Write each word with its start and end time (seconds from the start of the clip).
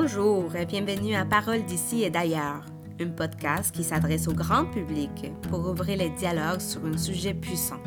Bonjour 0.00 0.54
et 0.54 0.64
bienvenue 0.64 1.16
à 1.16 1.24
Parole 1.24 1.64
d'ici 1.64 2.04
et 2.04 2.10
d'ailleurs, 2.10 2.64
un 3.00 3.08
podcast 3.08 3.74
qui 3.74 3.82
s'adresse 3.82 4.28
au 4.28 4.32
grand 4.32 4.64
public 4.64 5.32
pour 5.50 5.68
ouvrir 5.68 5.98
les 5.98 6.10
dialogues 6.10 6.60
sur 6.60 6.86
un 6.86 6.96
sujet 6.96 7.34
puissant, 7.34 7.80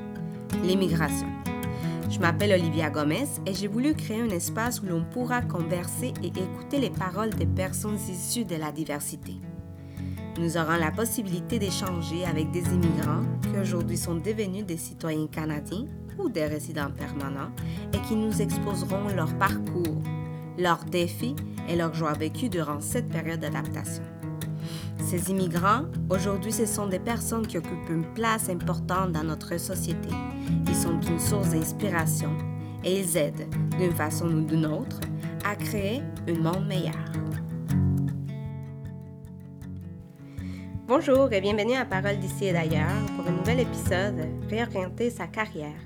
l'immigration. 0.61 1.27
Je 2.09 2.19
m'appelle 2.19 2.51
Olivia 2.51 2.89
Gomez 2.89 3.27
et 3.45 3.53
j'ai 3.53 3.67
voulu 3.67 3.93
créer 3.93 4.19
un 4.19 4.29
espace 4.29 4.81
où 4.81 4.87
l'on 4.87 5.05
pourra 5.05 5.41
converser 5.41 6.11
et 6.21 6.27
écouter 6.27 6.81
les 6.81 6.89
paroles 6.89 7.29
des 7.29 7.45
personnes 7.45 7.97
issues 8.09 8.43
de 8.43 8.57
la 8.57 8.73
diversité. 8.73 9.35
Nous 10.37 10.57
aurons 10.57 10.77
la 10.77 10.91
possibilité 10.91 11.59
d'échanger 11.59 12.25
avec 12.25 12.51
des 12.51 12.65
immigrants 12.73 13.23
qui 13.41 13.57
aujourd'hui 13.57 13.97
sont 13.97 14.15
devenus 14.15 14.65
des 14.65 14.77
citoyens 14.77 15.27
canadiens 15.27 15.85
ou 16.19 16.27
des 16.27 16.45
résidents 16.45 16.91
permanents 16.91 17.51
et 17.93 17.99
qui 18.05 18.15
nous 18.15 18.41
exposeront 18.41 19.07
leur 19.15 19.33
parcours, 19.37 20.03
leurs 20.57 20.83
défis 20.85 21.35
et 21.69 21.75
leurs 21.75 21.93
joies 21.93 22.13
vécues 22.13 22.49
durant 22.49 22.79
cette 22.79 23.09
période 23.09 23.39
d'adaptation. 23.39 24.03
Ces 24.99 25.31
immigrants, 25.31 25.85
aujourd'hui, 26.09 26.51
ce 26.51 26.65
sont 26.65 26.87
des 26.87 26.99
personnes 26.99 27.47
qui 27.47 27.57
occupent 27.57 27.89
une 27.89 28.05
place 28.13 28.49
importante 28.49 29.11
dans 29.11 29.23
notre 29.23 29.57
société. 29.57 30.09
Ils 30.67 30.75
sont 30.75 30.99
une 31.01 31.19
source 31.19 31.49
d'inspiration 31.49 32.31
et 32.83 32.99
ils 32.99 33.17
aident, 33.17 33.47
d'une 33.77 33.91
façon 33.91 34.27
ou 34.27 34.41
d'une 34.41 34.65
autre, 34.65 34.99
à 35.43 35.55
créer 35.55 36.01
un 36.27 36.39
monde 36.39 36.67
meilleur. 36.67 36.93
Bonjour 40.87 41.31
et 41.31 41.41
bienvenue 41.41 41.75
à 41.75 41.85
Parole 41.85 42.19
d'ici 42.19 42.47
et 42.47 42.53
d'ailleurs 42.53 43.05
pour 43.15 43.25
un 43.27 43.31
nouvel 43.31 43.61
épisode 43.61 44.27
Réorienter 44.49 45.09
sa 45.09 45.25
carrière. 45.27 45.79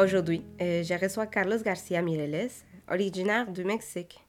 Aujourd'hui, 0.00 0.44
euh, 0.60 0.84
je 0.84 0.94
reçois 0.94 1.26
Carlos 1.26 1.58
Garcia 1.64 2.00
Mireles, 2.02 2.50
originaire 2.90 3.50
du 3.50 3.64
Mexique. 3.64 4.20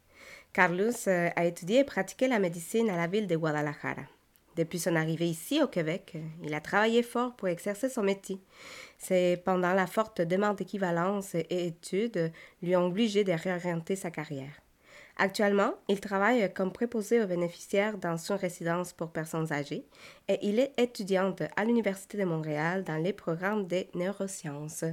Carlos 0.54 1.08
euh, 1.08 1.30
a 1.36 1.46
étudié 1.46 1.80
et 1.80 1.84
pratiqué 1.84 2.28
la 2.28 2.40
médecine 2.40 2.90
à 2.90 2.98
la 2.98 3.08
ville 3.08 3.28
de 3.28 3.36
Guadalajara. 3.36 4.02
Depuis 4.56 4.80
son 4.80 4.96
arrivée 4.96 5.30
ici 5.30 5.62
au 5.62 5.68
Québec, 5.68 6.14
euh, 6.16 6.20
il 6.44 6.54
a 6.54 6.60
travaillé 6.60 7.04
fort 7.04 7.36
pour 7.36 7.48
exercer 7.48 7.88
son 7.88 8.04
métier. 8.04 8.42
C'est 8.98 9.42
pendant 9.46 9.74
la 9.74 9.88
forte 9.88 10.22
demande 10.22 10.58
d'équivalence 10.58 11.36
et 11.36 11.68
études 11.68 12.32
lui 12.62 12.76
ont 12.76 12.88
obligé 12.88 13.24
de 13.24 13.32
réorienter 13.32 13.96
sa 13.96 14.12
carrière. 14.12 14.62
Actuellement, 15.22 15.74
il 15.90 16.00
travaille 16.00 16.52
comme 16.54 16.72
préposé 16.72 17.22
aux 17.22 17.28
bénéficiaires 17.28 17.98
dans 17.98 18.16
une 18.16 18.36
résidence 18.38 18.94
pour 18.94 19.12
personnes 19.12 19.52
âgées 19.52 19.86
et 20.30 20.40
il 20.42 20.60
est 20.60 20.74
étudiante 20.78 21.44
à 21.58 21.66
l'Université 21.66 22.18
de 22.18 22.24
Montréal 22.24 22.86
dans 22.86 22.96
les 22.96 23.12
programmes 23.12 23.68
de 23.68 23.86
neurosciences. 23.96 24.86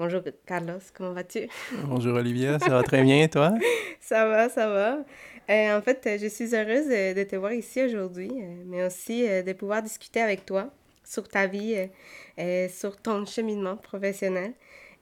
Bonjour 0.00 0.22
Carlos, 0.46 0.78
comment 0.94 1.12
vas-tu? 1.12 1.46
Bonjour 1.84 2.16
Olivia, 2.16 2.58
ça 2.58 2.70
va 2.70 2.82
très 2.82 3.02
bien 3.02 3.22
et 3.22 3.28
toi? 3.28 3.52
ça 4.00 4.26
va, 4.26 4.48
ça 4.48 4.66
va. 4.66 5.04
Euh, 5.50 5.78
en 5.78 5.82
fait, 5.82 6.16
je 6.18 6.26
suis 6.26 6.54
heureuse 6.54 6.88
de 6.88 7.22
te 7.24 7.36
voir 7.36 7.52
ici 7.52 7.82
aujourd'hui, 7.82 8.30
euh, 8.32 8.62
mais 8.64 8.82
aussi 8.86 9.28
euh, 9.28 9.42
de 9.42 9.52
pouvoir 9.52 9.82
discuter 9.82 10.22
avec 10.22 10.46
toi 10.46 10.70
sur 11.04 11.28
ta 11.28 11.46
vie 11.46 11.76
et 12.38 12.68
sur 12.70 12.96
ton 12.96 13.26
cheminement 13.26 13.76
professionnel. 13.76 14.54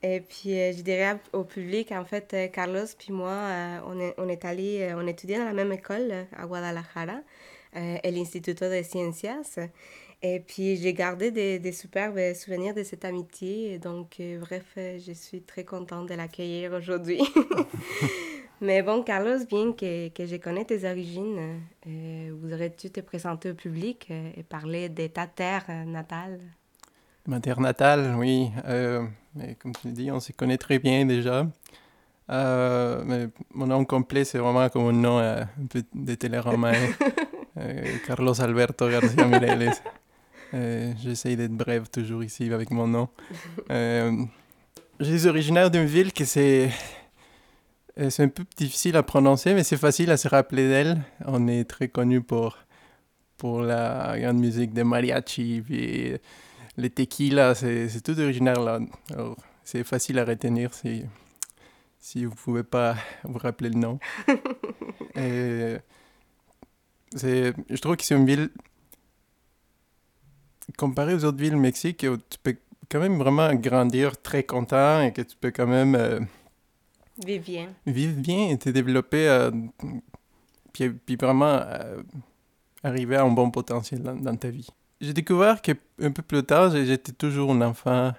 Et 0.03 0.19
puis, 0.19 0.51
je 0.51 0.83
dirais 0.83 1.17
au 1.33 1.45
public, 1.45 1.93
en 1.93 2.05
fait, 2.05 2.51
Carlos 2.53 2.87
puis 2.99 3.13
moi, 3.13 3.39
on 3.87 4.01
est, 4.01 4.15
on 4.19 4.29
est 4.29 4.45
allés, 4.45 4.93
on 4.97 5.07
étudiait 5.07 5.39
dans 5.39 5.45
la 5.45 5.53
même 5.53 5.71
école 5.71 6.13
à 6.37 6.45
Guadalajara, 6.45 7.21
à 7.75 8.11
l'Instituto 8.11 8.69
de 8.69 8.83
Ciencias. 8.83 9.61
Et 10.21 10.41
puis, 10.41 10.77
j'ai 10.77 10.95
gardé 10.95 11.31
des, 11.31 11.59
des, 11.61 11.73
superbes 11.73 12.35
souvenirs 12.35 12.75
de 12.75 12.83
cette 12.83 13.05
amitié. 13.05 13.79
Donc, 13.79 14.21
bref, 14.41 14.65
je 14.77 15.13
suis 15.13 15.43
très 15.43 15.65
contente 15.65 16.09
de 16.09 16.15
l'accueillir 16.15 16.73
aujourd'hui. 16.73 17.21
Mais 18.61 18.83
bon, 18.83 19.05
Carlos, 19.05 19.45
bien 19.49 19.73
que, 19.73 20.09
que 20.09 20.27
je 20.27 20.37
connais 20.37 20.65
tes 20.65 20.89
origines, 20.89 21.61
euh, 21.87 22.31
voudrais-tu 22.41 22.91
te 22.91 23.01
présenter 23.01 23.53
au 23.53 23.55
public 23.55 24.09
euh, 24.11 24.31
et 24.37 24.43
parler 24.43 24.89
de 24.89 25.07
ta 25.07 25.29
terre 25.29 25.65
natale? 25.87 26.41
Ma 27.27 27.39
terre 27.39 27.61
natale, 27.61 28.17
oui. 28.19 28.51
Euh, 28.67 29.07
mais 29.37 29.55
comme 29.55 29.73
tu 29.77 29.89
le 29.89 29.93
dis, 29.93 30.11
on 30.11 30.19
se 30.19 30.33
connaît 30.33 30.59
très 30.59 30.81
bien 30.81 31.07
déjà. 31.07 31.47
mais 32.29 33.29
mon 33.55 33.67
nom 33.69 33.85
complet, 33.85 34.25
c'est 34.25 34.39
vraiment 34.39 34.69
comme 34.71 34.89
un 34.89 34.93
nom 34.93 35.19
un 35.19 35.47
peu 35.71 35.85
de 35.95 36.15
téléroman. 36.17 36.75
Carlos 38.07 38.41
Alberto 38.41 38.89
García 38.89 39.25
Mireles. 39.25 39.81
J'essaye 40.53 41.37
d'être 41.37 41.53
bref 41.53 41.91
toujours 41.91 42.25
ici 42.25 42.53
avec 42.53 42.71
mon 42.71 42.87
nom. 42.87 43.09
je 43.69 44.27
suis 45.01 45.27
originaire 45.27 45.71
d'une 45.71 45.87
ville 45.87 46.13
qui 46.13 46.27
c'est 46.27 46.71
euh, 47.99 48.11
c'est 48.11 48.23
un 48.23 48.29
peu 48.29 48.45
difficile 48.57 48.97
à 48.97 49.03
prononcer, 49.03 49.55
mais 49.55 49.65
c'est 49.65 49.77
facile 49.77 50.11
à 50.11 50.17
se 50.17 50.29
rappeler 50.29 50.69
d'elle. 50.69 51.03
On 51.25 51.49
est 51.49 51.65
très 51.65 51.89
connu 51.89 52.21
pour, 52.21 52.57
pour 53.37 53.63
la 53.63 54.17
grande 54.21 54.39
musique 54.39 54.73
de 54.73 54.83
mariachi, 54.85 55.63
puis 55.65 56.13
les 56.77 56.91
tequila, 56.91 57.55
c'est 57.55 58.01
tout 58.03 58.19
originaire 58.21 58.61
là. 58.61 58.79
C'est 59.65 59.85
facile 59.85 60.19
à 60.21 60.25
retenir 60.25 60.73
si, 60.75 61.05
si 61.99 62.25
vous 62.25 62.31
ne 62.31 62.37
pouvez 62.37 62.63
pas 62.63 62.95
vous 63.25 63.39
rappeler 63.39 63.71
le 63.71 63.79
nom. 63.79 63.99
Et 65.17 65.79
je 67.17 67.77
trouve 67.81 67.97
que 67.97 68.05
c'est 68.05 68.15
une 68.15 68.27
ville, 68.27 68.51
comparée 70.77 71.15
aux 71.15 71.25
autres 71.25 71.39
villes 71.39 71.55
du 71.55 71.57
Mexique, 71.57 72.05
où 72.09 72.17
tu 72.17 72.39
peux 72.43 72.57
quand 72.91 73.01
même 73.01 73.19
vraiment 73.19 73.55
grandir 73.55 74.21
très 74.21 74.43
content 74.43 75.03
et 75.03 75.13
que 75.13 75.23
tu 75.23 75.37
peux 75.37 75.51
quand 75.51 75.67
même... 75.67 75.95
Euh, 75.95 76.21
Vive 77.25 77.43
bien. 77.43 77.69
Vive 77.87 78.21
bien 78.21 78.49
et 78.51 78.59
te 78.59 78.71
développer, 78.71 79.29
euh, 79.29 79.51
puis, 80.73 80.91
puis, 80.91 81.17
vraiment 81.17 81.61
euh, 81.65 82.01
arriver 82.85 83.17
à 83.17 83.25
un 83.25 83.31
bon 83.31 83.51
potentiel 83.51 84.03
dans, 84.03 84.37
ta 84.37 84.51
vie. 84.51 84.69
J'ai 85.01 85.13
découvert 85.13 85.61
qu'un 85.61 85.75
peu 86.13 86.23
plus 86.23 86.45
tard, 86.45 86.71
j'étais 86.71 87.13
toujours 87.13 87.51
un 87.51 87.61
enfant 87.63 88.13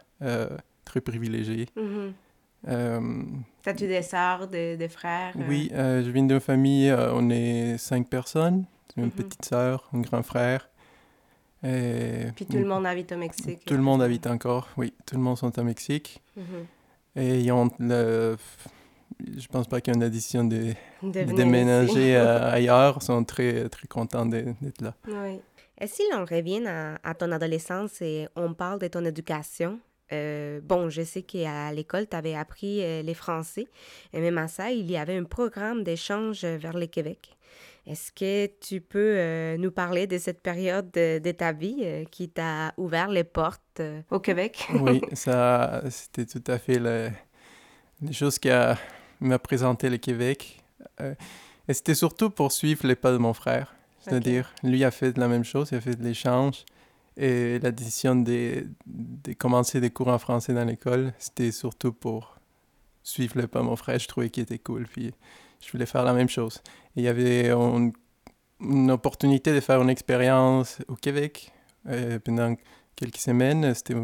très 0.83 0.99
privilégié. 0.99 1.67
Mm-hmm. 1.77 3.41
T'as-tu 3.63 3.87
des 3.87 4.01
sœurs, 4.01 4.49
des, 4.49 4.75
des 4.75 4.89
frères? 4.89 5.33
Oui, 5.47 5.69
je 5.73 6.09
viens 6.09 6.23
d'une 6.23 6.41
famille, 6.41 6.93
on 6.93 7.29
est 7.29 7.77
cinq 7.77 8.09
personnes. 8.09 8.65
Une 8.97 9.07
mm-hmm. 9.07 9.11
petite 9.11 9.45
sœur, 9.45 9.89
un 9.93 10.01
grand 10.01 10.23
frère. 10.23 10.68
Et, 11.63 12.31
Puis 12.35 12.45
tout 12.45 12.57
le 12.57 12.65
monde 12.65 12.85
habite 12.85 13.11
au 13.11 13.17
Mexique. 13.17 13.65
Tout 13.65 13.75
le 13.75 13.81
monde 13.81 14.01
habite 14.01 14.27
encore, 14.27 14.69
oui. 14.77 14.93
Tout 15.05 15.15
le 15.15 15.21
monde 15.21 15.37
sont 15.37 15.57
au 15.59 15.63
Mexique. 15.63 16.21
Mm-hmm. 16.37 17.21
Et 17.21 17.39
ils 17.41 17.51
ont 17.51 17.69
le, 17.79 18.37
je 19.37 19.47
pense 19.47 19.67
pas 19.67 19.81
qu'il 19.81 19.93
y 19.93 19.95
ait 19.95 19.97
une 19.97 20.03
addition 20.03 20.43
de, 20.43 20.73
de 21.03 21.23
déménager 21.23 22.15
euh, 22.15 22.51
ailleurs. 22.51 22.99
Ils 23.01 23.05
sont 23.05 23.23
très, 23.23 23.67
très 23.69 23.87
contents 23.87 24.25
d'être 24.25 24.81
là. 24.81 24.93
Oui. 25.07 25.39
Et 25.81 25.87
si 25.87 26.03
l'on 26.11 26.25
revient 26.25 26.65
à, 26.67 27.13
ton 27.13 27.31
adolescence 27.31 28.01
et 28.01 28.27
on 28.35 28.53
parle 28.53 28.79
de 28.79 28.87
ton 28.87 29.03
éducation, 29.05 29.79
euh, 30.11 30.59
bon, 30.61 30.89
je 30.89 31.03
sais 31.03 31.21
qu'à 31.21 31.71
l'école, 31.71 32.07
tu 32.07 32.17
avais 32.17 32.35
appris 32.35 32.83
euh, 32.83 33.01
les 33.01 33.13
français, 33.13 33.67
et 34.11 34.19
même 34.19 34.37
à 34.37 34.49
ça, 34.49 34.71
il 34.71 34.89
y 34.91 34.97
avait 34.97 35.15
un 35.15 35.23
programme 35.23 35.83
d'échange 35.83 36.43
vers 36.43 36.77
le 36.77 36.87
Québec. 36.87 37.37
Est-ce 37.87 38.11
que 38.11 38.47
tu 38.59 38.81
peux 38.81 39.55
nous 39.57 39.71
parler 39.71 40.05
de 40.05 40.17
cette 40.17 40.41
période 40.41 40.91
de, 40.91 41.31
ta 41.31 41.51
vie 41.51 42.05
qui 42.11 42.29
t'a 42.29 42.73
ouvert 42.77 43.07
les 43.07 43.23
portes 43.23 43.81
au 44.11 44.19
Québec? 44.19 44.67
oui, 44.81 45.01
ça, 45.13 45.81
c'était 45.89 46.25
tout 46.25 46.43
à 46.51 46.59
fait 46.59 46.77
le, 46.77 47.09
les 48.01 48.13
choses 48.13 48.39
qui 48.39 48.49
m'a 49.19 49.39
présenté 49.39 49.89
le 49.89 49.97
Québec. 49.97 50.61
Euh, 51.01 51.13
et 51.67 51.73
c'était 51.73 51.95
surtout 51.95 52.29
pour 52.29 52.51
suivre 52.51 52.87
les 52.87 52.95
pas 52.95 53.11
de 53.11 53.17
mon 53.17 53.33
frère. 53.33 53.75
C'est-à-dire, 54.01 54.53
lui 54.63 54.83
a 54.83 54.91
fait 54.91 55.17
la 55.17 55.27
même 55.27 55.43
chose, 55.43 55.69
il 55.71 55.75
a 55.75 55.81
fait 55.81 55.95
de 55.95 56.03
l'échange. 56.03 56.63
Et 57.17 57.59
la 57.59 57.71
décision 57.71 58.15
de, 58.15 58.65
de, 58.87 59.33
commencer 59.33 59.81
des 59.81 59.89
cours 59.89 60.07
en 60.07 60.17
français 60.17 60.53
dans 60.53 60.63
l'école, 60.63 61.13
c'était 61.19 61.51
surtout 61.51 61.91
pour 61.91 62.37
suivre 63.03 63.37
les 63.37 63.47
pas 63.47 63.59
de 63.59 63.65
mon 63.65 63.75
frère. 63.75 63.99
Je 63.99 64.07
trouvais 64.07 64.29
qu'il 64.29 64.43
était 64.43 64.57
cool, 64.57 64.87
puis 64.87 65.13
je 65.65 65.71
voulais 65.71 65.85
faire 65.85 66.03
la 66.03 66.13
même 66.13 66.29
chose. 66.29 66.61
Et 66.95 67.01
il 67.01 67.03
y 67.03 67.07
avait 67.07 67.49
une, 67.51 67.93
opportunité 68.91 69.53
de 69.53 69.59
faire 69.59 69.81
une 69.81 69.89
expérience 69.89 70.79
au 70.87 70.95
Québec 70.95 71.51
euh, 71.87 72.19
pendant 72.19 72.55
quelques 72.95 73.17
semaines. 73.17 73.73
C'était 73.73 73.95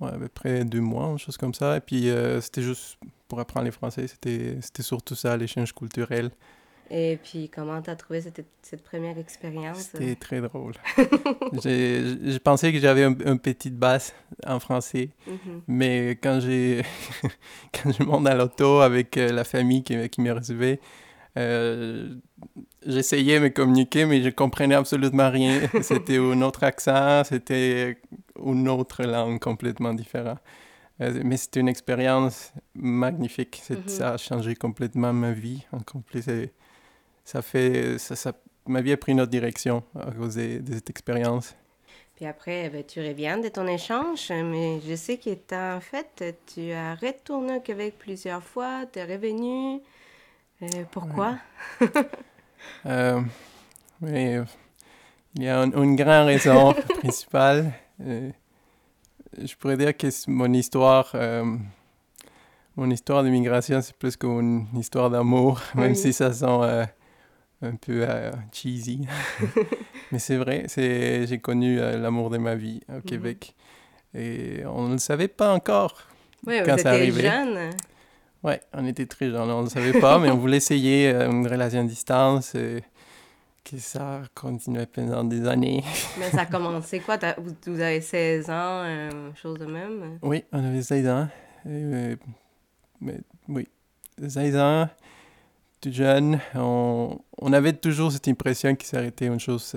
à 0.00 0.12
peu 0.12 0.28
près 0.28 0.64
deux 0.64 0.80
mois, 0.80 1.08
une 1.08 1.18
chose 1.18 1.36
comme 1.36 1.54
ça. 1.54 1.76
Et 1.76 1.80
puis, 1.80 2.10
euh, 2.10 2.40
c'était 2.40 2.62
juste 2.62 2.98
pour 3.28 3.40
apprendre 3.40 3.64
les 3.64 3.72
français. 3.72 4.06
C'était 4.06 4.82
surtout 4.82 5.14
ça, 5.14 5.36
l'échange 5.36 5.74
culturel. 5.74 6.30
Et 6.90 7.18
puis, 7.22 7.48
comment 7.48 7.82
tu 7.82 7.90
as 7.90 7.96
trouvé 7.96 8.20
cette, 8.20 8.44
cette 8.62 8.82
première 8.82 9.18
expérience? 9.18 9.90
C'était 9.92 10.14
très 10.14 10.40
drôle. 10.40 10.74
je 10.96 12.38
pensais 12.38 12.72
que 12.72 12.78
j'avais 12.78 13.04
une 13.04 13.16
un 13.26 13.36
petite 13.36 13.76
base 13.76 14.14
en 14.46 14.60
français, 14.60 15.10
mm-hmm. 15.28 15.60
mais 15.66 16.10
quand, 16.22 16.38
quand 17.74 17.92
je 17.92 18.02
monte 18.04 18.24
dans 18.24 18.36
l'auto 18.36 18.80
avec 18.80 19.16
euh, 19.16 19.32
la 19.32 19.44
famille 19.44 19.82
qui, 19.82 20.08
qui 20.08 20.20
me 20.20 20.32
recevait, 20.32 20.80
euh, 21.36 22.14
j'essayais 22.86 23.38
de 23.38 23.44
me 23.44 23.48
communiquer, 23.50 24.06
mais 24.06 24.22
je 24.22 24.30
comprenais 24.30 24.74
absolument 24.74 25.30
rien. 25.30 25.60
C'était 25.82 26.18
un 26.18 26.40
autre 26.42 26.64
accent, 26.64 27.24
c'était 27.24 27.98
une 28.42 28.68
autre 28.68 29.04
langue 29.04 29.38
complètement 29.38 29.92
différente. 29.92 30.38
Euh, 31.02 31.20
mais 31.24 31.36
c'était 31.36 31.60
une 31.60 31.68
expérience 31.68 32.54
magnifique. 32.74 33.62
Mhm. 33.68 33.82
Ça 33.86 34.14
a 34.14 34.16
changé 34.16 34.54
complètement 34.54 35.12
ma 35.12 35.32
vie. 35.32 35.66
En 35.72 35.80
complet, 35.80 36.22
ça 37.26 37.42
fait, 37.42 37.98
ça, 37.98 38.16
ça, 38.16 38.32
ma 38.66 38.80
vie 38.80 38.92
a 38.92 38.96
pris 38.96 39.12
une 39.12 39.20
autre 39.20 39.30
direction 39.30 39.82
à 39.94 40.10
cause 40.12 40.36
de, 40.36 40.62
cette 40.72 40.88
expérience. 40.88 41.54
Puis 42.14 42.24
après, 42.24 42.70
ben, 42.70 42.82
tu 42.82 43.00
reviens 43.00 43.36
de 43.36 43.48
ton 43.48 43.66
échange, 43.66 44.30
mais 44.30 44.80
je 44.88 44.94
sais 44.94 45.18
que 45.18 45.30
en 45.76 45.80
fait, 45.80 46.24
tu 46.54 46.72
as 46.72 46.94
retourné 46.94 47.56
au 47.56 47.60
Québec 47.60 47.96
plusieurs 47.98 48.42
fois, 48.42 48.84
tu 48.90 49.00
es 49.00 49.04
revenu. 49.04 49.82
Euh, 50.62 50.84
pourquoi? 50.90 51.36
euh, 52.86 53.20
oui, 54.00 54.38
il 55.34 55.42
y 55.42 55.48
a 55.48 55.62
une, 55.62 55.96
grande 55.96 56.26
raison 56.28 56.72
principale. 57.00 57.72
Euh, 58.00 58.30
je 59.36 59.54
pourrais 59.56 59.76
dire 59.76 59.94
que 59.94 60.06
mon 60.28 60.50
histoire, 60.52 61.10
euh, 61.14 61.44
mon 62.76 62.90
histoire 62.90 63.22
d'immigration, 63.22 63.82
c'est 63.82 63.94
plus 63.96 64.16
qu'une 64.16 64.66
histoire 64.78 65.10
d'amour, 65.10 65.60
même 65.74 65.94
si 65.94 66.12
ça 66.12 66.32
sent 66.32 66.46
euh, 66.46 66.86
un 67.62 67.74
peu 67.76 68.06
cheesy. 68.52 69.06
Mais 70.12 70.18
c'est 70.18 70.36
vrai, 70.36 70.64
c'est, 70.68 71.26
j'ai 71.26 71.38
connu 71.38 71.76
l'amour 71.76 72.30
de 72.30 72.38
ma 72.38 72.54
vie 72.54 72.80
au 72.88 72.94
mhm. 72.94 73.02
Québec. 73.02 73.54
Et 74.14 74.62
on 74.66 74.88
ne 74.88 74.92
le 74.92 74.98
savait 74.98 75.28
pas 75.28 75.52
encore 75.52 76.02
oui, 76.46 76.60
quand 76.64 76.78
ça 76.78 76.90
arrivait. 76.90 77.22
jeune. 77.22 77.70
Oui, 78.42 78.54
on 78.72 78.86
était 78.86 79.06
très 79.06 79.30
jeunes, 79.30 79.50
on 79.50 79.58
ne 79.58 79.64
le 79.64 79.70
savait 79.70 79.98
pas, 79.98 80.18
mais 80.18 80.30
on 80.30 80.36
voulait 80.36 80.58
essayer 80.58 81.10
une 81.10 81.46
relation 81.46 81.80
à 81.80 81.84
distance. 81.84 82.54
Et 82.54 82.82
que 83.70 83.78
ça 83.78 84.22
continuait 84.34 84.86
pendant 84.86 85.24
des 85.24 85.46
années. 85.46 85.82
Mais 86.18 86.30
ça 86.30 86.42
a 86.42 86.46
commencé 86.46 87.00
quoi? 87.00 87.18
Vous, 87.66 87.80
avez 87.80 88.00
16 88.00 88.48
ans, 88.48 88.82
euh, 88.84 89.10
chose 89.34 89.58
de 89.58 89.66
même? 89.66 90.18
Oui, 90.22 90.44
on 90.52 90.64
avait 90.64 90.82
16 90.82 91.08
ans. 91.08 91.28
Euh, 91.66 92.14
mais, 93.00 93.18
oui, 93.48 93.66
16 94.24 94.56
ans, 94.56 94.88
jeune. 95.92 96.40
On, 96.54 97.18
on 97.38 97.52
avait 97.52 97.72
toujours 97.72 98.12
cette 98.12 98.28
impression 98.28 98.74
que 98.74 98.84
ça 98.84 98.98
arrêtait 98.98 99.26
une 99.26 99.40
chose, 99.40 99.74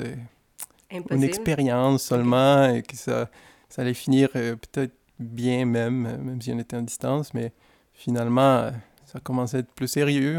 une 0.91 1.23
expérience 1.23 2.03
seulement, 2.03 2.69
et 2.69 2.81
que 2.81 2.95
ça, 2.95 3.29
ça 3.69 3.81
allait 3.81 3.93
finir 3.93 4.29
euh, 4.35 4.55
peut-être 4.55 4.93
bien 5.19 5.65
même, 5.65 6.17
même 6.21 6.41
si 6.41 6.51
on 6.51 6.59
était 6.59 6.77
en 6.77 6.81
distance, 6.81 7.33
mais 7.33 7.51
finalement, 7.93 8.71
ça 9.05 9.19
commençait 9.19 9.57
à 9.57 9.59
être 9.61 9.71
plus 9.73 9.87
sérieux 9.87 10.37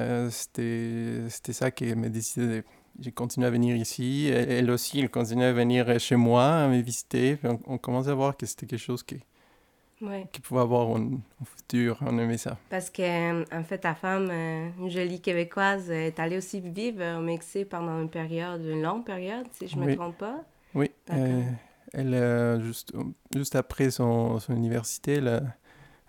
euh, 0.00 0.30
c'était 0.30 1.52
ça 1.52 1.70
qui 1.70 1.92
m'a 1.94 2.08
décidé 2.08 2.62
J'ai 3.00 3.10
continué 3.10 3.48
à 3.48 3.50
venir 3.50 3.74
ici. 3.74 4.30
Elle, 4.32 4.70
aussi, 4.70 5.00
elle 5.00 5.10
continuait 5.10 5.46
à 5.46 5.52
venir 5.52 5.98
chez 5.98 6.14
moi, 6.14 6.44
à 6.44 6.68
me 6.68 6.80
visiter. 6.80 7.38
on, 7.42 7.58
on 7.66 7.78
commençait 7.78 8.10
à 8.10 8.14
voir 8.14 8.36
que 8.36 8.46
c'était 8.46 8.66
quelque 8.66 8.78
chose 8.78 9.02
qui, 9.02 9.18
qui 10.32 10.40
pouvait 10.40 10.60
avoir 10.60 10.96
un, 10.96 11.20
futur. 11.44 11.98
On 12.02 12.18
aimait 12.18 12.38
ça. 12.38 12.56
Parce 12.70 12.90
que, 12.90 13.02
euh, 13.02 13.44
en 13.52 13.64
fait, 13.64 13.78
ta 13.78 13.94
femme, 13.94 14.28
euh, 14.30 14.68
une 14.78 14.90
jolie 14.90 15.20
québécoise, 15.20 15.90
est 15.90 16.18
allée 16.18 16.36
aussi 16.36 16.60
vivre 16.60 17.18
au 17.18 17.22
Mexique 17.22 17.68
pendant 17.68 18.00
une 18.00 18.10
période, 18.10 18.64
une 18.64 18.82
longue 18.82 19.04
période, 19.04 19.46
si 19.52 19.68
je 19.68 19.76
ne 19.76 19.84
me 19.84 19.96
trompe 19.96 20.18
pas. 20.18 20.44
Oui. 20.74 20.90
elle, 21.06 22.60
juste, 22.62 22.92
juste 23.34 23.56
après 23.56 23.90
son, 23.90 24.38
son 24.38 24.54
université, 24.54 25.14
elle, 25.14 25.28
a, 25.28 25.42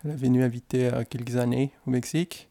elle 0.04 0.12
est 0.12 0.16
venue 0.16 0.42
habiter 0.42 0.90
quelques 1.08 1.36
années 1.36 1.72
au 1.86 1.90
Mexique. 1.90 2.48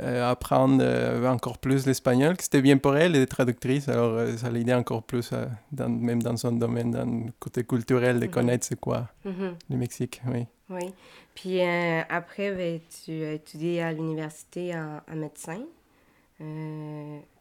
Euh, 0.00 0.30
apprendre 0.30 0.78
euh, 0.80 1.26
encore 1.26 1.58
plus 1.58 1.84
l'espagnol, 1.84 2.36
que 2.36 2.44
c'était 2.44 2.62
bien 2.62 2.78
pour 2.78 2.96
elle, 2.96 3.16
elle 3.16 3.22
est 3.22 3.26
traductrice, 3.26 3.88
alors 3.88 4.12
euh, 4.12 4.36
ça 4.36 4.48
l'aidait 4.48 4.74
encore 4.74 5.02
plus, 5.02 5.32
dans, 5.72 5.88
même 5.88 6.22
dans 6.22 6.36
son 6.36 6.52
domaine, 6.52 6.92
dans 6.92 7.04
le 7.04 7.32
côté 7.40 7.64
culturel, 7.64 8.20
de 8.20 8.26
mhm. 8.26 8.30
connaître 8.30 8.64
c'est 8.64 8.78
quoi 8.78 9.08
mhm. 9.24 9.56
le 9.68 9.76
Mexique, 9.76 10.22
oui. 10.28 10.46
Oui. 10.70 10.92
Puis 11.34 11.62
après, 11.62 12.52
ben, 12.52 12.80
tu 13.04 13.24
as 13.24 13.32
étudié 13.32 13.82
à 13.82 13.92
l'université 13.92 14.74
en, 14.74 15.00
médecin. 15.14 15.62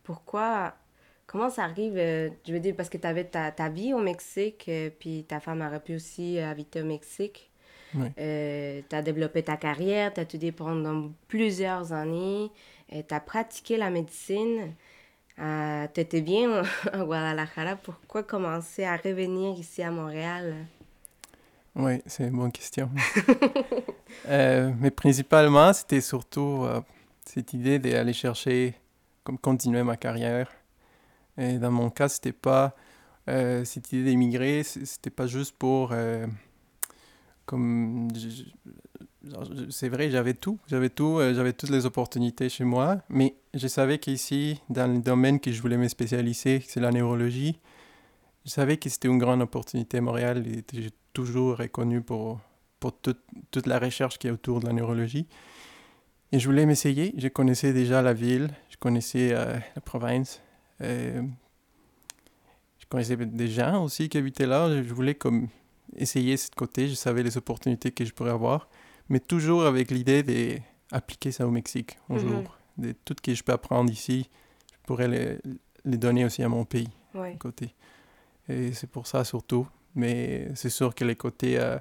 pourquoi 0.04 0.76
Comment 1.26 1.50
ça 1.50 1.66
arrive, 1.66 1.96
je 1.96 2.54
veux 2.54 2.60
dire, 2.62 2.74
parce 2.74 2.88
que 2.88 2.98
tu 2.98 3.06
avais 3.06 3.26
ta, 3.26 3.52
ta, 3.52 3.68
vie 3.68 3.94
au 3.94 4.00
Mexique, 4.00 4.72
puis 4.98 5.26
ta 5.28 5.42
femme 5.42 5.62
aurait 5.62 5.82
pu 5.82 5.96
aussi 5.96 6.40
habiter 6.40 6.82
au 6.82 6.86
Mexique. 6.86 7.52
Euh, 8.20 8.82
tu 8.90 8.96
as 8.96 9.02
développé 9.02 9.44
ta 9.44 9.58
carrière, 9.58 10.14
tu 10.14 10.20
as 10.20 10.24
étudié 10.24 10.52
pendant 10.52 11.10
plusieurs 11.28 11.94
années, 11.94 12.52
tu 12.90 13.14
as 13.14 13.20
pratiqué 13.20 13.78
la 13.78 13.90
médecine. 13.90 14.74
Euh, 15.40 15.88
tu 15.94 16.02
étais 16.02 16.22
bien 16.22 16.64
à 16.92 17.04
Guadalajara. 17.04 17.76
Pourquoi 17.76 18.24
commencer 18.24 18.84
à 18.84 18.98
revenir 18.98 19.58
ici 19.60 19.84
à 19.84 19.92
Montréal? 19.92 20.56
Oui, 21.78 22.02
c'est 22.06 22.28
une 22.28 22.38
bonne 22.38 22.52
question. 22.52 22.90
Euh, 24.30 24.72
mais 24.80 24.90
principalement, 24.90 25.72
c'était 25.74 26.02
surtout 26.02 26.66
cette 27.26 27.54
idée 27.54 27.78
d'aller 27.78 28.14
chercher, 28.14 28.74
comme 29.24 29.38
continuer 29.38 29.84
ma 29.84 29.96
carrière. 29.96 30.50
Et 31.38 31.60
dans 31.60 31.72
mon 31.72 31.90
cas, 31.90 32.10
c'était 32.10 32.32
pas 32.32 32.76
cette 33.28 33.92
idée 33.92 34.06
d'émigrer, 34.06 34.64
c'était 34.64 35.10
pas 35.10 35.28
juste 35.28 35.56
pour 35.58 35.94
comme 37.48 38.10
c'est 39.70 39.90
vrai, 39.90 40.12
j'avais 40.12 40.34
tout, 40.34 40.60
j'avais 40.68 40.90
tout, 40.90 41.18
euh, 41.20 41.34
j'avais 41.34 41.54
toutes 41.54 41.70
les 41.70 41.86
opportunités 41.86 42.50
chez 42.50 42.64
moi, 42.64 43.02
mais 43.10 43.36
je 43.54 43.68
savais 43.68 43.98
qu'ici, 43.98 44.62
dans 44.70 44.88
le 44.92 45.00
domaine 45.00 45.40
que 45.40 45.52
je 45.52 45.62
voulais 45.62 45.78
me 45.78 45.88
spécialiser, 45.88 46.64
c'est 46.68 46.80
la 46.80 46.92
neurologie, 46.92 47.60
je 48.46 48.52
savais 48.52 48.78
que 48.78 48.90
c'était 48.90 49.08
une 49.08 49.18
grande 49.18 49.42
opportunité. 49.42 50.00
Montréal 50.00 50.46
était 50.48 50.90
toujours 51.18 51.58
reconnu 51.58 52.02
pour, 52.02 52.40
pour 52.80 52.96
toute, 52.96 53.20
toute 53.50 53.66
la 53.66 53.80
recherche 53.80 54.20
qui 54.20 54.28
est 54.28 54.30
autour 54.30 54.60
de 54.60 54.68
la 54.68 54.74
neurologie. 54.74 55.26
Et 56.32 56.38
je 56.38 56.48
voulais 56.48 56.68
m'essayer. 56.68 57.12
Je 57.18 57.28
connaissais 57.28 57.74
déjà 57.74 58.04
la 58.04 58.14
ville, 58.14 58.52
je 58.70 58.78
connaissais 58.78 59.32
euh, 59.34 59.58
la 59.76 59.82
province. 59.82 60.44
Euh, 60.82 61.24
je 62.78 62.86
connaissais 62.86 63.16
des 63.16 63.48
gens 63.48 63.84
aussi 63.84 64.10
qui 64.10 64.20
habitaient 64.20 64.46
là. 64.46 64.84
Je 64.84 64.94
voulais 64.94 65.16
comme 65.16 65.48
essayer 65.96 66.38
ce 66.38 66.52
côté, 66.52 66.88
je 66.88 66.94
savais 66.94 67.24
les 67.24 67.36
opportunités 67.36 67.90
que 67.90 68.06
je 68.06 68.14
pourrais 68.14 68.30
avoir, 68.30 68.70
mais 69.10 69.20
toujours 69.20 69.66
avec 69.66 69.90
l'idée 69.90 70.22
d'appliquer 70.22 71.32
ça 71.32 71.48
au 71.48 71.52
Mexique 71.52 71.98
un 72.12 72.16
mhm. 72.16 72.20
jour. 72.20 72.58
De 72.78 72.92
tout 72.92 73.16
ce 73.18 73.22
que 73.24 73.34
je 73.34 73.44
peux 73.44 73.54
apprendre 73.54 73.92
ici, 73.92 74.30
je 74.72 74.86
pourrais 74.86 75.08
les, 75.08 75.40
les 75.84 75.98
donner 75.98 76.26
aussi 76.26 76.44
à 76.44 76.50
mon 76.50 76.64
pays, 76.64 76.90
côté. 77.40 77.74
Et 78.50 78.72
c'est 78.74 78.86
pour 78.86 79.08
ça 79.08 79.24
surtout. 79.24 79.68
Mais 79.98 80.48
c'est 80.56 80.70
sûr 80.70 80.96
que 80.96 81.04
les 81.04 81.16
côtés, 81.16 81.60
euh, 81.60 81.78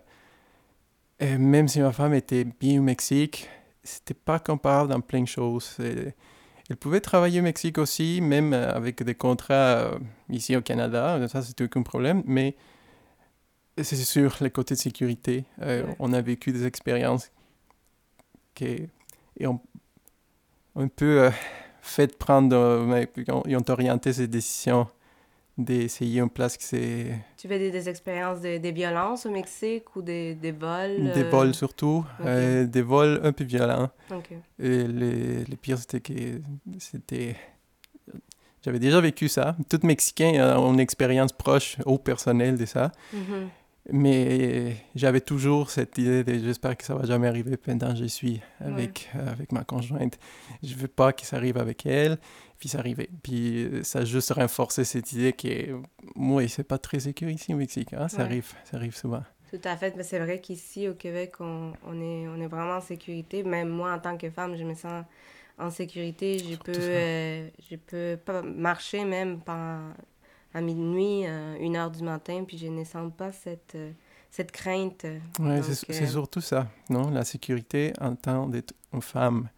euh, 1.23 1.39
même 1.39 1.69
si 1.69 1.81
ma 1.81 1.93
femme 1.93 2.15
était 2.15 2.45
bien 2.45 2.81
au 2.81 2.83
Mexique, 2.83 3.49
c'était 3.85 4.15
pas 4.15 4.41
comparable 4.41 4.91
dans 4.91 5.01
plein 5.01 5.23
de 5.23 5.29
choses. 5.29 5.77
Elle 5.79 6.77
pouvait 6.77 7.01
travailler 7.01 7.39
au 7.41 7.45
Mexique 7.45 7.79
aussi, 7.79 8.21
même 8.21 8.53
euh, 8.53 8.73
avec 8.75 9.03
des 9.05 9.15
contrats 9.15 9.93
ici 10.29 10.57
au 10.57 10.63
Canada, 10.63 11.29
ça 11.29 11.43
c'était 11.43 11.65
aucun 11.65 11.83
problème, 11.83 12.25
mais 12.27 12.57
c'est 13.83 13.97
sûr, 13.97 14.37
les 14.41 14.51
côtés 14.51 14.75
de 14.75 14.81
sécurité. 14.81 15.45
Euh, 15.61 15.85
on 15.99 16.13
a 16.13 16.21
vécu 16.21 16.53
des 16.53 16.67
expériences 16.67 17.31
qui 18.55 18.89
et 19.39 19.47
on, 19.47 19.61
un 20.77 20.89
peu 20.89 21.25
euh, 21.25 21.31
fait 21.83 22.17
prendre, 22.17 22.57
euh, 22.57 23.05
ils 23.47 23.57
ont 23.57 23.65
orienté 23.69 24.15
ces 24.15 24.27
décisions 24.27 24.89
d'essayer 25.59 26.21
une 26.21 26.31
place 26.31 26.57
qui 26.57 26.65
c'est... 26.65 27.19
Tu 27.37 27.49
fais 27.49 27.59
des, 27.59 27.89
expériences 27.89 28.41
de, 28.41 28.59
des 28.59 28.73
violences 28.73 29.25
au 29.27 29.31
Mexique 29.31 29.97
ou 29.97 30.03
des, 30.03 30.35
des 30.35 30.53
vols? 30.53 31.13
Des 31.15 31.25
vols 31.25 31.55
surtout, 31.55 32.05
des 32.23 32.83
vols 32.83 33.21
un 33.23 33.33
peu 33.33 33.45
violents. 33.45 33.91
Et 34.59 34.87
les, 34.87 35.45
les 35.45 35.57
pires, 35.57 35.79
c'était 35.79 36.01
que 36.01 36.41
c'était... 36.79 37.37
J'avais 38.63 38.81
déjà 38.81 39.01
vécu 39.01 39.29
ça. 39.29 39.57
Tout 39.71 39.79
Mexicain 39.85 40.35
a 40.43 40.59
une 40.59 40.81
expérience 40.81 41.33
proche 41.33 41.77
au 41.87 41.99
personnel 41.99 42.59
de 42.59 42.67
ça. 42.67 42.91
Mm-hmm. 43.15 43.47
Mais 43.93 44.77
j'avais 44.97 45.21
toujours 45.21 45.71
cette 45.71 45.97
idée 45.99 46.25
de 46.25 46.45
j'espère 46.45 46.77
que 46.77 46.85
ça 46.85 46.95
va 46.97 47.05
jamais 47.05 47.29
arriver 47.29 47.57
pendant 47.57 47.93
que 47.93 48.01
je 48.01 48.07
suis 48.07 48.41
avec, 48.59 49.09
avec 49.15 49.53
ma 49.53 49.63
conjointe. 49.63 50.19
Je 50.63 50.75
veux 50.75 50.89
pas 50.89 51.13
que 51.13 51.25
ça 51.25 51.37
arrive 51.37 51.57
avec 51.57 51.87
elle, 51.87 52.19
puis 52.59 52.69
ça 52.69 52.79
arrivait. 52.79 53.11
Puis 53.23 53.65
euh, 53.65 53.83
ça 53.83 54.01
a 54.01 54.05
juste 54.05 54.33
renforcé 54.33 54.85
cette 54.85 55.13
idée 55.13 55.33
que, 55.33 55.81
moi, 56.15 56.47
c'est 56.49 56.65
pas 56.65 56.79
très 56.79 57.01
sécurisé 57.01 57.41
ici 57.41 57.55
au 57.55 57.57
Mexique. 57.57 57.93
Hein? 57.93 58.09
Ça, 58.09 58.23
arrive, 58.23 58.53
ça 58.65 58.77
arrive 58.77 58.97
souvent. 58.97 59.23
Tout 59.51 59.61
à 59.65 59.77
fait, 59.77 59.95
mais 59.97 60.03
c'est 60.03 60.19
vrai 60.19 60.41
qu'ici 60.41 60.89
au 60.89 60.95
Québec, 60.95 61.35
on, 61.41 61.73
on, 61.87 62.01
est, 62.01 62.29
on 62.29 62.41
est 62.41 62.49
vraiment 62.49 62.77
en 62.77 62.81
sécurité. 62.81 63.43
Même 63.43 63.69
moi, 63.69 63.95
en 63.95 63.99
tant 63.99 64.17
que 64.17 64.29
femme, 64.31 64.57
je 64.57 64.65
me 64.65 64.75
sens 64.75 65.05
en 65.59 65.71
sécurité. 65.71 66.39
Je 66.39 66.57
peux, 66.57 66.73
euh, 66.77 67.49
je 67.71 67.77
peux 67.77 68.19
pas 68.23 68.43
marcher 68.43 69.05
même 69.05 69.41
pendant 69.41 69.93
à 70.55 70.61
minuit, 70.61 71.27
à 71.27 71.57
une 71.59 71.77
heure 71.77 71.91
du 71.91 72.03
matin, 72.03 72.45
puis 72.47 72.57
je 72.57 72.67
ne 72.67 72.83
sens 72.83 73.13
pas 73.17 73.31
cette, 73.31 73.75
euh, 73.75 73.93
cette 74.31 74.53
crainte. 74.53 75.07
Oui, 75.39 75.59
c'est 75.63 76.03
euh, 76.03 76.07
surtout 76.07 76.41
ça, 76.41 76.69
non? 76.89 77.11
La 77.11 77.25
sécurité 77.25 77.93
en 78.01 78.15
tant 78.15 78.47
d'être 78.47 78.73
une 78.93 79.03
femme. 79.03 79.49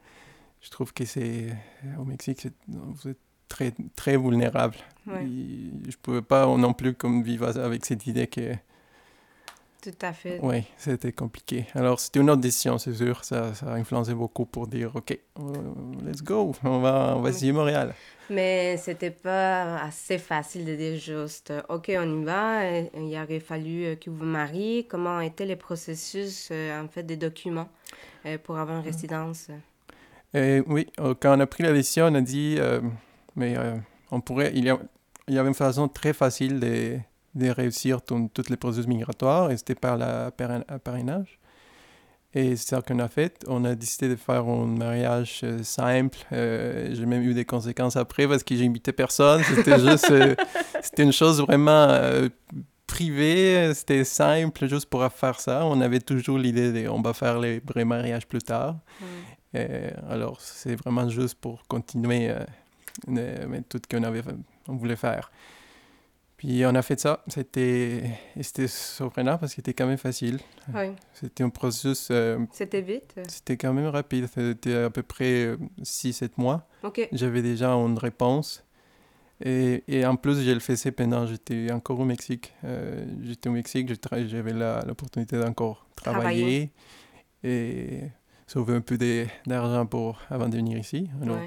Je 0.60 0.70
trouve 0.70 0.92
que 0.92 1.04
c'est... 1.04 1.56
Au 1.98 2.04
Mexique, 2.04 2.48
vous 2.68 3.08
êtes 3.08 3.18
très, 3.48 3.72
très 3.96 4.16
vulnérable. 4.16 4.76
je 5.06 5.12
ne 5.12 5.96
pouvais 6.02 6.22
pas 6.22 6.46
non 6.46 6.72
plus 6.72 6.94
comme 6.94 7.22
vivre 7.22 7.56
avec 7.58 7.84
cette 7.84 8.06
idée 8.06 8.26
que... 8.26 8.54
Tout 9.80 9.90
à 10.02 10.12
fait. 10.12 10.40
Oui, 10.42 10.64
c'était 10.76 11.12
compliqué. 11.12 11.66
Alors, 11.72 12.00
c'était 12.00 12.18
une 12.18 12.30
autre 12.30 12.40
décision, 12.40 12.78
c'est 12.78 12.94
sûr. 12.94 13.24
Ça, 13.24 13.54
ça 13.54 13.66
a 13.66 13.74
influencé 13.74 14.12
beaucoup 14.12 14.44
pour 14.44 14.66
dire, 14.66 14.94
OK, 14.96 15.16
euh, 15.38 15.42
let's 16.04 16.20
go, 16.20 16.52
on 16.64 16.80
va, 16.80 17.14
on 17.16 17.20
va 17.20 17.30
essayer 17.30 17.52
Montréal. 17.52 17.94
Mais 18.28 18.76
c'était 18.76 19.12
pas 19.12 19.78
assez 19.78 20.18
facile 20.18 20.64
de 20.64 20.74
dire 20.74 20.98
juste, 20.98 21.52
OK, 21.68 21.92
on 21.96 22.20
y 22.20 22.24
va. 22.24 22.70
Il 22.96 23.16
aurait 23.22 23.38
fallu 23.38 23.84
euh, 23.84 23.94
que 23.94 24.10
vous 24.10 24.24
mariez. 24.24 24.84
Comment 24.88 25.20
étaient 25.20 25.46
les 25.46 25.56
processus, 25.56 26.48
euh, 26.50 26.82
en 26.82 26.88
fait, 26.88 27.04
des 27.04 27.16
documents 27.16 27.68
pour 28.42 28.58
avoir 28.58 28.78
une 28.78 28.84
résidence? 28.84 29.48
Oui, 30.34 30.86
quand 31.20 31.36
on 31.36 31.40
a 31.40 31.46
pris 31.46 31.62
la 31.62 31.72
décision, 31.72 32.06
on 32.06 32.14
a 32.14 32.20
dit, 32.20 32.58
mais 33.36 33.56
on 34.10 34.20
pourrait, 34.20 34.52
il 34.54 34.64
y, 34.64 34.70
a, 34.70 34.78
il 35.26 35.34
y 35.34 35.38
avait 35.38 35.48
une 35.48 35.54
façon 35.54 35.88
très 35.88 36.12
facile 36.12 36.60
de 36.60 36.98
de 37.38 37.50
réussir 37.50 38.02
toutes 38.02 38.50
les 38.50 38.56
processus 38.56 38.86
migratoires 38.86 39.50
et 39.50 39.56
c'était 39.56 39.74
par 39.74 39.96
le 39.96 40.30
parrainage. 40.78 41.38
Et 42.34 42.56
c'est 42.56 42.68
ça 42.68 42.82
qu'on 42.82 42.98
a 42.98 43.08
fait. 43.08 43.42
On 43.46 43.64
a 43.64 43.74
décidé 43.74 44.08
de 44.08 44.16
faire 44.16 44.46
un 44.46 44.66
mariage 44.66 45.40
euh, 45.44 45.62
simple. 45.62 46.18
Euh, 46.32 46.90
j'ai 46.92 47.06
même 47.06 47.22
eu 47.22 47.32
des 47.32 47.46
conséquences 47.46 47.96
après 47.96 48.28
parce 48.28 48.42
que 48.42 48.54
j'ai 48.54 48.66
invité 48.66 48.92
personne. 48.92 49.42
C'était 49.44 49.80
juste, 49.90 50.10
euh, 50.10 50.34
c'était 50.82 51.04
une 51.04 51.12
chose 51.12 51.40
vraiment 51.40 51.88
privée. 52.86 53.72
C'était 53.72 54.04
simple 54.04 54.68
juste 54.68 54.86
pour 54.90 55.10
faire 55.10 55.40
ça. 55.40 55.64
On 55.64 55.80
avait 55.80 56.00
toujours 56.00 56.36
l'idée 56.36 56.70
de, 56.70 56.88
on 56.88 57.00
va 57.00 57.14
faire 57.14 57.38
les 57.38 57.60
vrais 57.60 57.86
mariages 57.86 58.26
plus 58.26 58.42
tard. 58.42 58.76
Alors 59.54 60.40
c'est 60.40 60.74
vraiment 60.76 61.08
juste 61.08 61.36
pour 61.36 61.66
continuer 61.66 62.34
tout 63.06 63.78
ce 63.82 63.96
qu'on 63.96 64.02
avait, 64.02 64.22
on 64.68 64.76
voulait 64.76 64.96
faire. 64.96 65.30
Puis 66.38 66.64
on 66.64 66.74
a 66.76 66.82
fait 66.82 66.98
ça. 66.98 67.24
C'était, 67.26 68.04
c'était 68.40 68.68
surprenant 68.68 69.38
parce 69.38 69.52
que 69.52 69.56
c'était 69.56 69.74
quand 69.74 69.88
même 69.88 69.98
facile. 69.98 70.38
Oui. 70.72 70.92
C'était 71.12 71.42
un 71.42 71.50
processus. 71.50 72.08
Euh, 72.12 72.38
c'était 72.52 72.80
vite? 72.80 73.16
C'était 73.26 73.56
quand 73.56 73.72
même 73.74 73.88
rapide. 73.88 74.28
C'était 74.32 74.74
à 74.74 74.90
peu 74.90 75.02
près 75.02 75.56
6-7 75.82 76.24
euh, 76.24 76.28
mois. 76.36 76.68
J'avais 77.10 77.42
déjà 77.42 77.72
une 77.72 77.98
réponse. 77.98 78.64
Et, 79.44 79.82
et 79.88 80.06
en 80.06 80.14
plus, 80.14 80.40
j'ai 80.42 80.54
le 80.54 80.60
fait 80.60 80.92
pendant 80.92 81.26
j'étais 81.26 81.72
encore 81.72 81.98
au 81.98 82.04
Mexique. 82.04 82.54
Euh, 82.64 83.04
j'étais 83.22 83.48
au 83.48 83.52
Mexique, 83.52 83.90
j'avais 84.26 84.52
l'opportunité 84.52 85.38
d'encore 85.38 85.86
travailler, 85.94 86.72
et 87.44 88.02
sauver 88.48 88.74
un 88.74 88.80
peu 88.80 88.98
d'argent 89.46 89.86
pour 89.86 90.20
avant 90.28 90.48
de 90.48 90.56
venir 90.56 90.78
ici. 90.78 91.08
Alors, 91.22 91.38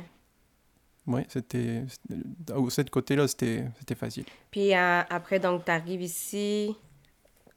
oui, 1.08 1.22
c'était. 1.28 1.84
De 2.08 2.70
cette 2.70 2.90
côté-là, 2.90 3.28
c'était 3.28 3.96
facile. 3.96 4.24
Puis 4.52 4.74
euh, 4.74 5.02
après, 5.10 5.40
donc, 5.40 5.66
tu 5.66 5.72
arrives 5.72 6.02
ici 6.02 6.74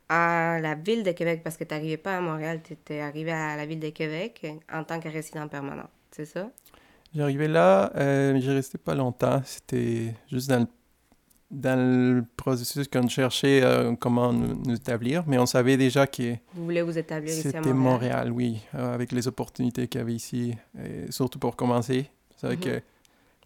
à 0.09 0.59
la 0.61 0.75
ville 0.75 1.03
de 1.03 1.13
Québec, 1.13 1.43
parce 1.45 1.57
que 1.57 1.65
tu 1.65 1.75
n'arrivais 1.75 1.97
pas 1.97 2.17
à 2.17 2.21
Montréal, 2.21 2.61
tu 2.63 2.73
étais 2.73 3.01
arrivé 3.01 3.33
à 3.33 3.57
la 3.57 3.67
ville 3.67 3.81
de 3.81 3.91
Québec 3.91 4.47
en 4.73 4.85
tant 4.85 5.01
que 5.01 5.09
résident 5.09 5.49
permanent, 5.49 5.89
c'est 6.11 6.27
ça? 6.27 6.51
J'arrivais 7.15 7.49
là, 7.49 7.93
euh, 7.95 8.39
j'ai 8.41 8.53
resté 8.53 8.77
pas 8.77 8.95
longtemps. 8.95 9.41
C'était 9.45 10.15
juste 10.31 10.49
dans 10.49 10.61
le, 10.61 10.67
dans 11.55 11.79
le 11.79 12.25
processus 12.37 12.89
qu'on 12.89 13.09
cherchait 13.09 13.63
euh, 13.63 13.95
comment 13.97 14.33
nous, 14.33 14.75
établir, 14.75 15.25
mais 15.27 15.39
on 15.39 15.47
savait 15.47 15.77
déjà 15.77 16.07
que. 16.07 16.35
Vous 16.55 16.65
voulez 16.65 16.83
vous 16.83 16.99
établir 16.99 17.33
ici 17.33 17.49
à 17.49 17.61
Montréal? 17.61 17.65
C'était 17.65 17.75
Montréal, 17.75 18.33
oui, 18.33 18.61
euh, 18.75 18.95
avec 18.95 19.13
les 19.13 19.29
opportunités 19.29 19.89
qu'il 19.89 20.01
y 20.01 20.03
avait 20.03 20.15
ici, 20.15 20.55
et 20.79 21.11
surtout 21.11 21.39
pour 21.39 21.57
commencer. 21.57 22.11
C'est 22.37 22.47
vrai 22.47 22.57
mm-hmm. 22.57 22.81
que 22.81 22.83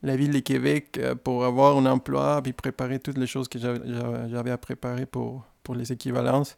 la 0.02 0.16
ville 0.16 0.32
de 0.32 0.38
Québec 0.38 0.96
euh, 0.98 1.14
pour 1.14 1.44
avoir 1.44 1.76
un 1.76 1.86
emploi 1.86 2.40
puis 2.42 2.52
préparer 2.52 2.98
toutes 2.98 3.18
les 3.18 3.26
choses 3.26 3.48
que 3.48 3.58
j'avais 3.58 4.50
à 4.50 4.58
préparer 4.58 5.06
pour, 5.06 5.44
pour 5.62 5.74
les 5.74 5.92
équivalences, 5.92 6.56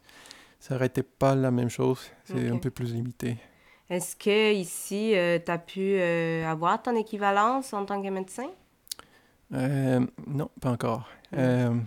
ça 0.59 0.75
n'aurait 0.75 0.89
pas 0.89 1.35
la 1.35 1.51
même 1.51 1.69
chose. 1.69 1.99
C'est 2.23 2.49
un 2.49 2.57
peu 2.57 2.69
plus 2.69 2.93
limité. 2.93 3.37
Est-ce 3.89 4.15
que 4.15 4.53
ici, 4.53 5.13
tu 5.43 5.51
as 5.51 5.57
pu 5.57 5.99
avoir 5.99 6.81
ton 6.81 6.95
équivalence 6.95 7.73
en 7.73 7.85
tant 7.85 8.01
que 8.01 8.07
médecin? 8.07 8.47
non, 9.51 10.49
pas 10.61 10.69
encore. 10.69 11.09
Hmm. 11.33 11.81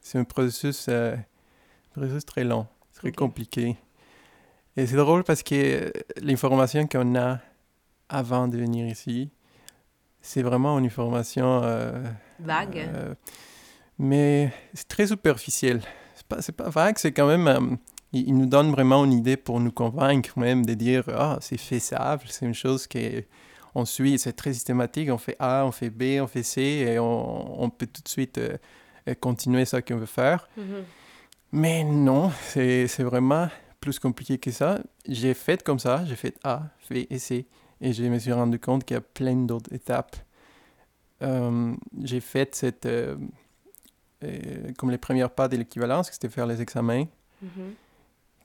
c'est 0.00 0.18
un 0.18 0.24
processus, 0.24 0.88
processus, 1.92 2.24
très 2.24 2.44
long, 2.44 2.66
très 2.94 3.12
compliqué. 3.12 3.76
Et 4.76 4.86
c'est 4.86 4.96
drôle 4.96 5.22
parce 5.22 5.42
que 5.42 5.92
l'information 6.20 6.86
qu'on 6.86 7.14
a 7.16 7.38
avant 8.08 8.48
de 8.48 8.56
venir 8.56 8.86
ici, 8.86 9.30
c'est 10.20 10.42
vraiment 10.42 10.78
une 10.78 10.86
information... 10.86 11.60
Euh, 11.62 12.02
vague. 12.40 12.78
Euh, 12.78 13.14
mais 13.98 14.52
c'est 14.72 14.88
très 14.88 15.06
superficiel. 15.06 15.80
C'est 16.16 16.26
pas, 16.26 16.64
pas 16.64 16.70
vague, 16.70 16.98
c'est 16.98 17.12
quand 17.12 17.26
même... 17.26 17.46
Euh, 17.46 17.76
il, 18.12 18.36
nous 18.36 18.46
donne 18.46 18.70
vraiment 18.70 19.04
une 19.04 19.12
idée 19.12 19.36
pour 19.36 19.60
nous 19.60 19.72
convaincre 19.72 20.38
même 20.38 20.64
de 20.64 20.74
dire 20.74 21.04
«Ah, 21.08 21.38
c'est 21.40 21.56
faisable, 21.56 22.22
c'est 22.28 22.46
une 22.46 22.54
chose 22.54 22.86
qu'on 22.86 23.84
suit, 23.84 24.18
c'est 24.18 24.32
très 24.32 24.52
systématique, 24.52 25.10
on 25.10 25.18
fait 25.18 25.36
A, 25.40 25.64
on 25.66 25.72
fait 25.72 25.90
B, 25.90 26.20
on 26.20 26.28
fait 26.28 26.44
C, 26.44 26.62
et 26.62 26.98
on, 27.00 27.62
on 27.62 27.70
peut 27.70 27.88
tout 27.88 28.02
de 28.02 28.08
suite 28.08 28.40
continuer 29.20 29.64
ce 29.64 29.76
qu'on 29.76 29.96
veut 29.96 30.06
faire. 30.06 30.48
Mm-hmm. 30.58 30.82
Mais 31.52 31.84
non, 31.84 32.32
c'est 32.48 32.86
vraiment 33.00 33.48
plus 33.80 33.98
compliqué 33.98 34.38
que 34.38 34.50
ça. 34.50 34.80
J'ai 35.06 35.34
fait 35.34 35.62
comme 35.62 35.78
ça, 35.78 36.04
j'ai 36.06 36.16
fait 36.16 36.34
A, 36.42 36.62
B 36.90 37.04
et 37.10 37.18
C. 37.18 37.46
Et 37.80 37.92
je 37.92 38.02
me 38.04 38.18
suis 38.18 38.32
rendu 38.32 38.58
compte 38.58 38.84
qu'il 38.84 38.94
y 38.94 38.98
a 38.98 39.02
plein 39.02 39.36
d'autres 39.36 39.72
étapes. 39.72 40.16
Euh, 41.22 41.74
j'ai 42.02 42.20
fait 42.20 42.54
cette, 42.54 42.86
euh, 42.86 43.16
euh, 44.24 44.72
comme 44.78 44.90
les 44.90 44.98
premières 44.98 45.30
pas 45.30 45.48
de 45.48 45.56
l'équivalence, 45.56 46.10
c'était 46.10 46.28
faire 46.28 46.46
les 46.46 46.60
examens, 46.60 47.04
mm 47.42 47.48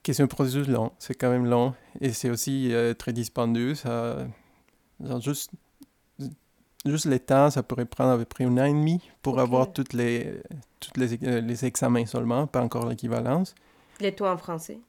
qui 0.01 0.13
c'est 0.13 0.23
un 0.23 0.27
processus 0.27 0.67
long. 0.69 0.93
C'est 0.97 1.13
quand 1.13 1.29
même 1.29 1.45
long 1.45 1.73
et 1.99 2.13
c'est 2.13 2.29
aussi 2.29 2.73
très 2.97 3.11
dispendieux. 3.11 3.75
Ça, 3.75 4.25
juste, 5.19 5.51
juste 6.85 7.05
les 7.05 7.19
temps, 7.19 7.49
ça 7.49 7.63
pourrait 7.63 7.85
prendre 7.85 8.11
à 8.11 8.17
peu 8.17 8.25
près 8.25 8.45
un 8.45 8.57
an 8.57 8.65
et 8.65 8.73
demi 8.73 9.01
pour 9.21 9.39
avoir 9.39 9.71
toutes 9.71 9.93
les, 9.93 10.41
toutes 10.79 10.97
les, 10.97 11.41
les 11.41 11.65
examens 11.65 12.05
seulement, 12.05 12.47
pas 12.47 12.61
encore 12.61 12.87
l'équivalence. 12.87 13.55
Les 13.99 14.13
toi 14.13 14.33
en 14.33 14.37
français? 14.37 14.79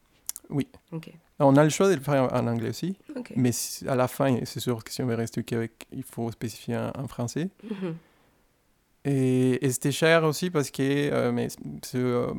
Oui. 0.50 0.68
OK. 0.92 1.11
On 1.42 1.56
a 1.56 1.64
le 1.64 1.70
choix 1.70 1.88
de 1.88 1.94
le 1.94 2.00
faire 2.00 2.28
en 2.35 2.47
anglais 2.47 2.68
aussi, 2.68 2.97
mais 3.35 3.50
à 3.88 3.94
la 3.94 4.09
fin, 4.09 4.38
c'est 4.44 4.61
sûr 4.61 4.85
que 4.85 4.92
si 4.92 5.02
on 5.02 5.06
veut 5.06 5.14
rester 5.14 5.40
au 5.40 5.44
Québec, 5.44 5.87
il 5.90 6.02
faut 6.02 6.30
spécifier 6.30 6.76
en, 6.76 7.09
français. 7.09 7.49
Mm-hmm. 7.66 7.94
Et, 9.06 9.70
c'était 9.70 9.92
cher 9.92 10.25
aussi 10.25 10.50
parce 10.50 10.70
que 10.70 10.82
euh, 10.82 11.32
mais 11.32 11.49
euh, 11.94 12.35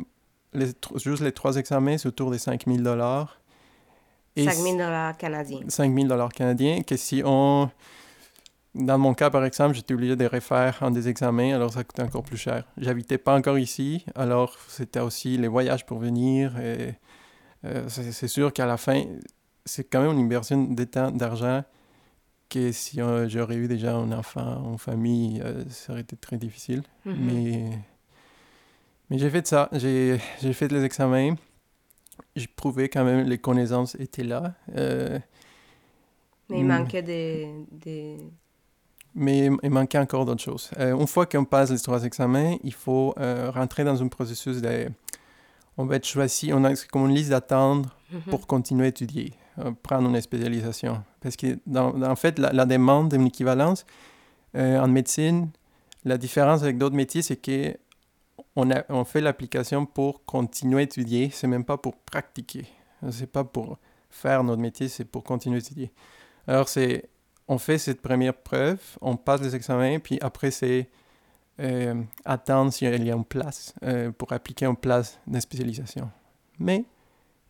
les, 0.54 0.68
juste 0.98 1.24
les 1.24 1.32
trois 1.32 1.56
examens, 1.56 1.98
c'est 1.98 2.08
autour 2.08 2.30
des 2.30 2.38
5 2.38 2.66
000 2.68 2.78
dollars. 2.82 3.42
5 4.38 4.54
000 4.54 4.78
dollars 4.78 5.18
canadiens. 5.18 5.62
5 5.68 5.96
000 5.96 6.08
dollars 6.08 6.32
canadiens, 6.32 6.84
que 6.84 6.96
si 6.96 7.24
on... 7.26 7.72
Dans 8.74 8.98
mon 8.98 9.14
cas, 9.14 9.30
par 9.30 9.44
exemple, 9.44 9.76
j'étais 9.76 9.94
obligé 9.94 10.16
de 10.16 10.26
refaire 10.26 10.82
un 10.82 10.92
des 10.92 11.10
examens, 11.10 11.54
alors 11.54 11.74
ça 11.74 11.84
coûtait 11.84 12.04
encore 12.04 12.24
plus 12.24 12.38
cher. 12.38 12.66
J'habitais 12.78 13.18
pas 13.18 13.36
encore 13.36 13.58
ici, 13.60 14.06
alors 14.16 14.58
c'était 14.70 15.02
aussi 15.02 15.38
les 15.38 15.50
voyages 15.50 15.86
pour 15.86 16.00
venir 16.00 16.58
et 16.58 16.96
euh, 17.66 17.90
c'est 17.90 18.28
sûr 18.28 18.54
qu'à 18.54 18.66
la 18.66 18.78
fin, 18.78 19.04
c'est 19.66 19.84
quand 19.84 20.02
même 20.02 20.18
une 20.18 20.26
inversion 20.26 20.64
de 20.64 20.84
temps, 20.86 21.12
d'argent, 21.12 21.64
que 22.50 22.72
si 22.72 23.00
j'aurais 23.28 23.56
eu 23.56 23.68
déjà 23.68 23.96
un 23.96 24.12
enfant, 24.12 24.72
une 24.72 24.78
famille, 24.78 25.42
euh, 25.44 25.64
ça 25.70 25.94
aurait 25.94 26.02
été 26.02 26.16
très 26.16 26.38
difficile. 26.38 26.84
Mm-hmm. 27.06 27.16
Mais, 27.18 27.70
mais 29.10 29.18
j'ai 29.18 29.30
fait 29.30 29.46
ça. 29.48 29.70
J'ai 29.74 30.20
fait 30.54 30.72
les 30.72 30.84
examens. 30.84 31.36
J'ai 32.36 32.48
prouvé 32.48 32.90
quand 32.90 33.04
même 33.04 33.28
les 33.28 33.38
connaissances 33.38 33.96
étaient 33.96 34.24
là. 34.24 34.54
Euh, 34.76 35.20
mais 36.50 36.60
il 36.60 36.66
manquait 36.66 37.02
des... 37.02 37.50
des... 37.72 38.18
Mais 39.14 39.50
il 39.62 39.70
manquait 39.70 39.98
encore 39.98 40.26
d'autres 40.26 40.42
choses. 40.42 40.70
une 40.78 41.08
fois 41.08 41.26
qu'on 41.26 41.44
passe 41.44 41.70
les 41.70 41.80
trois 41.80 42.04
examens, 42.04 42.56
il 42.64 42.74
faut 42.74 43.14
rentrer 43.54 43.84
dans 43.84 44.02
un 44.02 44.08
processus 44.08 44.62
de 44.62 44.90
on 45.78 45.86
va 45.86 45.96
être 45.96 46.06
choisi, 46.06 46.52
on 46.54 46.64
a 46.64 46.74
comme 46.92 47.10
une 47.10 47.16
liste 47.16 47.30
d'attente 47.30 47.88
mhm. 48.12 48.22
pour 48.30 48.48
continuer 48.48 48.86
à 48.86 48.90
étudier, 48.90 49.34
euh, 49.60 49.72
prendre 49.84 50.10
une 50.10 50.22
spécialisation. 50.22 51.04
Parce 51.22 51.36
que, 51.36 51.60
dans, 51.66 52.02
en 52.02 52.16
fait, 52.16 52.40
la, 52.40 52.66
demande 52.66 53.10
d'une 53.10 53.28
équivalence 53.28 53.86
euh, 54.56 54.80
en 54.80 54.88
médecine, 54.88 55.50
la 56.04 56.18
différence 56.18 56.64
avec 56.64 56.78
d'autres 56.78 56.96
métiers, 56.96 57.22
c'est 57.22 57.38
que 57.38 57.76
on, 58.56 58.70
on 58.90 59.06
fait 59.06 59.22
l'application 59.22 59.86
pour 59.86 60.26
continuer 60.26 60.80
à 60.80 60.84
étudier, 60.84 61.30
c'est 61.32 61.48
même 61.48 61.64
pas 61.64 61.78
pour 61.78 61.96
pratiquer. 61.96 62.66
C'est 63.10 63.32
pas 63.32 63.44
pour 63.44 63.78
faire 64.10 64.44
notre 64.44 64.62
métier, 64.62 64.90
c'est 64.90 65.06
pour 65.06 65.24
continuer 65.24 65.58
à 65.58 65.60
étudier. 65.60 65.92
Alors, 66.48 66.68
c'est, 66.68 67.10
on 67.48 67.58
fait 67.58 67.78
cette 67.78 68.02
première 68.02 68.34
preuve, 68.34 68.80
on 69.02 69.18
passe 69.18 69.42
les 69.42 69.56
examens, 69.56 70.00
puis 70.00 70.18
après, 70.22 70.52
c'est 70.52 70.90
euh, 71.60 72.02
attendre 72.26 72.72
s'il 72.72 72.90
y 72.90 73.12
a 73.12 73.14
une 73.14 73.26
place 73.26 73.74
euh, 73.84 74.12
pour 74.12 74.32
appliquer 74.32 74.66
une 74.66 74.76
place 74.76 75.20
de 75.28 75.40
spécialisation. 75.40 76.10
Mais 76.60 76.86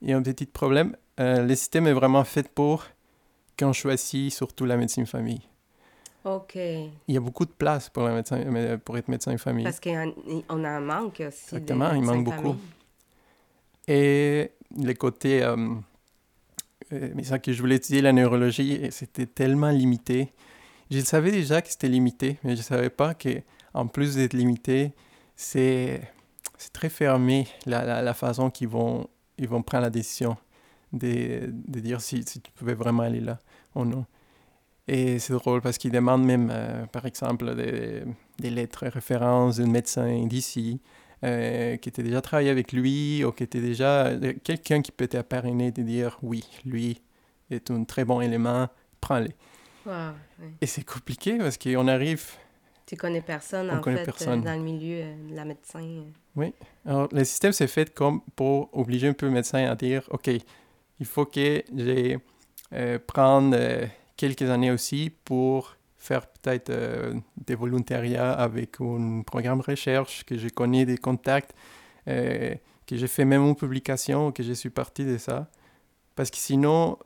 il 0.02 0.10
y 0.10 0.14
a 0.14 0.18
un 0.18 0.24
petit 0.24 0.46
problème. 0.46 0.96
Euh, 1.20 1.44
le 1.44 1.56
système 1.56 1.88
est 1.88 1.94
vraiment 1.94 2.24
fait 2.24 2.50
pour 2.50 2.86
qu'on 3.58 3.74
choisit 3.74 4.34
surtout 4.34 4.66
la 4.66 4.76
médecine 4.76 5.06
famille. 5.06 5.42
OK. 6.26 6.56
Il 6.56 6.92
y 7.14 7.18
a 7.18 7.20
beaucoup 7.20 7.46
de 7.46 7.52
place 7.52 7.90
pour, 7.90 8.04
la 8.04 8.14
médecin, 8.14 8.78
pour 8.84 8.98
être 8.98 9.08
médecin 9.08 9.38
famille. 9.38 9.64
Parce 9.64 9.80
qu'on 9.80 10.64
a 10.64 10.70
un 10.70 10.80
manque 10.80 11.22
aussi. 11.26 11.56
Exactement, 11.56 11.94
il 11.94 12.02
manque 12.02 12.26
beaucoup. 12.26 12.56
Et 13.88 14.52
les 14.78 14.96
côtés... 14.96 15.46
Euh, 16.94 17.10
mais 17.16 17.24
ça 17.24 17.40
que 17.40 17.54
je 17.54 17.62
voulais 17.62 17.76
étudier 17.76 18.02
la 18.02 18.14
neurologie, 18.14 18.80
c'était 18.92 19.26
tellement 19.26 19.72
limité. 19.72 20.32
Je 20.90 21.00
savais 21.00 21.32
déjà 21.32 21.62
que 21.62 21.70
c'était 21.70 21.88
limité, 21.88 22.38
mais 22.44 22.56
je 22.56 22.62
ne 22.62 22.66
savais 22.66 22.90
pas 22.90 23.14
qu'en 23.14 23.88
plus 23.88 24.16
d'être 24.16 24.34
limité, 24.34 24.94
c'est 25.36 26.02
très 26.74 26.90
fermé 26.90 27.48
la, 27.66 28.02
la, 28.02 28.14
façon 28.14 28.50
qu'ils 28.50 28.68
vont, 28.68 29.08
ils 29.38 29.48
vont 29.48 29.64
prendre 29.64 29.84
la 29.84 29.90
décision 29.90 30.38
de, 30.94 31.50
de 31.52 31.80
dire 31.80 32.02
si, 32.02 32.24
si, 32.28 32.42
tu 32.42 32.52
pouvais 32.52 32.74
vraiment 32.74 33.04
aller 33.04 33.22
là 33.22 33.40
ou 33.74 33.86
non. 33.86 34.06
Et 34.88 35.20
c'est 35.20 35.34
drôle 35.34 35.62
parce 35.62 35.78
qu'ils 35.78 35.92
demandent 35.92 36.26
même, 36.26 36.50
euh, 36.52 36.86
par 36.88 37.06
exemple, 37.06 37.56
des, 37.56 38.04
des 38.40 38.50
lettres 38.50 38.88
références 38.88 39.58
d'un 39.58 39.68
médecin 39.68 40.26
d'ici 40.26 40.82
euh, 41.24 41.78
qui 41.78 41.90
était 41.90 42.02
déjà 42.02 42.20
travaillé 42.22 42.50
avec 42.50 42.72
lui 42.72 43.24
ou 43.24 43.32
qui 43.32 43.44
était 43.44 43.62
déjà 43.62 44.08
euh, 44.08 44.34
quelqu'un 44.44 44.82
qui 44.82 44.92
peut 44.92 45.08
être 45.12 45.22
parrainé 45.22 45.72
de 45.72 45.84
dire 45.84 46.18
oui, 46.24 46.44
lui 46.66 47.00
est 47.52 47.70
un 47.70 47.84
très 47.84 48.06
bon 48.06 48.22
élément, 48.22 48.68
prends-le. 49.02 49.30
Et 50.62 50.66
c'est 50.66 50.84
compliqué 50.84 51.38
parce 51.38 51.58
qu'on 51.58 51.88
arrive. 51.88 52.24
Tu 52.86 52.96
connais 52.96 53.22
personne, 53.22 53.70
en 53.70 53.82
fait, 53.82 54.04
personne. 54.04 54.42
dans 54.42 54.56
le 54.56 54.64
milieu 54.64 55.04
de 55.30 55.36
la 55.36 55.46
médecine. 55.46 56.12
Oui. 56.36 56.54
Alors, 56.86 57.08
le 57.12 57.24
système 57.24 57.52
s'est 57.52 57.68
fait 57.68 57.94
comme 57.94 58.22
pour 58.36 58.70
obliger 58.74 59.08
un 59.08 59.14
peu 59.14 59.28
le 59.28 59.32
médecin 59.32 59.66
à 59.66 59.76
dire 59.76 60.04
OK, 60.10 60.30
il 61.00 61.06
faut 61.06 61.26
que 61.26 61.64
j'ai 61.76 62.18
euh, 62.74 63.00
prendre 63.00 63.56
quelques 64.18 64.50
années 64.50 64.72
aussi 64.72 65.12
pour 65.24 65.76
faire 66.02 66.26
peut-être 66.26 66.72
euh, 66.72 67.14
des 67.38 67.54
volontariats 67.54 68.32
avec 68.32 68.82
un 68.82 69.22
programme 69.22 69.62
recherche, 69.62 70.24
que 70.26 70.36
je 70.36 70.50
connais 70.50 70.84
des 70.84 70.98
contacts, 70.98 71.54
euh, 72.08 72.56
que 72.88 72.98
j'ai 72.98 73.08
fait 73.08 73.24
même 73.24 73.44
une 73.44 73.56
publication, 73.56 74.32
que 74.32 74.42
je 74.42 74.54
suis 74.54 74.72
parti 74.72 75.06
de 75.06 75.20
ça. 75.20 75.48
Parce 76.16 76.32
que 76.32 76.38
sinon, 76.38 76.98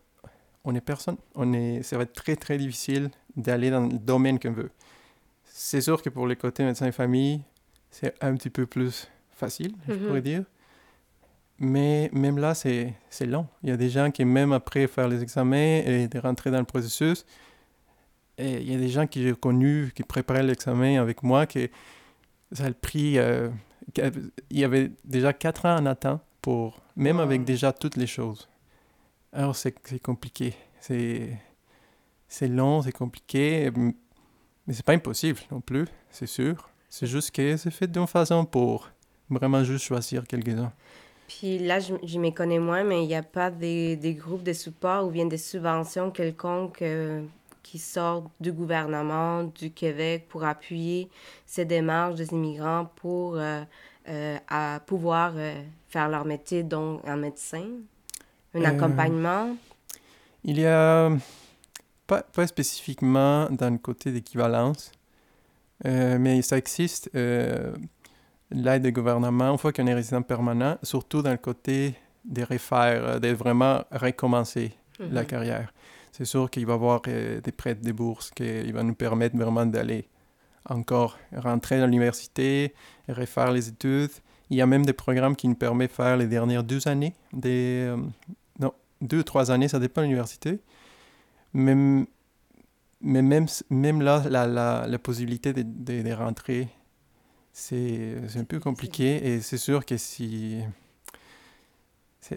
on 0.64 0.74
est 0.74 0.82
personne. 0.82 1.18
On 1.36 1.52
est, 1.52 1.84
ça 1.84 1.98
va 1.98 2.04
être 2.04 2.14
très, 2.14 2.38
très 2.38 2.58
difficile 2.58 3.12
d'aller 3.36 3.70
dans 3.70 3.82
le 3.82 4.00
domaine 4.00 4.40
qu'on 4.40 4.54
veut. 4.54 4.72
C'est 5.44 5.82
sûr 5.82 6.02
que 6.02 6.10
pour 6.10 6.26
les 6.26 6.38
côtés 6.38 6.64
médecin 6.64 6.88
et 6.88 6.94
famille, 6.94 7.42
c'est 7.92 8.16
un 8.24 8.34
petit 8.36 8.50
peu 8.50 8.66
plus 8.66 9.10
facile, 9.32 9.76
je 9.90 9.94
mm-hmm. 9.94 10.08
pourrais 10.08 10.22
dire. 10.22 10.44
Mais 11.60 12.10
même 12.14 12.38
là, 12.38 12.54
c'est 12.56 12.96
long. 13.22 13.48
Il 13.62 13.70
y 13.70 13.74
a 13.74 13.78
des 13.78 13.90
gens 13.90 14.10
qui, 14.10 14.24
même 14.24 14.54
après 14.54 14.88
faire 14.88 15.10
les 15.10 15.22
examens 15.22 15.82
et 15.86 16.08
de 16.08 16.20
rentrer 16.20 16.50
dans 16.50 16.60
le 16.60 16.66
processus, 16.66 17.26
et 18.38 18.62
il 18.62 18.72
y 18.72 18.76
a 18.76 18.78
des 18.78 18.90
gens 18.90 19.08
qui 19.08 19.24
j'ai 19.24 19.34
connus 19.34 19.92
qui 19.96 20.04
préparaient 20.04 20.44
l'examen 20.44 21.00
avec 21.00 21.24
moi, 21.24 21.46
qui 21.46 21.70
ça 22.52 22.66
a 22.66 22.72
pris. 22.72 23.18
Euh, 23.18 23.50
il 23.98 24.60
y 24.60 24.64
avait 24.64 24.92
déjà 25.04 25.34
quatre 25.34 25.66
ans 25.66 25.78
en 25.78 25.86
attente 25.86 26.22
pour. 26.42 26.82
Même 26.96 27.20
avec 27.20 27.44
déjà 27.44 27.74
toutes 27.74 27.98
les 27.98 28.08
choses. 28.08 28.48
Alors, 29.34 29.56
c'est 29.56 29.74
compliqué. 30.02 30.54
C'est 30.80 32.48
long, 32.48 32.82
c'est 32.82 32.94
compliqué. 32.94 33.70
Mais 33.76 34.74
c'est 34.74 34.86
pas 34.86 34.94
impossible 34.94 35.40
non 35.52 35.62
plus, 35.62 35.86
c'est 36.10 36.26
sûr. 36.26 36.70
C'est 36.90 37.08
juste 37.08 37.32
que 37.32 37.58
c'est 37.58 37.72
fait 37.72 37.88
d'une 37.88 38.08
façon 38.08 38.46
pour 38.46 38.90
vraiment 39.30 39.64
juste 39.64 39.84
choisir 39.84 40.24
quelques-uns. 40.26 40.72
Puis 41.28 41.60
là, 41.60 41.80
je, 41.80 41.96
je 42.04 42.20
m'y 42.20 42.34
connais 42.34 42.60
moins, 42.60 42.84
mais 42.84 43.04
il 43.04 43.08
n'y 43.08 43.16
a 43.16 43.24
pas 43.24 43.52
des, 43.52 43.96
des, 43.96 44.14
groupes 44.14 44.44
de 44.44 44.54
support 44.54 45.06
ou 45.06 45.10
bien 45.10 45.26
des 45.26 45.38
subventions 45.38 46.12
quelconques 46.12 46.82
euh, 46.84 47.24
qui 47.66 47.80
sortent 47.80 48.32
du 48.40 48.52
gouvernement 48.52 49.44
du 49.44 49.72
Québec 49.72 50.28
pour 50.30 50.44
appuyer 50.44 51.10
ces 51.48 51.66
démarches 51.66 52.16
des 52.16 52.32
immigrants 52.32 52.92
pour 52.96 53.38
euh, 53.38 53.64
euh, 54.08 54.38
à 54.48 54.80
pouvoir 54.86 55.34
faire 55.90 56.10
leur 56.10 56.26
métier, 56.26 56.62
donc 56.62 57.02
un 57.08 57.16
médecin, 57.16 57.66
un 58.54 58.64
accompagnement? 58.64 59.56
Il 60.44 60.60
y 60.60 60.66
a 60.68 61.10
pas, 62.06 62.22
pas 62.22 62.46
spécifiquement 62.46 63.50
dans 63.50 63.72
le 63.72 63.80
côté 63.80 64.12
d'équivalence, 64.12 64.92
mais 65.84 66.44
ça 66.44 66.60
existe 66.60 67.10
l'aide 68.52 68.84
du 68.84 68.92
gouvernement, 68.92 69.52
une 69.52 69.58
fois 69.58 69.74
qu'on 69.74 69.88
est 69.88 69.94
résident 69.94 70.22
permanent, 70.22 70.78
surtout 70.84 71.24
dans 71.24 71.32
le 71.32 71.38
côté 71.38 71.96
de 72.26 72.44
refaire, 72.44 73.06
euh, 73.06 73.20
de 73.20 73.30
vraiment 73.30 73.84
recommencer 73.92 74.74
la 75.00 75.22
mhm. 75.22 75.28
carrière. 75.28 75.74
C'est 76.18 76.24
sûr 76.24 76.50
qu'il 76.50 76.66
va 76.66 76.72
y 76.72 76.76
avoir 76.76 77.02
euh, 77.10 77.42
des 77.42 77.52
prêts, 77.52 77.76
des 77.76 77.92
bourses 77.92 78.32
qui 78.32 78.72
vont 78.72 78.86
nous 78.86 78.96
permettre 78.96 79.36
vraiment 79.36 79.66
d'aller 79.66 80.08
encore 80.64 81.18
rentrer 81.36 81.78
dans 81.78 81.88
l'université, 81.88 82.74
refaire 83.10 83.52
les 83.52 83.68
études. 83.68 84.12
Il 84.50 84.56
y 84.56 84.62
a 84.62 84.66
même 84.66 84.86
des 84.86 84.94
programmes 84.94 85.36
qui 85.36 85.50
nous 85.50 85.56
permettent 85.56 85.92
de 85.92 85.96
faire 85.96 86.16
les 86.16 86.28
dernières 86.28 86.64
deux 86.64 86.88
années, 86.88 87.14
des, 87.34 87.88
euh, 87.90 87.98
non, 88.60 88.72
deux 89.02 89.20
ou 89.20 89.24
trois 89.24 89.52
années, 89.52 89.68
ça 89.68 89.78
dépend 89.78 90.02
de 90.04 90.06
l'université. 90.06 90.62
Mais, 91.52 91.76
mais 93.02 93.22
même, 93.22 93.48
même 93.70 94.02
là, 94.02 94.24
la, 94.30 94.48
la, 94.48 94.88
la 94.88 95.00
possibilité 95.00 95.52
de, 95.52 95.64
de, 95.64 96.02
de 96.02 96.14
rentrer 96.14 96.70
c'est 97.58 98.36
un 98.36 98.44
peu 98.44 98.60
compliqué 98.60 99.26
et 99.28 99.40
c'est 99.40 99.58
sûr 99.58 99.86
que 99.86 99.96
si 99.96 100.60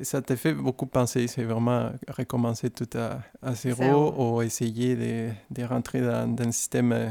ça 0.03 0.23
te 0.23 0.37
fait 0.37 0.53
beaucoup 0.53 0.87
penser, 0.87 1.27
c'est 1.27 1.45
vraiment 1.45 1.91
recommencer 2.09 2.71
tout 2.71 2.89
à, 2.95 3.21
à 3.43 3.55
zéro 3.55 4.13
ou 4.17 4.43
essayer 4.43 4.97
de, 4.97 5.31
de 5.51 5.65
rentrer 5.65 6.01
dans, 6.01 6.35
dans, 6.35 6.45
un 6.45 6.53
système, 6.53 6.93
euh, 6.93 7.09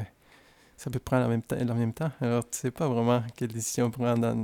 ça 0.75 0.89
peut 0.89 0.99
prendre 0.99 1.25
en 1.25 1.29
même, 1.29 1.41
temps, 1.41 1.57
en 1.57 1.75
même 1.75 1.93
temps. 1.93 2.11
Alors, 2.21 2.47
tu 2.47 2.57
sais 2.57 2.71
pas 2.71 2.87
vraiment 2.87 3.23
quelle 3.35 3.49
décision 3.49 3.89
prendre 3.89 4.35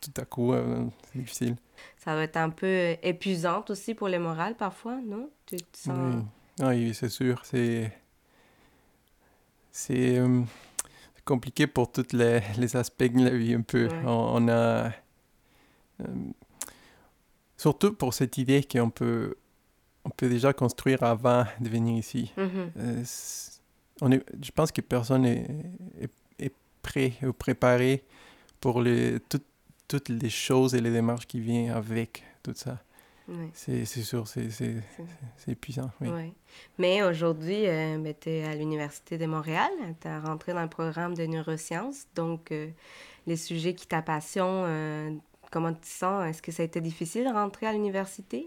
tout 0.00 0.20
à 0.20 0.24
coup, 0.24 0.52
euh, 0.52 0.84
c'est 1.12 1.18
difficile. 1.18 1.56
Ça 1.98 2.14
va 2.14 2.22
être 2.22 2.36
un 2.36 2.50
peu 2.50 2.96
épuisant 3.02 3.64
aussi 3.68 3.94
pour 3.94 4.08
les 4.08 4.18
morales 4.18 4.54
parfois, 4.56 4.98
non? 5.04 5.28
Tu 5.46 5.56
sens... 5.72 6.22
Oui, 6.60 6.66
oui 6.66 6.94
c'est 6.94 7.08
sûr. 7.08 7.40
C'est... 7.44 7.92
C'est... 9.70 10.18
Euh, 10.18 10.42
compliqué 11.24 11.66
pour 11.66 11.90
tous 11.90 12.12
les, 12.12 12.40
les, 12.58 12.76
aspects 12.76 13.04
de 13.04 13.24
la 13.24 13.30
vie 13.30 13.54
un 13.54 13.62
peu. 13.62 13.88
On, 14.04 14.48
a... 14.48 14.90
Euh, 16.00 16.04
surtout 17.56 17.92
pour 17.92 18.14
cette 18.14 18.38
idée 18.38 18.62
qu'on 18.62 18.90
peut, 18.90 19.36
on 20.04 20.10
peut 20.10 20.28
déjà 20.28 20.52
construire 20.52 21.02
avant 21.02 21.44
de 21.60 21.68
venir 21.68 21.96
ici. 21.96 22.32
Mm-hmm. 22.36 22.70
Euh, 22.78 23.04
on 24.00 24.12
est, 24.12 24.24
je 24.42 24.50
pense 24.50 24.72
que 24.72 24.80
personne 24.80 25.22
n'est 25.22 25.46
est, 26.00 26.10
est, 26.38 26.52
prêt 26.82 27.14
ou 27.22 27.32
préparé 27.32 28.04
pour 28.60 28.82
les, 28.82 29.18
toutes 29.88 30.08
les 30.08 30.30
choses 30.30 30.74
et 30.74 30.80
les 30.80 30.90
démarches 30.90 31.26
qui 31.26 31.40
viennent 31.40 31.70
avec 31.70 32.24
tout 32.42 32.54
ça. 32.54 32.78
C'est 33.54 33.84
sûr, 33.86 34.26
c'est 34.28 34.42
épuisant. 35.48 35.90
Oui. 36.00 36.34
Mais 36.78 37.02
aujourd'hui, 37.02 37.66
euh, 37.66 37.96
ben, 37.98 38.14
tu 38.18 38.28
es 38.28 38.44
à 38.44 38.54
l'Université 38.54 39.16
de 39.16 39.26
Montréal, 39.26 39.70
tu 40.00 40.08
as 40.08 40.20
rentré 40.20 40.52
dans 40.52 40.62
le 40.62 40.68
programme 40.68 41.14
de 41.14 41.24
neurosciences, 41.24 42.06
donc 42.14 42.52
euh, 42.52 42.68
les 43.26 43.36
sujets 43.36 43.74
qui 43.74 43.86
t'apassionnent, 43.86 44.66
euh, 44.66 45.10
comment 45.54 45.72
tu 45.72 45.80
te 45.80 45.86
sens? 45.86 46.26
Est-ce 46.26 46.42
que 46.42 46.52
ça 46.52 46.62
a 46.62 46.66
été 46.66 46.80
difficile 46.80 47.24
de 47.24 47.32
rentrer 47.32 47.66
à 47.66 47.72
l'université? 47.72 48.46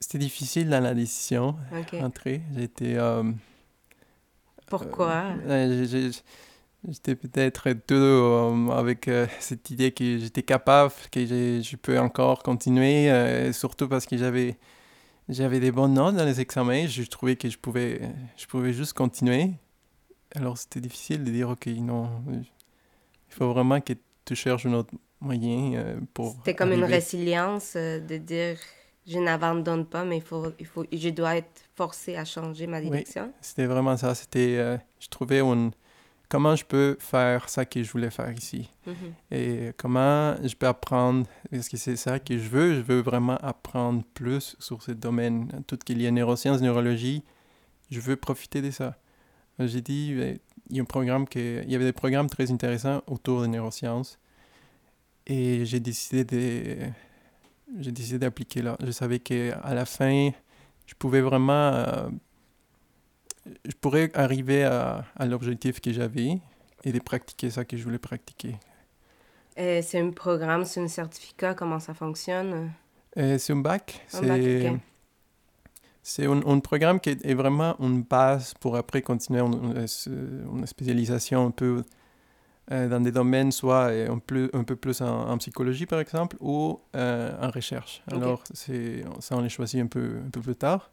C'était 0.00 0.18
difficile 0.18 0.70
dans 0.70 0.80
la 0.80 0.94
décision, 0.94 1.56
rentrer. 1.92 2.42
J'ai 2.54 2.62
été... 2.62 2.98
Pourquoi? 4.66 5.34
J'étais 6.88 7.16
peut-être 7.16 7.72
tout 7.86 7.94
euh, 7.94 8.68
avec 8.70 9.08
euh, 9.08 9.26
cette 9.40 9.70
idée 9.70 9.90
que 9.90 10.18
j'étais 10.18 10.44
capable, 10.44 10.92
que 11.10 11.26
je 11.26 11.76
peux 11.76 11.98
encore 11.98 12.44
continuer, 12.44 13.10
euh, 13.10 13.52
surtout 13.52 13.88
parce 13.88 14.06
que 14.06 14.16
j'avais 14.16 14.56
j'avais 15.28 15.58
des 15.58 15.72
bonnes 15.72 15.94
notes 15.94 16.14
dans 16.14 16.24
les 16.24 16.40
examens. 16.40 16.86
Je 16.86 17.02
trouvais 17.02 17.34
que 17.34 17.48
je 17.48 17.58
pouvais, 17.58 18.00
je 18.36 18.46
pouvais 18.46 18.72
juste 18.72 18.92
continuer. 18.92 19.50
Alors 20.36 20.58
c'était 20.58 20.80
difficile 20.80 21.24
de 21.24 21.30
dire, 21.30 21.48
OK, 21.48 21.66
non, 21.66 22.08
il 22.28 22.44
faut 23.30 23.52
vraiment 23.52 23.80
que 23.80 23.94
tu 24.26 24.34
cherches 24.34 24.66
un 24.66 24.74
autre 24.74 24.92
moyen 25.20 25.98
pour... 26.12 26.34
C'était 26.38 26.54
comme 26.54 26.72
une 26.72 26.84
résilience 26.84 27.74
de 27.74 28.16
dire, 28.18 28.58
je 29.06 29.18
n'abandonne 29.18 29.86
pas, 29.86 30.04
mais 30.04 30.18
il 30.18 30.22
faut, 30.22 30.52
il 30.58 30.66
faut, 30.66 30.84
je 30.92 31.08
dois 31.08 31.36
être 31.36 31.62
forcé 31.74 32.16
à 32.16 32.26
changer 32.26 32.66
ma 32.66 32.82
direction. 32.82 33.24
Oui, 33.24 33.32
c'était 33.40 33.66
vraiment 33.66 33.96
ça. 33.96 34.14
C'était, 34.14 34.78
je 35.00 35.08
trouvais 35.08 35.40
une 35.40 35.70
comment 36.28 36.56
je 36.56 36.64
peux 36.64 36.96
faire 36.98 37.48
ça 37.48 37.64
que 37.64 37.82
je 37.82 37.90
voulais 37.90 38.10
faire 38.10 38.32
ici 38.32 38.70
mm-hmm. 38.86 39.34
et 39.34 39.72
comment 39.76 40.34
je 40.42 40.54
peux 40.54 40.66
apprendre 40.66 41.26
est-ce 41.52 41.70
que 41.70 41.76
c'est 41.76 41.96
ça 41.96 42.18
que 42.18 42.36
je 42.36 42.48
veux 42.48 42.74
je 42.74 42.80
veux 42.80 43.00
vraiment 43.00 43.36
apprendre 43.38 44.02
plus 44.14 44.56
sur 44.58 44.82
ce 44.82 44.92
domaine 44.92 45.62
tout 45.66 45.76
ce 45.80 45.84
qu'il 45.84 46.02
y 46.02 46.06
a 46.06 46.10
neurosciences 46.10 46.60
neurologie 46.60 47.22
je 47.90 48.00
veux 48.00 48.16
profiter 48.16 48.62
de 48.62 48.70
ça 48.70 48.96
j'ai 49.58 49.80
dit 49.80 50.14
ben, 50.14 50.38
il 50.70 50.76
y 50.76 50.78
a 50.80 50.82
un 50.82 50.86
programme 50.86 51.26
que 51.28 51.62
il 51.64 51.70
y 51.70 51.74
avait 51.74 51.84
des 51.84 51.92
programmes 51.92 52.28
très 52.28 52.50
intéressants 52.50 53.02
autour 53.06 53.42
des 53.42 53.48
neurosciences 53.48 54.18
et 55.26 55.64
j'ai 55.64 55.80
décidé 55.80 56.24
de 56.24 56.76
j'ai 57.78 57.92
décidé 57.92 58.18
d'appliquer 58.18 58.62
là 58.62 58.76
je 58.84 58.90
savais 58.90 59.18
que 59.18 59.52
à 59.62 59.74
la 59.74 59.84
fin 59.84 60.30
je 60.86 60.94
pouvais 60.94 61.20
vraiment 61.20 61.72
euh, 61.72 62.08
je 63.64 63.74
pourrais 63.80 64.10
arriver 64.14 64.64
à, 64.64 65.04
à 65.16 65.26
l'objectif 65.26 65.80
que 65.80 65.92
j'avais 65.92 66.38
et 66.84 66.92
de 66.92 66.98
pratiquer 67.00 67.50
ça 67.50 67.64
que 67.64 67.76
je 67.76 67.82
voulais 67.82 67.98
pratiquer. 67.98 68.56
C'est 69.56 69.98
un 69.98 70.10
programme, 70.10 70.64
c'est 70.64 70.80
un 70.80 70.88
certificat, 70.88 71.54
comment 71.54 71.80
ça 71.80 71.94
fonctionne? 71.94 72.72
Euh, 73.16 73.38
c'est 73.38 73.54
un 73.54 73.56
bac. 73.56 74.04
Un 74.12 74.20
bac. 74.22 74.80
C'est 76.08 76.26
un, 76.26 76.40
un 76.46 76.60
programme 76.60 77.00
qui 77.00 77.10
est 77.10 77.34
vraiment 77.34 77.74
une 77.80 78.02
base 78.02 78.54
pour 78.60 78.76
après 78.76 79.02
continuer 79.02 79.40
une, 79.40 79.54
une- 79.76 80.58
une 80.58 80.66
spécialisation 80.66 81.46
un 81.46 81.50
peu 81.50 81.82
euh, 82.70 82.88
dans 82.88 83.00
des 83.00 83.10
domaines, 83.12 83.50
soit 83.50 83.88
euh, 83.90 84.10
un 84.12 84.18
peu, 84.18 84.48
un 84.52 84.62
peu 84.62 84.76
plus 84.76 85.00
en, 85.00 85.30
en 85.32 85.36
psychologie 85.38 85.86
par 85.86 85.98
exemple, 86.00 86.36
ou 86.40 86.78
euh, 86.94 87.36
en 87.40 87.50
recherche. 87.50 88.02
Ok. 88.12 88.16
Alors 88.22 88.44
ça 89.20 89.36
on 89.36 89.40
les 89.40 89.48
choisit 89.48 89.80
un 89.82 89.88
peu, 89.88 90.20
un 90.26 90.30
peu 90.30 90.40
plus 90.40 90.54
tard. 90.56 90.90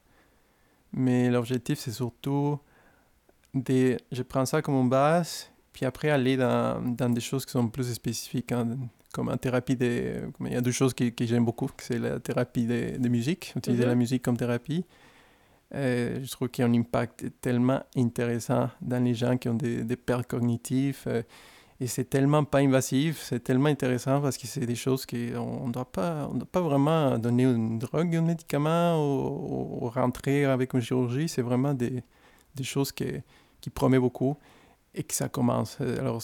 Mais 0.94 1.30
l'objectif 1.30 1.78
c'est 1.80 1.92
surtout 1.92 2.60
de, 3.54 3.98
je 4.12 4.24
prends 4.24 4.46
ça 4.48 4.62
comme 4.64 4.76
une 4.76 4.90
base, 4.90 5.50
puis 5.74 5.86
après 5.86 6.10
aller 6.10 6.38
dans, 6.38 6.82
dans 6.82 7.10
des 7.10 7.22
choses 7.22 7.46
qui 7.46 7.52
sont 7.52 7.68
plus 7.68 7.94
spécifiques, 7.94 8.52
hein, 8.52 8.78
comme 9.14 9.30
en 9.30 9.38
thérapie 9.38 9.76
des... 9.76 10.22
Il 10.42 10.52
y 10.54 10.56
a 10.56 10.62
deux 10.62 10.72
choses 10.72 10.94
que, 10.96 11.10
que 11.10 11.24
j'aime 11.28 11.46
beaucoup, 11.46 11.70
c'est 11.78 12.00
la 12.00 12.20
thérapie 12.20 12.66
de, 12.66 12.98
de 12.98 13.10
musique, 13.10 13.54
utiliser 13.56 13.84
Mhm. 13.84 13.90
la 13.90 13.96
musique 13.96 14.24
comme 14.24 14.38
thérapie. 14.38 14.86
Euh, 15.76 16.20
je 16.24 16.32
trouve 16.32 16.50
qu'il 16.50 16.64
y 16.64 16.68
a 16.68 16.70
un 16.70 16.74
impact 16.74 17.26
tellement 17.42 17.82
intéressant 17.96 18.70
dans 18.82 19.04
les 19.04 19.16
gens 19.16 19.38
qui 19.38 19.50
ont 19.50 19.56
des, 19.56 19.96
pertes 19.96 20.28
cognitives. 20.28 21.04
euh, 21.08 21.24
et 21.80 21.88
c'est 21.88 22.06
tellement 22.06 22.44
pas 22.44 22.60
invasif, 22.60 23.24
c'est 23.24 23.44
tellement 23.44 23.68
intéressant 23.68 24.22
parce 24.22 24.38
que 24.38 24.48
c'est 24.48 24.66
des 24.66 24.76
choses 24.76 25.06
qu'on 25.06 25.68
ne 25.68 25.72
doit 25.72 25.92
pas, 25.92 26.30
doit 26.34 26.48
pas 26.50 26.62
vraiment 26.62 27.18
donner 27.18 27.44
une 27.44 27.80
drogue, 27.80 28.16
un 28.16 28.22
médicament 28.22 28.98
ou, 29.04 29.90
rentrer 29.90 30.46
avec 30.46 30.74
une 30.74 30.82
chirurgie. 30.82 31.28
C'est 31.28 31.42
vraiment 31.42 31.74
des, 31.74 32.04
choses 32.62 32.92
que- 32.92 33.20
qui 33.60 33.70
promettent 33.70 34.02
beaucoup 34.02 34.38
et 34.96 35.04
que 35.04 35.14
ça 35.14 35.30
commence. 35.30 35.78
Euh, 35.82 36.00
Alors 36.00 36.22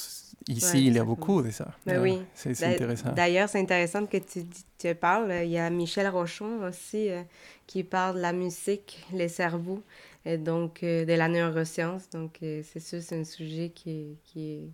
ici, 0.47 0.73
Ouais, 0.77 0.83
il 0.83 0.93
y 0.93 0.99
a 0.99 1.03
beaucoup 1.03 1.41
de 1.41 1.51
ça. 1.51 1.71
Ben 1.85 2.01
oui. 2.01 2.21
C'est 2.33 2.63
intéressant. 2.63 3.11
D'ailleurs, 3.13 3.49
c'est 3.49 3.59
intéressant 3.59 4.05
que 4.05 4.17
tu, 4.17 4.45
tu 4.77 4.95
parles. 4.95 5.33
Il 5.43 5.49
y 5.51 5.57
a 5.57 5.69
Michel 5.69 6.07
Rochon 6.07 6.63
aussi 6.63 7.09
euh, 7.09 7.23
qui 7.67 7.83
parle 7.83 8.15
de 8.17 8.21
la 8.21 8.33
musique, 8.33 9.05
les 9.13 9.27
cerveaux, 9.27 9.81
et 10.25 10.37
donc 10.37 10.83
euh, 10.83 11.05
de 11.05 11.13
la 11.13 11.27
neuroscience. 11.27 12.09
Donc, 12.09 12.37
euh, 12.43 12.61
c'est 12.63 12.79
sûr, 12.79 13.01
c'est 13.01 13.19
un 13.19 13.23
sujet 13.23 13.69
qui 13.69 13.89
est, 13.91 14.15
qui 14.25 14.51
est, 14.51 14.69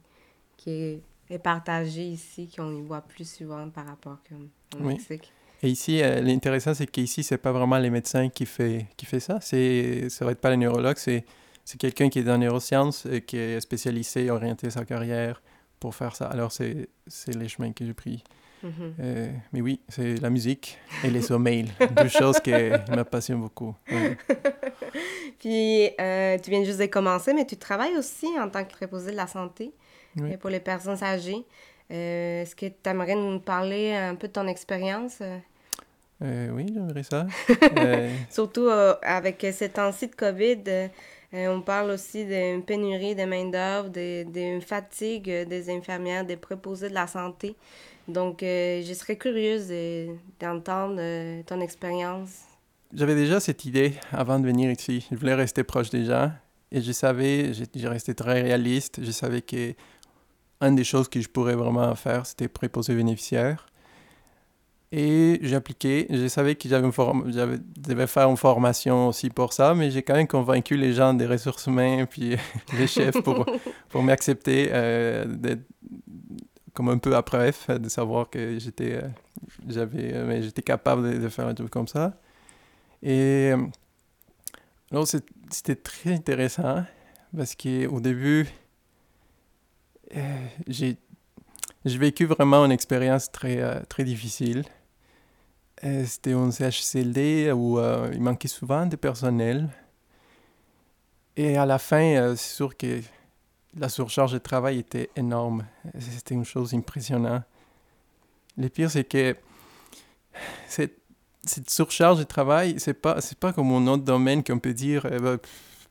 qui 0.58 0.70
est, 0.72 1.02
est 1.30 1.40
partagé 1.40 2.04
ici, 2.04 2.50
qu'on 2.56 2.76
y 2.76 2.82
voit 2.82 3.02
plus 3.02 3.30
souvent 3.30 3.70
par 3.70 3.86
rapport 3.88 4.18
Oui. 4.80 4.94
Mexique. 4.94 5.32
Et 5.64 5.70
ici, 5.70 6.00
l'intéressant, 6.02 6.74
c'est 6.74 6.86
qu'ici, 6.86 7.24
c'est 7.24 7.38
pas 7.38 7.52
vraiment 7.52 7.78
les 7.80 7.90
médecins 7.90 8.30
qui 8.30 8.46
fait, 8.46 8.88
qui 8.98 9.06
fait 9.06 9.22
ça. 9.22 9.40
Ça 9.42 10.26
va 10.26 10.32
être 10.32 10.42
pas 10.42 10.52
les 10.52 10.58
neurologues, 10.58 10.98
c'est, 10.98 11.24
c'est 11.66 11.78
quelqu'un 11.78 12.08
qui 12.10 12.20
est 12.20 12.24
dans 12.24 12.34
la 12.34 12.38
neurosciences 12.38 13.06
et 13.06 13.22
qui 13.22 13.38
est 13.38 13.60
spécialisé, 13.60 14.30
orienté 14.30 14.70
sa 14.70 14.86
carrière 14.86 15.42
pour 15.80 15.94
faire 15.96 16.16
ça. 16.16 16.28
Alors, 16.28 16.52
c'est, 16.52 16.88
c'est 17.08 17.36
les 17.36 17.48
chemins 17.50 17.74
que 17.74 17.86
j'ai 17.86 17.94
pris. 17.94 18.24
Mhm. 18.64 18.94
Euh, 19.00 19.32
mais 19.52 19.62
oui, 19.62 19.82
c'est 19.90 20.16
la 20.22 20.30
musique 20.30 20.78
et 21.04 21.10
les 21.10 21.22
sommeils. 21.22 21.70
Deux 21.98 22.08
choses 22.08 22.40
qui 22.40 22.52
m'apassionnent 22.90 23.42
beaucoup. 23.42 23.76
Oui. 23.92 24.16
Puis, 25.40 25.90
euh, 26.00 26.38
tu 26.40 26.50
viens 26.50 26.64
juste 26.64 26.80
de 26.80 26.86
commencer, 26.86 27.34
mais 27.34 27.46
tu 27.46 27.58
travailles 27.58 27.98
aussi 27.98 28.28
en 28.40 28.50
tant 28.50 28.64
que 28.64 28.72
préposé 28.72 29.12
de 29.12 29.16
la 29.18 29.28
santé 29.28 29.72
Oui. 30.18 30.34
euh, 30.34 30.38
pour 30.38 30.50
les 30.50 30.60
personnes 30.60 31.02
âgées. 31.04 31.46
Euh, 31.92 32.42
Est-ce 32.42 32.56
que 32.56 32.66
tu 32.68 32.90
aimerais 32.90 33.16
nous 33.16 33.40
parler 33.40 33.94
un 33.94 34.16
peu 34.16 34.28
de 34.28 34.34
ton 34.34 34.48
expérience? 34.48 35.18
euh, 35.22 35.38
Euh, 36.24 36.50
oui, 36.52 36.66
j'aimerais 36.74 37.04
ça. 37.04 37.28
Euh, 37.78 38.10
Surtout 38.32 38.68
euh, 38.68 38.96
avec 39.04 39.46
ces 39.54 39.70
temps-ci 39.70 40.08
de 40.08 40.16
COVID, 40.16 40.64
euh, 40.68 40.70
euh, 40.70 40.88
on 41.50 41.62
parle 41.62 41.92
aussi 41.92 42.26
d'une 42.26 42.64
pénurie 42.64 43.16
de 43.16 43.26
main-d'œuvre, 43.26 43.90
d'une 43.90 44.62
fatigue 44.62 45.30
des 45.48 45.70
infirmières, 45.70 46.26
des 46.26 46.38
préposés 46.38 46.90
de 46.90 46.94
la 46.94 47.08
santé. 47.08 47.56
Donc, 48.08 48.44
euh, 48.44 48.84
je 48.88 48.94
serais 48.94 49.16
curieuse 49.18 49.68
de- 49.68 50.10
d'entendre 50.40 50.98
euh, 51.00 51.42
ton 51.46 51.60
expérience. 51.62 52.42
J'avais 52.94 53.16
déjà 53.16 53.40
cette 53.40 53.66
idée 53.66 53.94
avant 54.12 54.40
de 54.40 54.46
venir 54.46 54.70
ici. 54.72 55.06
Je 55.12 55.18
voulais 55.18 55.34
rester 55.34 55.64
proche 55.64 55.90
des 55.90 56.06
gens. 56.06 56.32
Et 56.72 56.82
je 56.82 56.92
savais, 56.92 57.52
j'ai 57.54 57.88
resté 57.88 58.14
très 58.14 58.42
réaliste. 58.42 59.00
Je 59.04 59.12
savais 59.12 59.42
que 59.42 59.74
une 60.62 60.76
des 60.76 60.84
choses 60.84 61.10
que 61.10 61.20
je 61.20 61.28
pourrais 61.28 61.56
vraiment 61.56 61.94
faire, 61.96 62.26
c'était 62.26 62.48
préposer 62.48 62.96
bénéficiaire. 62.96 63.66
Et 64.92 65.25
j'ai 65.42 65.56
appliqué. 65.56 66.08
Je 66.10 66.28
savais 66.28 66.56
que 66.56 66.68
j'avais 66.68 66.90
j'avais- 67.28 67.60
devais 67.78 68.08
faire 68.08 68.30
une 68.30 68.38
formation 68.38 69.08
aussi 69.10 69.30
pour 69.30 69.54
ça, 69.54 69.74
mais 69.74 69.92
j'ai 69.92 70.02
quand 70.04 70.16
même 70.16 70.28
convaincu 70.28 70.78
les 70.78 70.94
gens 70.94 71.14
des 71.14 71.26
ressources 71.26 71.68
humaines 71.68 72.08
puis 72.10 72.36
les 72.78 72.88
chefs 72.88 73.22
pour, 73.22 73.46
pour 73.90 74.04
m'accepter 74.04 74.70
euh, 74.72 75.26
comme 76.76 76.90
un 76.90 76.98
peu 76.98 77.16
à 77.16 77.24
preuve, 77.24 77.58
de 77.80 77.90
savoir 77.90 78.30
que 78.30 78.60
j'étais 78.60 79.02
euh, 79.02 79.10
euh, 79.78 80.52
capable 80.64 81.20
de, 81.22 81.30
faire 81.30 81.48
un 81.48 81.54
truc 81.54 81.70
comme 81.70 81.88
ça. 81.88 82.20
Et 83.02 83.52
euh, 83.54 83.66
alors 84.92 85.08
c'était 85.08 85.76
très 85.76 86.14
intéressant 86.14 86.84
parce 87.36 87.56
qu'au 87.56 88.00
début, 88.02 88.48
j'ai 90.68 90.98
j'ai 91.86 91.98
vécu 92.00 92.26
vraiment 92.26 92.66
une 92.66 92.72
expérience 92.72 93.32
très, 93.32 93.84
très 93.86 94.04
difficile. 94.04 94.64
C'était 95.82 96.34
un 96.34 96.52
CHCLD 96.52 97.52
où 97.52 97.78
euh, 97.78 98.10
il 98.14 98.22
manquait 98.22 98.48
souvent 98.48 98.86
de 98.86 98.96
personnel. 98.96 99.70
Et 101.36 101.58
à 101.58 101.66
la 101.66 101.78
fin, 101.78 102.16
euh, 102.16 102.36
c'est 102.36 102.56
sûr 102.56 102.78
que 102.78 103.02
la 103.78 103.90
surcharge 103.90 104.32
de 104.32 104.38
travail 104.38 104.80
était 104.80 105.10
énorme. 105.16 105.66
C'était 106.00 106.34
une 106.34 106.46
chose 106.46 106.74
impressionnante. 106.74 107.44
Le 108.58 108.70
pire, 108.70 108.90
c'est 108.90 109.04
que 109.04 109.36
cette, 110.68 110.98
cette 111.44 111.70
surcharge 111.70 112.20
de 112.20 112.24
travail, 112.24 112.76
c'est 112.78 112.94
pas, 112.94 113.20
c'est 113.20 113.38
pas 113.38 113.52
comme 113.52 113.72
un 113.72 113.88
autre 113.88 114.04
domaine 114.04 114.44
qu'on 114.44 114.60
peut 114.60 114.74
dire, 114.74 115.06
eh 115.12 115.20
ben, 115.20 115.38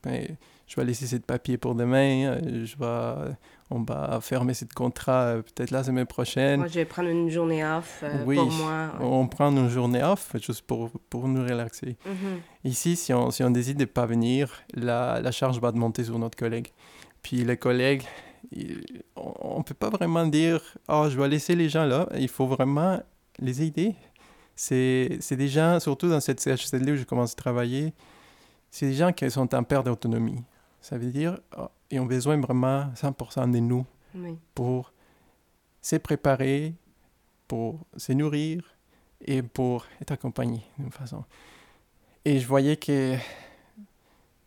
ben, 0.03 0.35
je 0.65 0.75
vais 0.75 0.85
laisser 0.85 1.05
ce 1.05 1.17
papier 1.17 1.57
pour 1.57 1.75
demain, 1.75 2.25
euh, 2.25 2.65
je 2.65 2.75
vais, 2.75 3.35
on 3.71 3.81
va 3.81 4.19
fermer 4.21 4.53
ce 4.53 4.65
contrat 4.65 5.21
euh, 5.23 5.41
peut-être 5.41 5.71
la 5.71 5.83
semaine 5.83 6.05
prochaine. 6.05 6.59
Moi, 6.59 6.67
je 6.67 6.75
vais 6.75 6.85
prendre 6.85 7.09
une 7.09 7.29
journée 7.29 7.65
off 7.65 8.01
euh, 8.03 8.23
Oui, 8.25 8.35
pour 8.35 8.51
moi. 8.51 8.91
On 9.01 9.27
prend 9.27 9.49
une 9.55 9.69
journée 9.69 10.03
off 10.03 10.31
juste 10.41 10.61
pour, 10.61 10.91
pour 11.09 11.27
nous 11.27 11.41
relaxer. 11.43 11.97
Mhm. 12.05 12.39
Ici, 12.63 12.95
si 12.95 13.13
on, 13.13 13.31
si 13.31 13.43
on 13.43 13.49
décide 13.49 13.77
de 13.77 13.81
ne 13.83 13.85
pas 13.85 14.05
venir, 14.05 14.51
la, 14.73 15.19
la 15.19 15.31
charge 15.31 15.59
va 15.59 15.71
monter 15.71 16.03
sur 16.03 16.19
notre 16.19 16.37
collègue. 16.37 16.67
Puis 17.23 17.37
les 17.43 17.57
collègues, 17.57 18.03
il- 18.51 18.83
on 19.15 19.57
ne 19.59 19.63
peut 19.63 19.73
pas 19.73 19.89
vraiment 19.89 20.27
dire 20.27 20.61
«Ah, 20.87 21.07
je 21.09 21.19
vais 21.19 21.27
laisser 21.27 21.55
les 21.55 21.67
gens 21.69 21.85
là». 21.85 22.07
Il 22.17 22.29
faut 22.29 22.45
vraiment 22.47 23.01
les 23.39 23.63
aider. 23.63 23.95
C'est 24.55 25.19
des 25.31 25.47
gens, 25.47 25.79
surtout 25.79 26.07
dans 26.07 26.19
cette 26.21 26.39
CHCLD 26.39 26.91
où 26.93 26.95
je 26.97 27.03
commence 27.03 27.33
à 27.33 27.35
travailler, 27.35 27.93
c'est 28.71 28.85
des 28.87 28.93
gens 28.93 29.11
qui 29.11 29.29
sont 29.31 29.53
en 29.55 29.63
perte 29.63 29.85
d'autonomie. 29.85 30.41
Ça 30.81 30.97
veut 30.97 31.09
dire 31.09 31.39
ah, 31.57 31.71
ils 31.91 31.99
ont 31.99 32.05
besoin 32.05 32.37
vraiment 32.39 32.91
100% 32.95 33.47
de 33.51 33.59
nous 33.59 33.85
Oui. 34.15 34.37
pour 34.53 34.91
se 35.81 35.95
préparer, 35.97 36.73
pour 37.47 37.79
se 37.97 38.11
nourrir 38.13 38.63
et 39.23 39.41
pour 39.41 39.85
être 40.01 40.11
accompagné 40.11 40.61
d'une 40.79 40.91
façon. 40.91 41.23
Et 42.25 42.39
je 42.39 42.47
voyais 42.47 42.75
que 42.77 43.15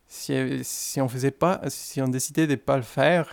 si, 0.07 0.35
si 0.63 1.01
on 1.01 1.09
faisait 1.09 1.31
pas, 1.31 1.61
si 1.69 2.01
on 2.03 2.09
décidait 2.09 2.47
de 2.47 2.53
ne 2.53 2.57
pas 2.57 2.77
le 2.77 2.83
faire, 2.83 3.31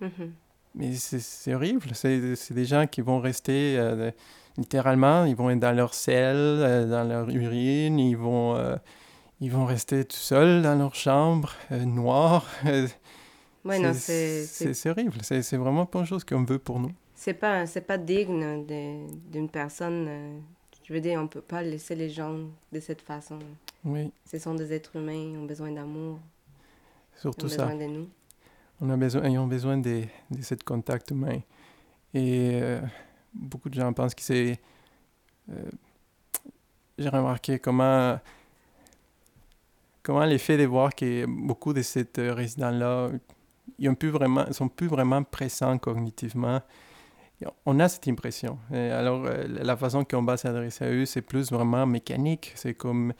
Mhm. 0.00 0.32
mais 0.74 0.92
c'est 0.94 1.54
horrible. 1.54 1.90
C'est 1.94 2.52
des 2.52 2.64
gens 2.64 2.86
qui 2.86 3.00
vont 3.00 3.20
rester 3.20 3.76
euh, 3.78 4.10
littéralement, 4.56 5.24
ils 5.24 5.36
vont 5.36 5.50
être 5.50 5.60
dans 5.60 5.72
leur 5.72 5.94
selle, 5.94 6.36
euh, 6.36 6.86
dans 6.90 7.04
leur 7.08 7.28
urine, 7.30 7.98
ils 8.00 8.16
vont, 8.16 8.56
euh, 8.56 8.76
ils 9.40 9.50
vont 9.52 9.64
rester 9.66 10.04
tout 10.04 10.16
seuls 10.16 10.62
dans 10.62 10.74
leur 10.74 10.94
chambre, 10.94 11.52
noire. 11.70 12.46
Ouais, 13.64 13.78
non, 13.78 13.92
c'est... 13.94 14.44
c'est 14.46 14.64
c'est- 14.66 14.74
c'est 14.74 14.90
horrible. 14.90 15.14
C'est 15.22 15.42
c'est 15.42 15.56
vraiment 15.56 15.86
pas 15.86 16.00
une 16.00 16.06
chose 16.06 16.24
qu'on 16.24 16.44
veut 16.44 16.58
pour 16.58 16.78
nous. 16.80 16.92
C'est 17.14 17.34
pas, 17.34 17.66
c'est 17.66 17.80
pas 17.80 17.96
digne 17.98 18.66
de- 18.66 19.06
d'une 19.32 19.48
personne. 19.48 20.06
euh, 20.08 20.38
je 20.86 20.92
veux 20.92 21.00
dire, 21.00 21.18
on 21.20 21.26
peut 21.28 21.40
pas 21.40 21.62
laisser 21.62 21.94
les 21.94 22.10
gens 22.10 22.36
de 22.70 22.80
cette 22.80 23.00
façon. 23.00 23.38
Oui, 23.84 24.10
Ce 24.26 24.38
sont 24.38 24.54
des 24.54 24.72
êtres 24.72 24.96
humains, 24.96 25.12
ils 25.32 25.38
ont 25.38 25.44
besoin 25.46 25.70
d'amour, 25.72 26.18
ils 27.16 27.20
surtout 27.20 27.46
ont 27.46 27.48
ça. 27.48 27.66
besoin 27.66 27.80
de 27.86 27.90
nous. 27.90 28.08
On 28.82 28.90
a 28.90 28.96
besoin, 28.96 29.28
ils 29.28 29.38
ont 29.38 29.46
besoin 29.46 29.78
de, 29.78 30.02
de 30.30 30.42
ce 30.42 30.54
contact 30.56 31.10
humain. 31.10 31.38
Et 32.12 32.60
euh, 32.62 32.80
beaucoup 33.32 33.70
de 33.70 33.74
gens 33.74 33.92
pensent 33.94 34.14
que 34.14 34.22
c'est... 34.22 34.58
euh, 35.50 35.54
J'ai 36.98 37.08
remarqué 37.08 37.58
comment, 37.58 38.18
comment 40.02 40.24
l'effet 40.24 40.56
de 40.58 40.64
voir 40.64 40.94
que 40.94 41.24
beaucoup 41.26 41.72
de 41.72 41.82
ces 41.82 42.06
résidents-là, 42.16 43.10
ils 43.78 43.90
vraiment, 43.90 44.50
sont 44.52 44.68
plus 44.68 44.86
vraiment 44.86 45.22
pressants 45.22 45.78
cognitivement. 45.78 46.60
On 47.66 47.78
a 47.80 47.88
cette 47.88 48.08
impression. 48.08 48.58
Et 48.72 48.90
alors, 48.90 49.24
euh, 49.26 49.44
la 49.48 49.76
façon 49.76 50.04
qu'on 50.04 50.22
va 50.22 50.36
s'adresser 50.36 50.84
à 50.84 50.90
eux, 50.90 51.04
c'est 51.04 51.20
plus 51.20 51.50
vraiment 51.50 51.84
mécanique. 51.84 52.52
C'est 52.54 52.74
comme, 52.74 53.12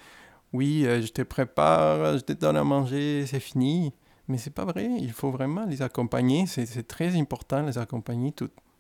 oui, 0.53 0.87
euh, 0.87 1.03
je 1.03 1.09
te 1.09 1.23
prépare, 1.23 2.17
je 2.19 2.23
te 2.23 2.33
donne 2.33 2.57
à 2.57 2.65
manger, 2.65 3.27
c'est 3.27 3.41
fini. 3.41 3.93
Mais 4.29 4.39
c'est 4.39 4.55
pas 4.55 4.65
vrai, 4.65 4.89
il 4.99 5.13
faut 5.13 5.31
vraiment 5.31 5.67
les 5.67 5.83
accompagner. 5.83 6.47
C'est 6.47 6.89
très 6.89 7.15
important, 7.17 7.63
les 7.63 7.77
accompagner 7.77 8.33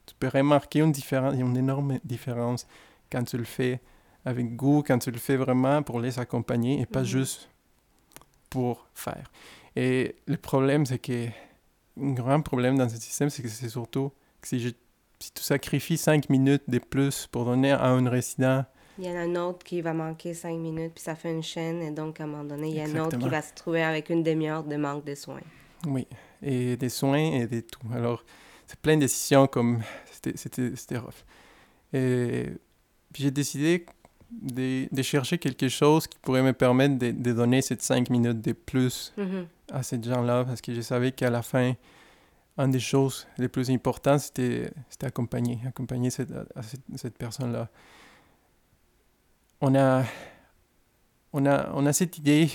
tu 0.06 0.14
peux 0.18 0.28
remarquer 0.28 0.80
une 0.80 0.92
différence, 0.92 1.34
une 1.34 1.56
énorme 1.56 1.98
différence 2.04 2.66
quand 3.10 3.24
tu 3.24 3.36
le 3.38 3.44
fais 3.44 3.80
avec 4.24 4.56
goût, 4.56 4.82
quand 4.86 4.98
tu 4.98 5.10
le 5.10 5.18
fais 5.18 5.36
vraiment 5.36 5.82
pour 5.82 6.00
les 6.00 6.18
accompagner 6.18 6.80
et 6.80 6.86
pas 6.86 7.00
Mhm. 7.00 7.06
juste 7.06 7.48
pour 8.50 8.86
faire. 8.94 9.30
Et 9.76 10.14
le 10.26 10.36
problème, 10.36 10.86
c'est 10.86 10.98
que 10.98 11.28
grand 11.96 12.40
problème 12.40 12.76
dans 12.78 12.88
ce 12.88 12.96
système, 12.96 13.30
c'est 13.30 13.42
que 13.42 13.48
c'est 13.48 13.68
surtout 13.68 14.10
que 14.40 14.48
si, 14.48 14.60
je, 14.60 14.70
si 15.18 15.32
tu 15.32 15.42
sacrifies 15.42 15.96
cinq 15.98 16.28
minutes 16.28 16.64
de 16.68 16.78
plus 16.78 17.26
pour 17.26 17.44
donner 17.44 17.72
à 17.72 17.86
un 17.86 18.08
résident, 18.08 18.64
Il 18.98 19.04
y 19.04 19.08
en 19.10 19.14
a 19.16 19.20
un 19.20 19.36
autre 19.36 19.64
qui 19.64 19.80
va 19.80 19.92
manquer 19.92 20.34
cinq 20.34 20.56
minutes, 20.58 20.92
puis 20.94 21.02
ça 21.02 21.14
fait 21.16 21.30
une 21.32 21.42
chaîne, 21.42 21.82
et 21.82 21.90
donc 21.90 22.20
à 22.20 22.24
un 22.24 22.26
moment 22.26 22.44
donné, 22.44 22.68
il 22.68 22.76
y 22.76 22.80
a 22.80 22.84
un 22.84 23.04
autre 23.04 23.18
qui 23.18 23.28
va 23.28 23.42
se 23.42 23.52
trouver 23.54 23.82
avec 23.82 24.08
une 24.10 24.22
demi-heure 24.22 24.64
de 24.64 24.76
manque 24.76 25.04
de 25.04 25.14
soins. 25.14 25.40
oui, 25.86 26.06
et 26.42 26.76
des 26.76 26.88
soins 26.88 27.18
et 27.40 27.46
des 27.46 27.62
tout. 27.62 27.80
Alors, 27.92 28.24
c'est 28.66 28.78
plein 28.78 28.94
de 28.96 29.00
décisions 29.00 29.46
comme 29.46 29.82
c'était- 30.10 30.96
rough. 30.98 31.24
Et 31.92 32.46
puis 33.12 33.22
j'ai 33.24 33.30
décidé 33.30 33.86
de, 34.42 34.88
de 34.94 35.02
chercher 35.02 35.38
quelque 35.38 35.68
chose 35.68 36.06
qui 36.06 36.18
pourrait 36.18 36.42
me 36.42 36.52
permettre 36.52 36.98
de, 36.98 37.10
de 37.10 37.32
donner 37.32 37.62
ces 37.62 37.76
cinq 37.78 38.10
minutes 38.10 38.40
de 38.40 38.52
plus 38.52 39.12
Mhm. 39.16 39.46
à 39.72 39.82
ces 39.82 40.02
gens-là 40.02 40.44
parce 40.44 40.60
que 40.60 40.74
je 40.74 40.80
savais 40.80 41.12
qu'à 41.12 41.30
la 41.30 41.42
fin, 41.42 41.74
une 42.58 42.70
des 42.70 42.80
choses 42.80 43.26
les 43.38 43.48
plus 43.48 43.70
importantes, 43.70 44.20
c'était 44.20 44.70
accompagner, 45.02 45.58
accompagner 45.66 46.10
cette, 46.10 46.32
cette, 46.62 46.80
cette 46.96 47.18
personne-là. 47.18 47.68
On 49.60 49.74
a, 49.74 50.04
on, 51.32 51.46
a, 51.46 51.70
on 51.74 51.84
a 51.86 51.92
cette 51.92 52.18
idée 52.18 52.48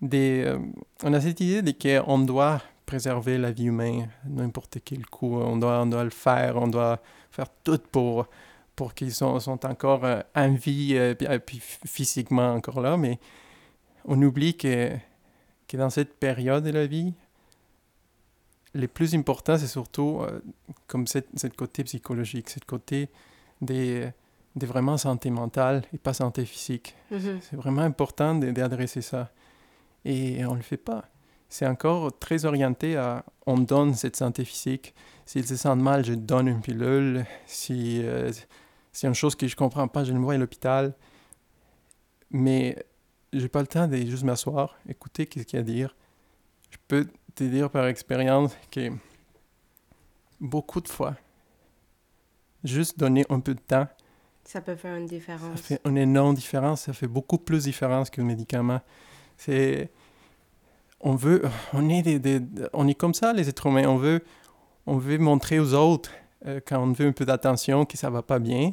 des, 0.00 0.44
euh, 0.46 0.58
on 1.02 1.12
a 1.12 1.20
cette 1.20 1.40
idée 1.40 1.62
de 1.62 1.72
qu'on 1.72 2.18
doit 2.20 2.60
préserver 2.86 3.38
la 3.38 3.52
vie 3.52 3.64
humaine 3.66 4.08
n'importe 4.26 4.78
quel 4.84 5.06
coup. 5.06 5.36
On 5.36 5.56
doit, 5.56 5.80
on 5.82 5.86
doit 5.86 6.04
le 6.04 6.10
faire, 6.10 6.56
on 6.56 6.66
doit 6.68 7.00
faire 7.30 7.46
tout 7.64 7.78
pour, 7.90 8.26
pour 8.76 8.94
qu'ils 8.94 9.12
sont, 9.12 9.38
sont 9.40 9.64
encore 9.66 10.04
euh, 10.04 10.20
en 10.34 10.52
vie, 10.52 10.94
euh, 10.96 11.14
puis, 11.14 11.26
euh, 11.28 11.38
physiquement 11.86 12.54
encore 12.54 12.80
là, 12.80 12.96
mais 12.96 13.18
on 14.04 14.20
oublie 14.22 14.56
que, 14.56 14.90
que 15.68 15.76
dans 15.76 15.90
cette 15.90 16.14
période 16.14 16.64
de 16.64 16.70
la 16.70 16.86
vie, 16.86 17.14
le 18.74 18.88
plus 18.88 19.14
important, 19.14 19.58
c'est 19.58 19.66
surtout 19.66 20.20
euh, 20.22 20.40
comme 20.86 21.06
cette, 21.06 21.28
cette 21.36 21.56
côté 21.56 21.84
psychologique, 21.84 22.48
cette 22.48 22.64
côté 22.64 23.08
des, 23.60 24.08
des 24.56 24.66
vraiment 24.66 24.96
santé 24.96 25.30
mentale 25.30 25.82
et 25.92 25.98
pas 25.98 26.14
santé 26.14 26.44
physique. 26.44 26.94
Mhm. 27.10 27.38
C'est 27.42 27.56
vraiment 27.56 27.82
important 27.82 28.34
d'adresser 28.34 29.02
ça. 29.02 29.30
Et 30.04 30.44
on 30.46 30.52
ne 30.52 30.56
le 30.56 30.62
fait 30.62 30.78
pas. 30.78 31.04
C'est 31.48 31.66
encore 31.66 32.18
très 32.18 32.46
orienté 32.46 32.96
à 32.96 33.24
on 33.46 33.58
donne 33.58 33.94
cette 33.94 34.16
santé 34.16 34.44
physique. 34.44 34.94
S'ils 35.26 35.46
se 35.46 35.56
sentent 35.56 35.82
mal, 35.82 36.04
je 36.04 36.14
donne 36.14 36.48
une 36.48 36.62
pilule. 36.62 37.26
Si 37.46 38.00
euh, 38.02 38.32
c'est 38.92 39.06
une 39.06 39.14
chose 39.14 39.34
que 39.34 39.46
je 39.48 39.56
comprends 39.56 39.88
pas, 39.88 40.04
je 40.04 40.12
le 40.12 40.18
vois 40.20 40.34
à 40.34 40.38
l'hôpital. 40.38 40.94
Mais 42.30 42.76
j'ai 43.32 43.48
pas 43.48 43.60
le 43.60 43.66
temps 43.66 43.86
de 43.86 43.96
juste 43.96 44.22
m'asseoir, 44.24 44.76
écouter 44.88 45.26
qu'est-ce 45.26 45.44
qu'il 45.46 45.56
y 45.58 45.60
a 45.60 45.60
à 45.60 45.64
dire. 45.64 45.94
Je 46.70 46.76
peux 46.88 47.06
te 47.34 47.44
dire 47.44 47.70
par 47.70 47.86
expérience 47.86 48.56
que 48.70 48.90
beaucoup 50.40 50.80
de 50.80 50.88
fois, 50.88 51.14
juste 52.64 52.98
donner 52.98 53.24
un 53.28 53.40
peu 53.40 53.54
de 53.54 53.60
temps, 53.60 53.86
Ça 54.44 54.60
peut 54.60 54.76
faire 54.76 54.96
une 54.96 55.08
ça 55.08 55.14
différence. 55.14 55.60
fait 55.60 55.80
une 55.84 55.98
énorme 55.98 56.34
différence. 56.34 56.82
Ça 56.82 56.92
fait 56.92 57.06
beaucoup 57.06 57.38
plus 57.38 57.58
de 57.58 57.62
différence 57.70 58.10
que 58.10 58.20
le 58.20 58.26
médicament. 58.26 58.80
C'est... 59.36 59.90
On 61.00 61.14
veut... 61.14 61.42
On 61.72 61.88
est, 61.88 62.02
des, 62.02 62.18
des- 62.18 62.40
on 62.72 62.88
est 62.88 62.94
comme 62.94 63.14
ça, 63.14 63.32
les 63.32 63.48
êtres 63.48 63.66
humains. 63.66 63.86
On 63.88 63.96
veut, 63.96 64.24
on 64.86 64.96
veut 64.98 65.18
montrer 65.18 65.58
aux 65.60 65.74
autres, 65.74 66.10
euh, 66.46 66.60
quand 66.66 66.82
on 66.82 66.92
veut 66.92 67.06
un 67.08 67.12
peu 67.12 67.24
d'attention, 67.24 67.84
que 67.84 67.96
ça 67.96 68.10
va 68.10 68.22
pas 68.22 68.38
bien. 68.38 68.72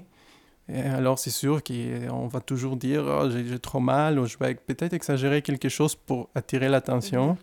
Et 0.71 0.81
alors, 0.81 1.17
c'est 1.17 1.31
sûr 1.31 1.63
qu'on 1.63 2.27
va 2.27 2.41
toujours 2.41 2.75
dire 2.77 3.07
Ah, 3.07 3.29
j'ai, 3.29 3.59
trop 3.59 3.79
mal» 3.79 4.19
ou 4.19 4.25
je 4.25 4.37
vais 4.37 4.53
peut-être 4.55 4.93
exagérer 4.93 5.41
quelque 5.41 5.69
chose 5.69 5.95
pour 5.95 6.29
attirer 6.35 6.69
l'attention. 6.69 7.29
Mhm. 7.29 7.37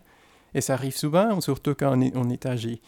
Et 0.53 0.61
ça 0.61 0.73
arrive 0.73 0.95
souvent, 0.95 1.39
surtout 1.41 1.75
quand 1.75 1.97
on 1.97 2.01
est, 2.01 2.15
on 2.15 2.29
est 2.29 2.45
âgé. 2.45 2.81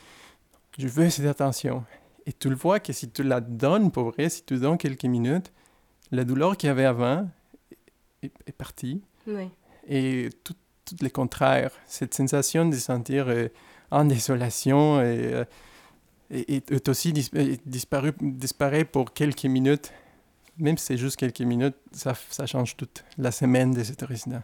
Je 0.78 0.88
veux 0.88 1.10
cette 1.10 1.26
attention. 1.26 1.84
Et 2.26 2.32
tu 2.34 2.50
le 2.50 2.56
vois 2.56 2.80
que 2.80 2.94
si 2.94 3.10
tu 3.10 3.24
la 3.24 3.42
donnes 3.42 3.92
pour 3.92 4.12
vrai, 4.12 4.30
si 4.30 4.44
tu 4.44 4.58
donnes 4.58 4.78
quelques 4.78 5.06
minutes, 5.06 5.52
la 6.12 6.24
douleur 6.24 6.56
qu'il 6.56 6.68
y 6.68 6.72
avait 6.72 6.86
avant 6.86 7.28
est, 8.24 8.32
est 8.48 8.52
partie. 8.52 9.02
Oui. 9.28 9.50
Et 9.88 10.30
tout, 10.44 10.54
tout 10.86 10.96
le 11.02 11.10
contraire, 11.10 11.72
cette 11.86 12.14
sensation 12.14 12.68
de 12.68 12.76
se 12.76 12.82
sentir 12.82 13.28
euh, 13.28 13.50
en 13.92 14.06
désolation 14.06 15.02
et, 15.02 15.34
euh, 15.34 15.44
est 16.30 16.88
aussi 16.88 17.12
dis- 17.12 17.32
disparaît 17.66 18.86
pour 18.86 19.14
quelques 19.14 19.46
minutes. 19.46 19.92
Même 20.60 20.78
si 20.78 20.86
c'est 20.88 20.98
juste 20.98 21.16
quelques 21.16 21.42
minutes, 21.42 21.76
ça, 21.92 22.14
ça 22.30 22.46
change 22.46 22.76
toute 22.76 23.04
la 23.18 23.32
semaine 23.32 23.72
de 23.74 23.84
cet 23.84 24.02
résident. 24.02 24.44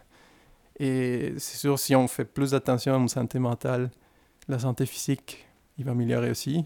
Et 0.78 1.34
c'est 1.38 1.56
sûr, 1.58 1.78
si 1.78 1.94
on 1.94 2.08
fait 2.08 2.24
plus 2.24 2.54
attention 2.54 2.94
à 2.94 2.98
notre 2.98 3.12
santé 3.12 3.38
mentale, 3.38 3.90
la 4.48 4.58
santé 4.58 4.86
physique, 4.86 5.46
il 5.78 5.84
va 5.84 5.92
améliorer 5.92 6.30
aussi. 6.30 6.64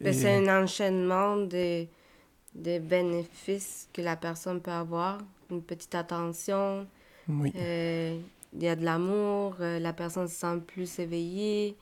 Mais 0.00 0.10
Et- 0.10 0.12
C'est 0.12 0.36
un 0.48 0.62
enchaînement 0.62 1.36
de, 1.38 1.86
de 2.54 2.78
bénéfices 2.78 3.88
que 3.92 4.02
la 4.02 4.16
personne 4.16 4.60
peut 4.60 4.70
avoir. 4.70 5.18
Une 5.50 5.62
petite 5.62 5.94
attention, 5.94 6.86
Oui, 7.28 7.52
euh, 7.56 8.18
il 8.54 8.62
y 8.62 8.68
a 8.68 8.76
de 8.76 8.84
l'amour, 8.84 9.56
euh, 9.60 9.78
la 9.78 9.92
personne 9.94 10.28
se 10.28 10.34
sent 10.34 10.60
plus 10.66 10.98
éveillée, 10.98 11.74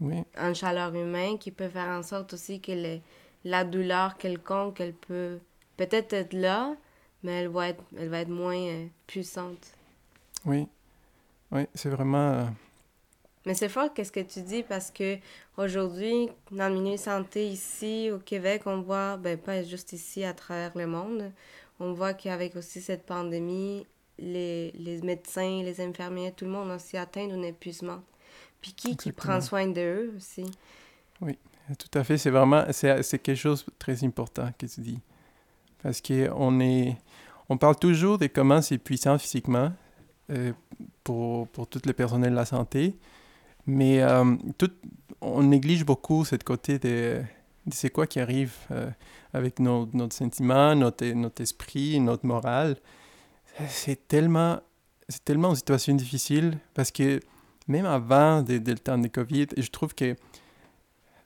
oui, 0.00 0.24
une 0.36 0.54
chaleur 0.54 0.94
humaine 0.94 1.38
qui 1.38 1.50
peut 1.50 1.68
faire 1.68 1.88
en 1.88 2.02
sorte 2.02 2.32
aussi 2.34 2.60
que 2.60 2.72
le- 2.72 3.00
la 3.44 3.64
douleur 3.64 4.16
quelconque, 4.16 4.80
elle 4.80 4.94
peut 4.94 5.38
peut-être 5.76 6.12
être 6.12 6.32
là, 6.32 6.74
mais 7.22 7.42
elle 7.42 7.48
va 7.48 7.68
être, 7.70 7.82
elle 7.96 8.08
va 8.08 8.20
être 8.20 8.28
moins 8.28 8.56
euh, 8.56 8.86
puissante. 9.06 9.66
oui. 10.44 10.66
Oui, 11.54 11.66
c'est 11.74 11.90
vraiment... 11.90 12.32
euh, 12.32 12.44
Mais 13.44 13.52
c'est 13.54 13.68
fort 13.68 13.92
qu'est-ce 13.92 14.10
que 14.12 14.20
tu 14.20 14.40
dis 14.40 14.62
parce 14.62 14.90
que 14.90 15.18
aujourd'hui, 15.58 16.30
dans 16.50 16.68
le 16.72 16.80
milieu 16.80 16.96
santé 16.96 17.46
ici 17.46 18.10
au 18.10 18.18
Québec, 18.18 18.62
on 18.64 18.80
voit, 18.80 19.18
ben 19.18 19.36
pas 19.36 19.62
juste 19.62 19.92
ici, 19.92 20.24
à 20.24 20.32
travers 20.32 20.72
le 20.76 20.86
monde, 20.86 21.30
on 21.78 21.92
voit 21.92 22.14
qu'avec 22.14 22.56
aussi 22.56 22.80
cette 22.80 23.04
pandémie, 23.04 23.86
les, 24.18 24.70
les 24.72 25.02
médecins, 25.02 25.62
les 25.62 25.80
infirmiers, 25.82 26.32
tout 26.32 26.46
le 26.46 26.52
monde 26.52 26.70
aussi 26.70 26.96
atteint 26.96 27.26
d'un 27.26 27.42
épuisement. 27.42 28.02
Puis 28.62 28.72
qui 28.72 28.96
qui 28.96 29.12
prend 29.12 29.40
soin 29.42 29.66
d'eux 29.66 30.14
aussi? 30.16 30.46
Tout 31.78 31.98
à 31.98 32.04
fait, 32.04 32.18
c'est 32.18 32.30
vraiment, 32.30 32.64
c'est, 32.70 33.18
quelque 33.22 33.34
chose 33.34 33.64
de 33.64 33.72
très 33.78 34.04
important 34.04 34.50
que 34.58 34.66
tu 34.66 34.80
dis. 34.80 35.00
Parce 35.82 36.00
qu'on 36.00 36.60
est, 36.60 36.96
on 37.48 37.56
parle 37.56 37.76
toujours 37.76 38.18
de 38.18 38.26
comment 38.26 38.60
c'est 38.62 38.78
puissant 38.78 39.18
physiquement 39.18 39.72
euh, 40.30 40.52
pour, 41.04 41.48
pour 41.48 41.66
tout 41.66 41.80
le 41.84 41.92
personnel 41.92 42.30
de 42.30 42.36
la 42.36 42.44
santé, 42.44 42.96
mais 43.66 44.02
euh, 44.02 44.36
tout, 44.58 44.70
on 45.20 45.42
néglige 45.42 45.84
beaucoup 45.84 46.24
cette 46.24 46.44
côté 46.44 46.78
de, 46.78 47.22
de 47.66 47.74
c'est 47.74 47.90
quoi 47.90 48.06
qui 48.06 48.20
arrive 48.20 48.54
euh, 48.70 48.90
avec 49.32 49.58
nos, 49.60 49.88
notre 49.92 50.14
sentiment, 50.14 50.74
notre, 50.74 51.06
notre 51.06 51.42
esprit, 51.42 51.98
notre 52.00 52.26
morale. 52.26 52.76
C'est 53.68 54.08
tellement, 54.08 54.60
c'est 55.08 55.24
tellement 55.24 55.50
une 55.50 55.56
situation 55.56 55.94
difficile 55.94 56.58
parce 56.74 56.90
que 56.90 57.20
même 57.68 57.86
avant 57.86 58.42
de, 58.42 58.58
de 58.58 58.72
le 58.72 58.78
temps 58.78 58.98
de 58.98 59.08
COVID, 59.08 59.46
je 59.56 59.68
trouve 59.68 59.94
que 59.94 60.16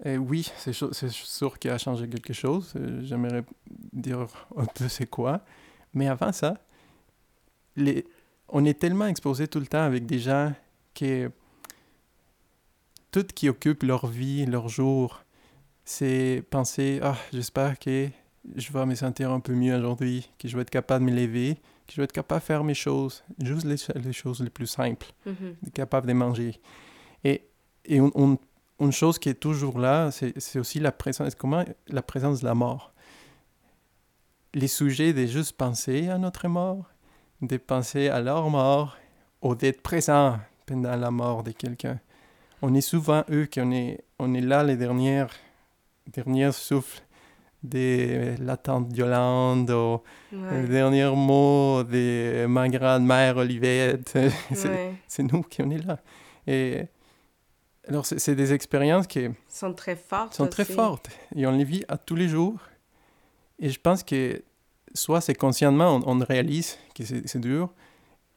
euh, 0.04 0.16
oui, 0.16 0.50
c'est 0.59 0.72
sûr 0.74 1.59
qu'il 1.59 1.70
a 1.70 1.78
changé 1.78 2.09
quelque 2.09 2.32
chose. 2.35 2.72
Euh, 2.76 3.00
J'aimerais 3.02 3.44
dire 3.92 4.26
un 4.56 4.66
peu 4.66 4.88
c'est 4.88 5.06
quoi. 5.09 5.40
Mais 5.94 6.09
avant 6.09 6.32
ça, 6.32 6.59
les... 7.76 8.04
on 8.48 8.64
est 8.66 8.78
tellement 8.78 9.06
exposé 9.06 9.48
tout 9.48 9.61
le 9.61 9.66
temps 9.66 9.82
avec 9.85 10.04
des 10.04 10.18
gens 10.18 10.52
que 10.94 11.30
tout 13.11 13.24
qui 13.35 13.48
occupe 13.48 13.82
leur 13.82 14.06
vie, 14.06 14.44
leur 14.46 14.68
jour, 14.68 15.22
c'est 15.85 16.42
penser 16.50 17.00
Ah, 17.02 17.16
j'espère 17.32 17.78
que 17.78 18.09
je 18.54 18.72
vais 18.72 18.87
me 18.87 18.94
sentir 18.94 19.30
un 19.32 19.40
peu 19.40 19.54
mieux 19.54 19.74
aujourd'hui, 19.76 20.28
que 20.38 20.48
je 20.48 20.56
vais 20.56 20.62
être 20.62 20.70
capable 20.70 21.06
de 21.06 21.11
me 21.11 21.16
lever, 21.16 21.54
que 21.87 21.92
je 21.94 22.00
vais 22.00 22.04
être 22.04 22.12
capable 22.12 22.40
de 22.40 22.44
faire 22.46 22.64
mes 22.64 22.74
choses, 22.74 23.24
juste 23.42 23.64
les, 23.64 23.76
les 24.02 24.12
choses 24.12 24.40
les 24.40 24.50
plus 24.50 24.66
simples 24.66 25.06
Mhm. 25.24 25.56
capable 25.72 26.06
de 26.09 26.12
manger. 26.12 26.61
Et, 27.24 27.42
et 27.87 28.00
on- 28.00 28.12
on- 28.14 28.38
une 28.81 28.93
chose 28.93 29.19
qui 29.19 29.29
est 29.31 29.35
toujours 29.41 29.79
là, 29.79 30.11
c'est 30.11 30.59
aussi 30.59 30.81
la 30.81 30.93
présence, 30.93 31.35
comment 31.35 31.65
la 31.89 32.03
présence 32.03 32.41
de 32.41 32.45
la 32.47 32.55
mort? 32.55 32.93
Les 34.55 34.69
sujets 34.69 35.12
de 35.12 35.27
juste 35.27 35.57
penser 35.57 36.09
à 36.09 36.19
notre 36.19 36.49
mort, 36.49 36.85
de 37.43 37.57
penser 37.57 38.09
à 38.09 38.21
leur 38.21 38.49
mort, 38.49 38.97
ou 39.43 39.55
d'être 39.55 39.83
présent 39.83 40.39
pendant 40.67 40.97
la 40.97 41.11
mort 41.11 41.43
de 41.43 41.53
quelqu'un. 41.53 42.01
On 42.62 42.75
est 42.75 42.81
souvent 42.81 43.23
eux 43.31 43.47
qu'on 43.53 43.71
est, 43.73 44.03
on 44.19 44.33
est 44.35 44.41
là 44.41 44.62
les 44.65 44.77
dernières, 44.77 45.31
derniers 46.07 46.53
souffles 46.53 47.03
de 47.62 48.35
la 48.41 48.57
tante 48.57 48.97
Yolande, 48.97 49.71
ou 49.71 50.01
Ouais. 50.33 50.62
le 50.62 50.69
dernier 50.69 51.11
mot 51.15 51.83
de 51.83 52.47
ma 52.47 52.69
grand-mère 52.69 53.37
Olivette. 53.39 54.19
C'est- 54.55 54.69
Ouais. 54.69 54.95
c'est 55.07 55.23
nous 55.23 55.43
qui 55.43 55.62
on 55.62 55.71
est 55.71 55.85
là. 55.85 55.99
Et 56.47 56.85
alors, 57.88 58.05
c'est 58.05 58.35
des 58.35 58.53
expériences 58.53 59.07
qui 59.07 59.29
sont 59.49 59.72
très 59.72 59.96
fortes. 59.96 60.35
sont 60.35 60.49
très 60.49 60.64
fortes. 60.64 61.09
Et 61.35 61.46
on 61.46 61.53
les 61.53 61.64
vit 61.64 61.85
à 61.88 61.96
tous 61.96 62.16
les 62.16 62.29
jours. 62.29 62.59
Et 63.59 63.70
je 63.70 63.79
pense 63.79 64.03
que 64.03 64.42
soit 64.92 65.20
c'est 65.20 65.35
conscientement, 65.35 66.01
on, 66.05 66.18
réalise 66.18 66.79
que 66.94 67.05
c'est 67.05 67.40
dur, 67.40 67.72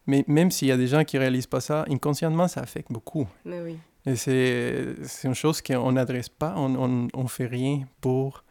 mais 0.05 0.23
même 0.27 0.51
s'il 0.51 0.67
y 0.67 0.71
a 0.71 0.77
des 0.77 0.87
gens 0.87 1.03
qui 1.03 1.15
ne 1.15 1.21
réalisent 1.21 1.47
pas 1.47 1.61
ça, 1.61 1.85
inconsciemment, 1.89 2.47
ça 2.47 2.61
affecte 2.61 2.91
beaucoup. 2.91 3.27
Mais 3.45 3.61
oui. 3.61 3.77
Et 4.05 4.15
c'est 4.15 5.27
une 5.27 5.35
chose 5.35 5.61
qu'on 5.61 5.91
n'adresse 5.91 6.29
pas, 6.29 6.53
on 6.55 7.07
ne 7.23 7.27
fait 7.27 7.45
rien 7.45 7.81
pour 8.01 8.43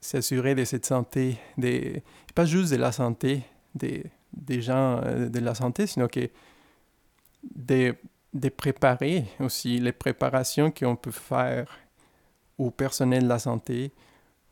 s'assurer 0.00 0.54
de 0.54 0.64
cette 0.64 0.86
santé, 0.86 1.38
des, 1.56 2.02
pas 2.34 2.44
juste 2.44 2.72
de 2.72 2.76
la 2.76 2.92
santé 2.92 3.42
des, 3.74 4.04
des 4.32 4.62
gens 4.62 5.00
euh, 5.04 5.28
de 5.28 5.38
la 5.40 5.54
santé, 5.54 5.86
sinon 5.86 6.08
que 6.08 6.28
de, 7.54 7.94
de 8.40 8.48
préparer 8.48 9.24
aussi 9.40 9.78
les 9.78 9.92
préparations 9.92 10.70
qu'on 10.70 10.96
peut 10.96 11.10
faire 11.10 11.66
au 12.58 12.70
personnel 12.70 13.24
de 13.24 13.28
la 13.28 13.38
santé. 13.38 13.92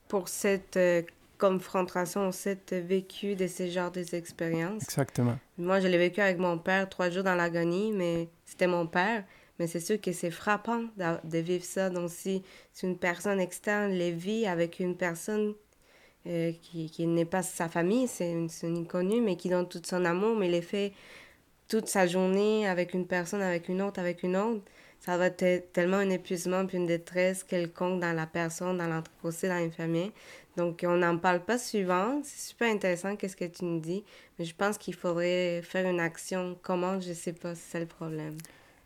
Pour 0.08 0.28
cette 0.28 0.76
euh, 0.76 1.02
confrontation, 1.38 2.30
cette 2.32 2.72
vécu 2.72 3.34
de 3.34 3.46
ces 3.46 3.70
genres 3.70 3.90
d'expériences. 3.90 4.82
Exactement. 4.82 5.38
Moi, 5.58 5.80
je 5.80 5.88
l'ai 5.88 5.98
vécu 5.98 6.20
avec 6.20 6.38
mon 6.38 6.58
père 6.58 6.88
trois 6.88 7.10
jours 7.10 7.24
dans 7.24 7.34
l'agonie, 7.34 7.92
mais 7.92 8.28
c'était 8.44 8.66
mon 8.66 8.86
père. 8.86 9.24
Mais 9.58 9.66
c'est 9.68 9.80
sûr 9.80 10.00
que 10.00 10.12
c'est 10.12 10.32
frappant 10.32 10.82
de, 10.96 11.38
vivre 11.38 11.64
ça. 11.64 11.88
Donc, 11.88 12.10
si, 12.10 12.42
une 12.82 12.98
personne 12.98 13.38
externe 13.38 13.92
les 13.92 14.10
vit 14.10 14.46
avec 14.46 14.80
une 14.80 14.96
personne 14.96 15.54
euh, 16.26 16.52
qui, 16.60 16.90
qui 16.90 17.06
n'est 17.06 17.24
pas 17.24 17.42
sa 17.42 17.68
famille, 17.68 18.08
c'est 18.08 18.32
une, 18.32 18.48
une, 18.64 18.78
inconnue, 18.78 19.20
mais 19.20 19.36
qui 19.36 19.48
donne 19.48 19.68
tout 19.68 19.82
son 19.84 20.04
amour, 20.04 20.36
mais 20.36 20.48
les 20.48 20.62
fait 20.62 20.92
toute 21.68 21.88
sa 21.88 22.06
journée 22.06 22.66
avec 22.66 22.94
une 22.94 23.06
personne, 23.06 23.42
avec 23.42 23.68
une 23.68 23.82
autre, 23.82 24.00
avec 24.00 24.22
une 24.22 24.36
autre, 24.36 24.62
ça 25.00 25.18
va 25.18 25.26
être 25.26 25.72
tellement 25.72 25.98
un 25.98 26.10
épuisement 26.10 26.64
puis 26.66 26.78
une 26.78 26.86
détresse 26.86 27.44
quelconque 27.44 28.00
dans 28.00 28.12
la 28.12 28.26
personne, 28.26 28.78
dans 28.78 28.88
l'entreprise, 28.88 29.42
dans 29.42 29.54
l'infirmier. 29.54 30.12
Donc, 30.56 30.84
on 30.86 30.96
n'en 30.96 31.18
parle 31.18 31.44
pas 31.44 31.58
souvent. 31.58 32.20
C'est 32.22 32.48
super 32.50 32.72
intéressant, 32.72 33.16
qu'est-ce 33.16 33.36
que 33.36 33.44
tu 33.44 33.64
nous 33.64 33.80
dis. 33.80 34.04
Mais 34.38 34.44
je 34.44 34.54
pense 34.54 34.78
qu'il 34.78 34.94
faudrait 34.94 35.62
faire 35.62 35.86
une 35.88 36.00
action. 36.00 36.56
Comment, 36.62 37.00
je 37.00 37.10
ne 37.10 37.14
sais 37.14 37.32
pas, 37.32 37.54
c'est 37.54 37.80
le 37.80 37.86
problème. 37.86 38.36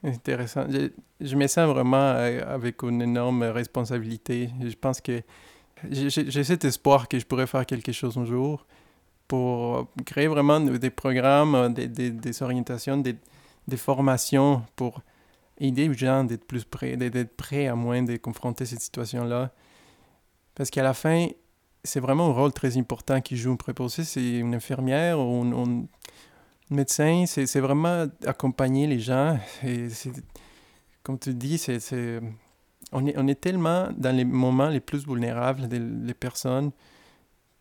Intéressant. 0.02 0.66
Je, 0.68 0.88
je 1.20 1.36
me 1.36 1.46
sens 1.46 1.68
vraiment 1.68 1.96
euh, 1.98 2.40
avec 2.46 2.82
une 2.82 3.02
énorme 3.02 3.42
responsabilité. 3.44 4.50
Je 4.60 4.74
pense 4.74 5.00
que 5.00 5.22
j'ai 5.90 6.44
cet 6.44 6.64
espoir 6.64 7.06
que 7.06 7.18
je 7.18 7.26
pourrais 7.26 7.46
faire 7.46 7.66
quelque 7.66 7.92
chose 7.92 8.16
un 8.18 8.24
jour 8.24 8.66
pour 9.28 9.86
créer 10.06 10.26
vraiment 10.26 10.58
des 10.58 10.90
programmes, 10.90 11.72
des, 11.74 11.86
des, 11.86 12.10
des 12.10 12.42
orientations, 12.42 12.96
des, 12.96 13.16
des, 13.68 13.76
formations 13.76 14.62
pour 14.74 15.02
aider 15.58 15.86
les 15.86 15.94
gens 15.94 16.24
d'être 16.24 16.46
plus 16.46 16.64
prêts, 16.64 16.96
d'être 16.96 17.36
prêts 17.36 17.66
à 17.66 17.74
moins 17.74 18.02
de 18.02 18.16
confronter 18.16 18.64
cette 18.64 18.80
situation-là. 18.80 19.52
Parce 20.54 20.70
qu'à 20.70 20.82
la 20.82 20.94
fin, 20.94 21.28
c'est 21.84 22.00
vraiment 22.00 22.30
un 22.30 22.32
rôle 22.32 22.52
très 22.52 22.76
important 22.78 23.20
qui 23.20 23.36
joue 23.36 23.52
un 23.52 23.56
préposé. 23.56 24.02
C'est 24.02 24.38
une 24.38 24.54
infirmière 24.54 25.20
ou 25.20 25.42
un, 25.42 25.84
médecin. 26.70 27.24
C'est 27.26 27.60
vraiment 27.60 28.06
accompagner 28.26 28.86
les 28.86 28.98
gens. 28.98 29.38
Et 29.62 29.88
comme 31.02 31.18
tu 31.18 31.34
dis, 31.34 31.58
c'est 31.58 32.20
on 32.92 33.06
est, 33.06 33.18
on 33.18 33.28
est 33.28 33.40
tellement 33.40 33.88
dans 33.96 34.16
les 34.16 34.24
moments 34.24 34.68
les 34.68 34.80
plus 34.80 35.06
vulnérables 35.06 35.68
des 35.68 36.14
personnes 36.14 36.72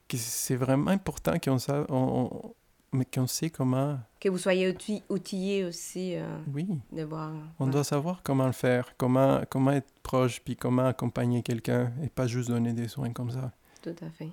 que 0.08 0.18
c'est 0.18 0.56
vraiment 0.56 0.92
important 0.92 1.34
qu'on 1.40 1.58
on, 1.90 2.54
mais 2.92 3.06
qu'on 3.06 3.28
sait 3.28 3.50
comment... 3.50 4.00
Que 4.20 4.30
vous 4.30 4.38
soyez 4.38 4.76
outillé 5.10 5.66
aussi 5.66 6.16
euh, 6.16 6.38
oui. 6.54 6.68
de 6.92 7.04
voir... 7.04 7.34
On 7.60 7.68
doit 7.68 7.84
savoir 7.84 8.22
comment 8.24 8.46
le 8.46 8.54
faire, 8.54 8.94
comment, 8.98 9.42
comment 9.50 9.72
être 9.72 9.92
proche, 10.04 10.42
puis 10.42 10.56
comment 10.56 10.86
accompagner 10.86 11.44
quelqu'un 11.44 11.92
et 12.04 12.10
pas 12.10 12.28
juste 12.28 12.50
donner 12.50 12.74
des 12.74 12.88
soins 12.88 13.12
comme 13.12 13.32
ça. 13.32 13.52
Tout 13.82 13.96
à 14.02 14.10
fait. 14.10 14.30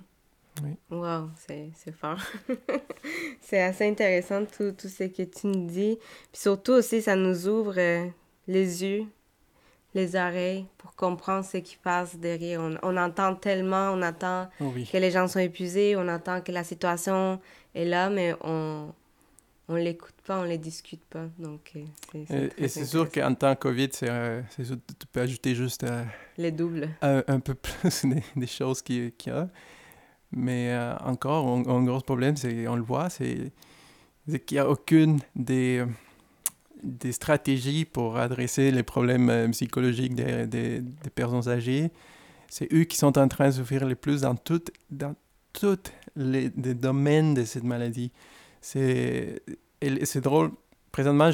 Oui. 0.63 0.77
Wow, 0.89 1.29
c'est 1.35 1.91
fort. 1.91 2.19
c'est 3.41 3.61
assez 3.61 3.87
intéressant 3.87 4.45
tout, 4.45 4.71
tout 4.71 4.87
ce 4.87 5.03
que 5.03 5.23
tu 5.23 5.47
nous 5.47 5.67
dis. 5.67 5.97
Puis 6.31 6.41
surtout 6.41 6.73
aussi, 6.73 7.01
ça 7.01 7.15
nous 7.15 7.47
ouvre 7.47 7.77
euh, 7.77 8.07
les 8.47 8.83
yeux 8.83 9.05
les 9.95 10.15
oreilles 10.15 10.65
pour 10.77 10.93
comprendre 10.93 11.45
ce 11.45 11.57
qui 11.57 11.77
passe 11.77 12.17
derrière. 12.17 12.61
On, 12.83 12.97
entend 12.97 13.33
tellement, 13.33 13.91
on 13.93 14.01
entend 14.03 14.47
oh 14.59 14.71
que 14.71 14.97
les 14.97 15.09
gens 15.09 15.27
sont 15.27 15.39
épuisés, 15.39 15.95
on 15.95 16.07
entend 16.07 16.41
que 16.41 16.51
la 16.51 16.63
situation 16.63 17.39
est 17.73 17.85
là, 17.85 18.09
mais 18.09 18.35
on 18.41 18.93
on 19.67 19.75
l'écoute 19.77 20.13
pas, 20.27 20.39
on 20.39 20.43
les 20.43 20.59
discute 20.59 21.03
pas. 21.05 21.25
Donc, 21.39 21.71
euh, 21.75 21.79
c'est, 22.27 22.53
et, 22.55 22.67
c'est 22.67 22.85
sûr 22.85 23.09
qu'en 23.11 23.33
temps 23.33 23.55
COVID, 23.55 23.89
c'est, 23.93 24.09
euh, 24.09 24.41
tu 24.55 25.07
peux 25.11 25.21
ajouter 25.21 25.55
juste... 25.55 25.83
Euh, 25.83 26.03
les 26.37 26.51
doubles. 26.51 26.89
Un, 27.01 27.39
peu 27.39 27.55
plus 27.55 28.05
des, 28.35 28.47
choses 28.47 28.83
qu'il, 28.83 29.11
y 29.25 29.29
a. 29.31 29.49
Mais 30.31 30.77
encore, 31.03 31.47
un, 31.47 31.67
un, 31.67 31.83
gros 31.83 32.01
problème, 32.01 32.37
c'est, 32.37 32.67
on 32.67 32.75
le 32.75 32.83
voit, 32.83 33.09
c'est, 33.09 33.51
c'est 34.29 34.39
qu'il 34.39 34.57
n'y 34.57 34.59
a 34.59 34.69
aucune 34.69 35.19
des 35.35 35.83
des 36.85 37.11
stratégies 37.11 37.85
pour 37.85 38.17
adresser 38.17 38.71
les 38.71 38.83
problèmes 38.83 39.29
euh, 39.29 39.47
psychologiques 39.49 40.15
des, 40.15 40.45
des, 40.45 40.81
personnes 41.13 41.49
âgées. 41.49 41.91
C'est 42.47 42.71
eux 42.73 42.83
qui 42.83 42.97
sont 42.97 43.17
en 43.17 43.27
train 43.27 43.47
de 43.47 43.53
souffrir 43.53 43.85
le 43.85 43.95
plus 43.95 44.21
dans 44.21 44.35
tous 44.35 44.61
dans 44.89 45.15
toutes 45.53 45.91
les, 46.15 46.49
domaines 46.49 47.33
de 47.33 47.43
cette 47.43 47.63
maladie. 47.63 48.11
C'est 48.61 49.41
drôle. 50.17 50.51
Présentement, 50.91 51.29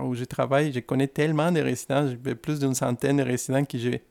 où 0.00 0.14
je 0.14 0.24
travaille, 0.24 0.72
je 0.72 0.80
connais 0.80 1.06
tellement 1.06 1.52
de 1.52 1.60
résidents, 1.60 2.08
j'ai 2.08 2.34
plus 2.34 2.58
d'une 2.58 2.74
centaine 2.74 3.18
de 3.18 3.22
résidents 3.22 3.64
qui 3.64 3.78
j'ai... 3.78 4.02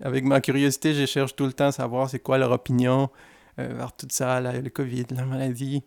Avec 0.00 0.24
ma 0.24 0.40
curiosité, 0.40 0.94
je 0.94 1.06
cherche 1.06 1.34
tout 1.34 1.44
le 1.44 1.52
temps 1.52 1.66
à 1.66 1.72
savoir 1.72 2.08
c'est 2.08 2.20
quoi 2.20 2.38
leur 2.38 2.52
opinion 2.52 3.10
euh, 3.58 3.84
tout 3.96 4.06
ça, 4.10 4.40
le 4.40 4.68
COVID, 4.70 5.06
la 5.10 5.24
maladie. 5.24 5.82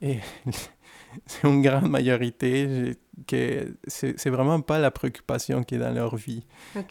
Et 0.00 0.18
une 1.44 1.62
grande 1.62 1.90
majorité 1.90 2.96
que 3.26 3.74
c'est 3.86 4.30
vraiment 4.30 4.60
pas 4.60 4.78
la 4.78 4.90
préoccupation 4.90 5.64
qui 5.64 5.74
est 5.74 5.78
dans 5.78 5.92
leur 5.92 6.16
vie. 6.16 6.44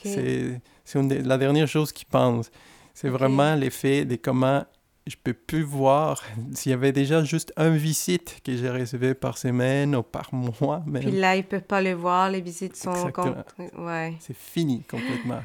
C'est 0.04 0.60
la 0.84 1.38
dernière 1.38 1.68
chose 1.68 1.92
qu'ils 1.92 2.08
pensent. 2.08 2.52
C'est 2.94 3.10
vraiment 3.10 3.56
l'effet 3.56 4.06
de 4.06 4.16
comment 4.16 4.66
je 5.06 5.16
peux 5.22 5.34
plus 5.34 5.64
voir 5.64 6.22
s'il 6.54 6.72
y 6.72 6.74
avait 6.74 6.92
déjà 6.92 7.24
juste 7.24 7.54
un 7.56 7.70
visite 7.70 8.42
que 8.44 8.56
j'ai 8.56 8.70
recevé 8.70 9.14
par 9.14 9.38
semaine 9.38 9.96
ou 9.96 10.04
par 10.04 10.34
mois. 10.62 10.84
Même. 10.86 11.04
Puis 11.04 11.12
là, 11.12 11.36
ils 11.36 11.46
peuvent 11.46 11.62
pas 11.62 11.82
le 11.82 11.94
voir, 11.94 12.30
les 12.30 12.42
visites 12.42 12.76
sont... 12.76 13.12
Ouais. 13.78 14.16
C'est 14.20 14.36
fini 14.36 14.84
complètement. 14.84 15.42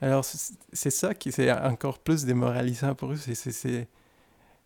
Alors, 0.00 0.24
c'est 0.24 0.90
ça 0.90 1.14
qui 1.14 1.32
c'est 1.32 1.50
encore 1.50 1.98
plus 1.98 2.24
démoralisant 2.24 2.94
pour 2.94 3.12
eux. 3.12 3.16
C'est 3.16 3.88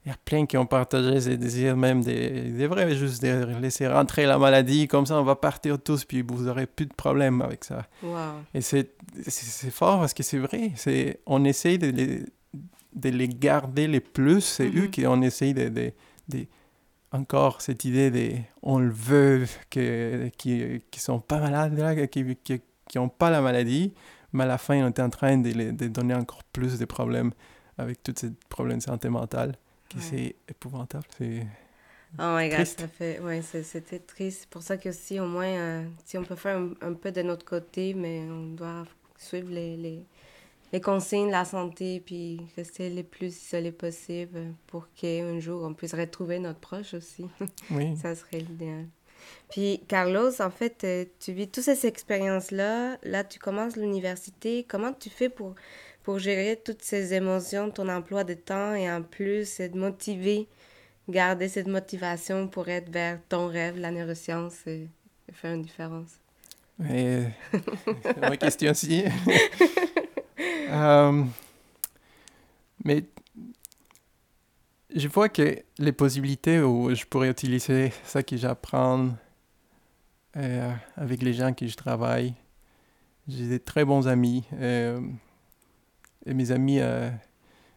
il 0.04 0.11
y 0.11 0.12
a 0.12 0.16
plein 0.24 0.46
qui 0.46 0.56
ont 0.56 0.66
partagé 0.66 1.20
ces 1.20 1.37
désirs 1.37 1.76
même 1.76 2.02
des, 2.02 2.50
des 2.50 2.66
vrais, 2.66 2.94
juste 2.94 3.22
de 3.22 3.58
laisser 3.61 3.87
rentrer 3.88 4.26
la 4.26 4.38
maladie, 4.38 4.88
comme 4.88 5.06
ça 5.06 5.20
on 5.20 5.24
va 5.24 5.37
partir 5.37 5.78
tous, 5.78 6.04
puis 6.04 6.22
vous 6.22 6.44
n'aurez 6.44 6.66
plus 6.66 6.87
de 6.87 6.94
problème 6.94 7.42
avec 7.42 7.64
ça. 7.64 7.87
Et 8.54 8.61
c'est 8.61 8.90
fort 9.70 10.00
parce 10.00 10.14
que 10.14 10.22
c'est 10.22 10.38
vrai, 10.38 10.72
on 11.26 11.44
essaye 11.44 11.78
de 11.78 11.88
les, 11.88 12.22
de 12.94 13.08
les 13.11 13.28
garder 13.28 13.87
les 13.87 14.00
plus, 14.00 14.40
c'est 14.40 14.68
eux 14.68 14.87
mm-hmm. 14.87 14.90
qui 14.90 15.06
on 15.06 15.20
essaye 15.20 15.52
de, 15.52 15.68
de, 15.68 15.92
de, 16.28 16.46
encore 17.12 17.61
cette 17.61 17.84
idée 17.84 18.11
de 18.11 18.37
on 18.62 18.78
le 18.78 18.90
veut, 18.90 19.46
que, 19.68 20.28
qui 20.38 20.62
ne 20.62 20.78
sont 20.98 21.20
pas 21.20 21.38
malades, 21.38 21.76
là, 21.76 22.06
qui 22.06 22.24
n'ont 22.24 22.34
qui, 22.44 22.61
qui 22.88 22.98
pas 23.18 23.30
la 23.30 23.42
maladie, 23.42 23.92
mais 24.32 24.44
à 24.44 24.46
la 24.46 24.58
fin 24.58 24.82
on 24.82 24.87
est 24.87 25.00
en 25.00 25.11
train 25.11 25.37
de, 25.37 25.50
de 25.72 25.88
donner 25.88 26.14
encore 26.14 26.44
plus 26.44 26.78
de 26.78 26.84
problèmes 26.84 27.32
avec 27.76 28.02
tous 28.02 28.14
ces 28.16 28.30
problèmes 28.48 28.78
de 28.78 28.84
santé 28.84 29.08
mentale 29.08 29.56
c'est 29.98 30.37
épouvantable. 30.48 31.05
C'est. 31.16 31.46
Oh 32.18 32.35
my 32.37 32.48
god, 32.48 32.64
ça 32.64 32.88
fait. 32.88 33.20
Ouais, 33.20 33.42
c'était 33.42 33.98
triste. 33.98 34.40
C'est 34.40 34.51
pour 34.51 34.62
ça 34.62 34.77
que 34.77 34.92
si 34.92 35.20
au 35.20 35.27
moins, 35.27 35.46
euh, 35.46 35.87
si 36.05 36.16
on 36.16 36.24
peut 36.24 36.37
faire 36.37 36.61
un, 36.81 36.94
peu 36.94 37.12
de 37.12 37.22
notre 37.22 37.44
côté, 37.44 37.94
mais 37.94 38.22
on 38.30 38.55
doit 38.55 38.84
suivre 39.18 39.51
les, 39.51 39.76
les, 39.76 40.07
les 40.72 40.80
consignes 40.80 41.26
de 41.26 41.32
la 41.32 41.45
santé 41.45 42.01
puis 42.05 42.41
rester 42.57 42.89
le 42.89 43.03
plus 43.03 43.36
isolé 43.45 43.72
possible 43.72 44.55
pour 44.66 44.89
qu'un 44.95 45.39
jour 45.41 45.64
on 45.64 45.74
puisse 45.74 45.95
retrouver 45.95 46.39
notre 46.39 46.61
proche 46.61 46.95
aussi. 46.95 47.26
Oui. 47.70 47.97
ça 47.97 48.14
serait 48.14 48.41
l'idéal. 48.41 48.86
Puis, 49.51 49.82
Carlos, 49.89 50.41
en 50.41 50.51
fait, 50.51 50.84
euh, 50.84 51.05
tu 51.20 51.32
vis 51.32 51.49
toutes 51.49 51.64
ces 51.64 51.86
expériences-là. 51.86 52.99
Là, 53.03 53.24
tu 53.24 53.39
commences 53.39 53.76
l'université. 53.76 54.64
Comment 54.68 54.93
tu 54.93 55.11
fais 55.11 55.28
pour 55.28 55.55
pour 56.09 56.18
gérer 56.18 56.59
toutes 56.64 56.80
ces 56.80 57.12
émotions, 57.12 57.70
ton 57.70 57.86
emploi 57.90 58.24
de 58.24 58.32
temps 58.32 58.74
et 58.74 58.90
en 58.90 59.02
plus 59.02 59.61
être 59.61 59.74
motivé, 59.74 60.48
garder 61.06 61.48
cette 61.48 61.66
motivation 61.66 62.48
pour 62.48 62.70
être 62.70 62.88
vers 62.88 63.20
ton 63.28 63.46
rêve, 63.46 63.78
la 63.78 63.90
neuroscience 63.90 64.66
et, 64.66 64.88
faire 65.32 65.52
une 65.52 65.61
différence? 65.61 66.18
c'est 66.82 67.34
une 68.22 68.36
question 68.38 68.70
aussi. 68.70 69.04
Euh, 70.70 71.24
mais 72.84 73.04
je 74.94 75.09
vois 75.09 75.30
que 75.30 75.62
les 75.78 75.92
possibilités 75.92 76.61
où 76.61 76.94
je 76.94 77.04
pourrais 77.06 77.30
utiliser 77.30 77.90
ça 78.04 78.22
que 78.22 78.36
j'apprends 78.36 79.09
euh, 80.36 80.72
avec 80.96 81.22
les 81.22 81.32
gens 81.32 81.54
qui 81.54 81.68
je 81.70 81.76
travaille, 81.76 82.34
j'ai 83.26 83.46
des 83.48 83.61
très 83.61 83.84
bons 83.84 84.06
amis. 84.09 84.44
Mes 86.35 86.51
amis, 86.51 86.81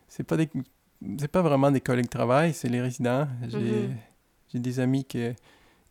c'est 0.07 0.23
pas 0.23 0.37
des 0.37 0.49
c'est 1.17 1.27
pas 1.27 1.41
vraiment 1.41 1.71
des 1.71 1.81
collègues 1.81 2.05
de 2.05 2.09
travail, 2.09 2.53
c'est 2.53 2.69
les 2.69 2.81
résidents. 2.81 3.27
J'ai 3.47 3.89
mm-hmm. 4.53 4.59
des 4.59 4.79
amis 4.79 5.03
qui, 5.03 5.29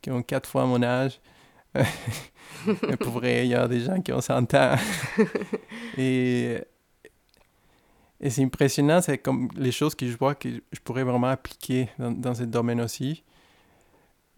qui 0.01 0.11
ont 0.11 0.23
quatre 0.23 0.49
fois 0.49 0.67
mon 0.67 0.83
âge. 0.83 1.21
Mais 1.75 2.97
pour 2.97 3.13
vrai, 3.13 3.47
il 3.47 3.51
y 3.51 3.55
a 3.55 3.67
des 3.67 3.81
gens 3.81 4.01
qui 4.01 4.13
ont 4.13 4.21
100 4.21 4.55
ans. 4.55 4.77
et 5.99 6.61
et 8.23 8.29
c'est 8.29 8.45
impressionnant, 8.45 9.01
c'est 9.01 9.17
comme 9.17 9.49
les 9.57 9.73
choses 9.73 9.95
que 9.95 10.07
je 10.07 10.17
vois 10.17 10.35
que 10.35 10.49
je 10.51 10.81
pourrais 10.85 11.05
vraiment 11.05 11.29
appliquer 11.29 11.89
dans, 11.99 12.11
dans 12.11 12.35
ce 12.35 12.43
domaine 12.43 12.81
aussi. 12.83 13.25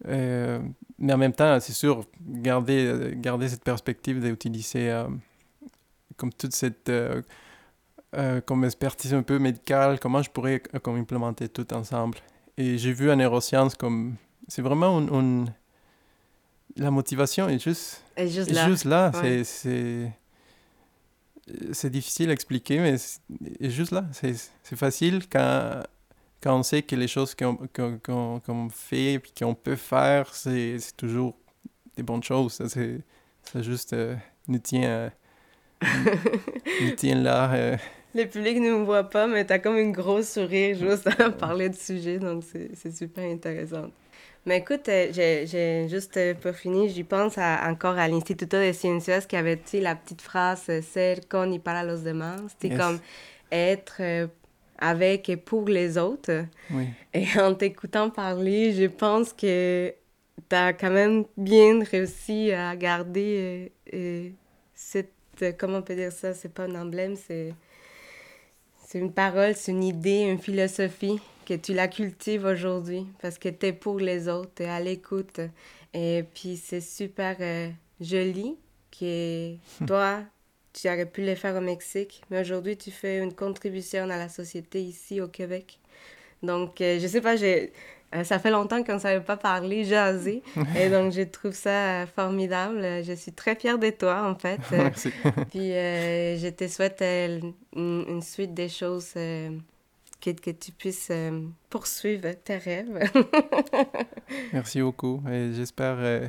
Euh, 0.07 0.59
mais 0.97 1.11
en 1.11 1.17
même 1.17 1.33
temps, 1.33 1.59
c'est 1.59 1.73
sûr, 1.73 2.05
garder, 2.21 3.13
garder 3.15 3.49
cette 3.49 3.63
perspective 3.63 4.21
d'utiliser 4.21 4.89
euh, 4.89 5.07
comme 6.15 6.31
toute 6.31 6.53
cette 6.53 6.87
euh, 6.87 7.21
comme 8.45 8.63
expertise 8.65 9.13
un 9.13 9.23
peu 9.23 9.39
médicale, 9.39 9.99
comment 9.99 10.21
je 10.21 10.29
pourrais 10.29 10.59
comme 10.81 10.97
implémenter 10.97 11.49
tout 11.49 11.71
ensemble. 11.73 12.17
Et 12.57 12.77
j'ai 12.77 12.93
vu 12.93 13.11
en 13.11 13.15
neurosciences 13.15 13.75
comme 13.75 14.15
c'est 14.47 14.61
vraiment 14.61 14.99
une, 14.99 15.51
la 16.75 16.91
motivation 16.91 17.49
est 17.49 17.59
juste, 17.59 18.03
est 18.15 18.27
juste 18.27 18.51
là. 18.51 18.67
Juste 18.67 18.85
là. 18.85 19.11
C'est 19.43 20.11
c'est 21.73 21.89
difficile 21.89 22.29
à 22.29 22.33
expliquer, 22.33 22.79
mais 22.79 22.97
c'est 22.97 23.69
juste 23.69 23.91
là. 23.91 24.05
C'est 24.13 24.75
facile 24.75 25.23
quand, 25.29 25.83
quand 26.41 26.57
on 26.57 26.63
sait 26.63 26.83
que 26.83 26.95
les 26.95 27.07
choses 27.07 27.35
qu'on 27.35 28.69
fait 28.69 29.13
et 29.15 29.21
qu'on 29.37 29.55
peut 29.55 29.75
faire, 29.75 30.33
c'est 30.33 30.77
toujours 30.95 31.35
des 31.97 32.03
bonnes 32.03 32.23
choses. 32.23 32.61
Ça, 32.65 33.61
juste 33.61 33.91
euh, 33.91 34.15
nous 34.47 34.59
tient, 34.59 34.83
euh, 34.83 35.09
nous 36.81 36.91
tient 36.91 37.15
là. 37.15 37.77
Le 38.15 38.25
public 38.25 38.59
ne 38.59 38.71
me 38.71 38.83
voit 38.83 39.09
pas, 39.09 39.27
mais 39.27 39.45
tu 39.45 39.53
as 39.53 39.59
comme 39.59 39.77
une 39.77 39.91
grosse 39.91 40.33
sourire 40.33 40.77
juste 40.77 41.07
à 41.19 41.31
parler 41.31 41.69
du 41.69 41.77
sujet, 41.77 42.19
donc 42.19 42.43
c'est 42.43 42.95
super 42.95 43.23
intéressant. 43.23 43.89
Mais 44.45 44.57
écoute, 44.57 44.89
euh, 44.89 45.07
j'ai 45.13 45.87
juste 45.87 46.17
euh, 46.17 46.33
pour 46.33 46.53
finir, 46.53 46.89
j'y 46.89 47.05
pense 47.05 47.37
encore 47.37 47.97
à 47.97 48.09
l'Instituto 48.09 48.57
de 48.57 48.73
Ciencias 48.73 49.21
qui 49.21 49.37
avait 49.37 49.57
la 49.75 49.95
petite 49.95 50.21
phrase 50.21 50.65
euh, 50.69 50.81
Ser 50.81 51.21
con 51.29 51.49
y 51.51 51.59
para 51.59 51.83
los 51.83 52.01
demás. 52.03 52.41
C'était 52.49 52.75
comme 52.75 52.99
être 53.49 54.29
avec 54.77 55.29
et 55.29 55.37
pour 55.37 55.69
les 55.69 55.97
autres. 55.97 56.45
Oui. 56.71 56.87
Et 57.13 57.25
en 57.39 57.55
t'écoutant 57.55 58.09
parler, 58.09 58.73
je 58.73 58.87
pense 58.87 59.31
que 59.31 59.93
tu 60.49 60.55
as 60.55 60.73
quand 60.73 60.91
même 60.91 61.23
bien 61.37 61.81
réussi 61.81 62.51
à 62.51 62.75
garder 62.75 63.71
cette. 64.73 65.09
Comment 65.57 65.77
on 65.77 65.81
peut 65.81 65.95
dire 65.95 66.11
ça? 66.11 66.33
C'est 66.33 66.53
pas 66.53 66.63
un 66.63 66.75
emblème, 66.75 67.15
c'est. 67.15 67.53
C'est 68.93 68.99
une 68.99 69.11
parole, 69.11 69.55
c'est 69.55 69.71
une 69.71 69.83
idée, 69.83 70.19
une 70.19 70.37
philosophie 70.37 71.19
que 71.47 71.55
tu 71.55 71.73
la 71.73 71.87
cultives 71.87 72.45
aujourd'hui 72.45 73.07
parce 73.23 73.39
que 73.39 73.49
tu 73.49 73.65
es 73.65 73.73
pour 73.73 73.97
les 73.97 74.27
autres, 74.27 74.51
tu 74.55 74.61
es 74.61 74.67
à 74.67 74.79
l'écoute. 74.79 75.41
Et 75.95 76.23
puis 76.35 76.57
c'est 76.57 76.79
super 76.79 77.35
euh, 77.39 77.71
joli 77.99 78.55
que 78.91 79.55
toi, 79.87 80.19
tu 80.73 80.87
aurais 80.89 81.07
pu 81.07 81.25
le 81.25 81.33
faire 81.33 81.55
au 81.55 81.61
Mexique, 81.61 82.21
mais 82.29 82.39
aujourd'hui 82.39 82.77
tu 82.77 82.91
fais 82.91 83.17
une 83.17 83.33
contribution 83.33 84.03
à 84.03 84.17
la 84.17 84.29
société 84.29 84.83
ici 84.83 85.21
au 85.21 85.27
Québec. 85.27 85.79
Donc, 86.43 86.79
euh, 86.79 86.99
je 86.99 87.07
sais 87.07 87.21
pas, 87.21 87.35
j'ai, 87.35 87.73
euh, 88.15 88.23
ça 88.23 88.39
fait 88.39 88.51
longtemps 88.51 88.83
qu'on 88.83 88.95
ne 88.95 88.99
savait 88.99 89.23
pas 89.23 89.37
parler, 89.37 89.83
jaser. 89.83 90.43
et 90.79 90.89
donc, 90.89 91.11
je 91.11 91.21
trouve 91.23 91.53
ça 91.53 92.05
formidable. 92.07 93.03
Je 93.03 93.13
suis 93.13 93.31
très 93.31 93.55
fière 93.55 93.79
de 93.79 93.89
toi, 93.89 94.29
en 94.29 94.35
fait. 94.35 94.59
Merci. 94.71 95.09
Puis, 95.51 95.69
je 95.69 96.49
te 96.49 96.67
souhaite 96.67 97.01
une, 97.01 97.53
une, 97.75 98.21
suite 98.21 98.53
des 98.53 98.69
choses 98.69 99.15
que, 100.31 100.51
tu 100.51 100.71
puisses 100.71 101.09
euh, 101.11 101.41
poursuivre 101.69 102.31
tes 102.43 102.57
rêves. 102.57 103.11
Merci 104.53 104.81
beaucoup. 104.81 105.21
Et 105.29 105.51
j'espère 105.53 105.97
euh, 105.99 106.27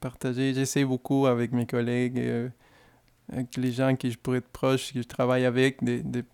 partager. 0.00 0.54
J'essaie 0.54 0.84
beaucoup 0.84 1.26
avec 1.26 1.52
mes 1.52 1.66
collègues, 1.66 2.18
euh, 2.18 2.48
avec 3.32 3.56
les 3.56 3.72
gens 3.72 3.94
qui 3.96 4.10
je 4.10 4.18
pourrais 4.18 4.38
être 4.38 4.48
proche, 4.48 4.92
que 4.92 5.02
je 5.02 5.06
travaille 5.06 5.44
avec, 5.44 5.82
de, 5.84 6.00
de, 6.02 6.24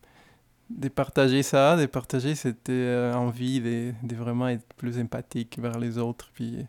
de 0.70 0.88
partager 0.88 1.42
ça, 1.42 1.76
de 1.76 1.86
partager 1.86 2.34
cette 2.34 2.68
envie 2.68 3.60
de, 3.60 3.92
de, 4.02 4.16
vraiment 4.16 4.48
être 4.48 4.66
plus 4.74 4.98
empathique 4.98 5.58
vers 5.58 5.78
les 5.78 5.98
autres. 5.98 6.30
Puis, 6.34 6.66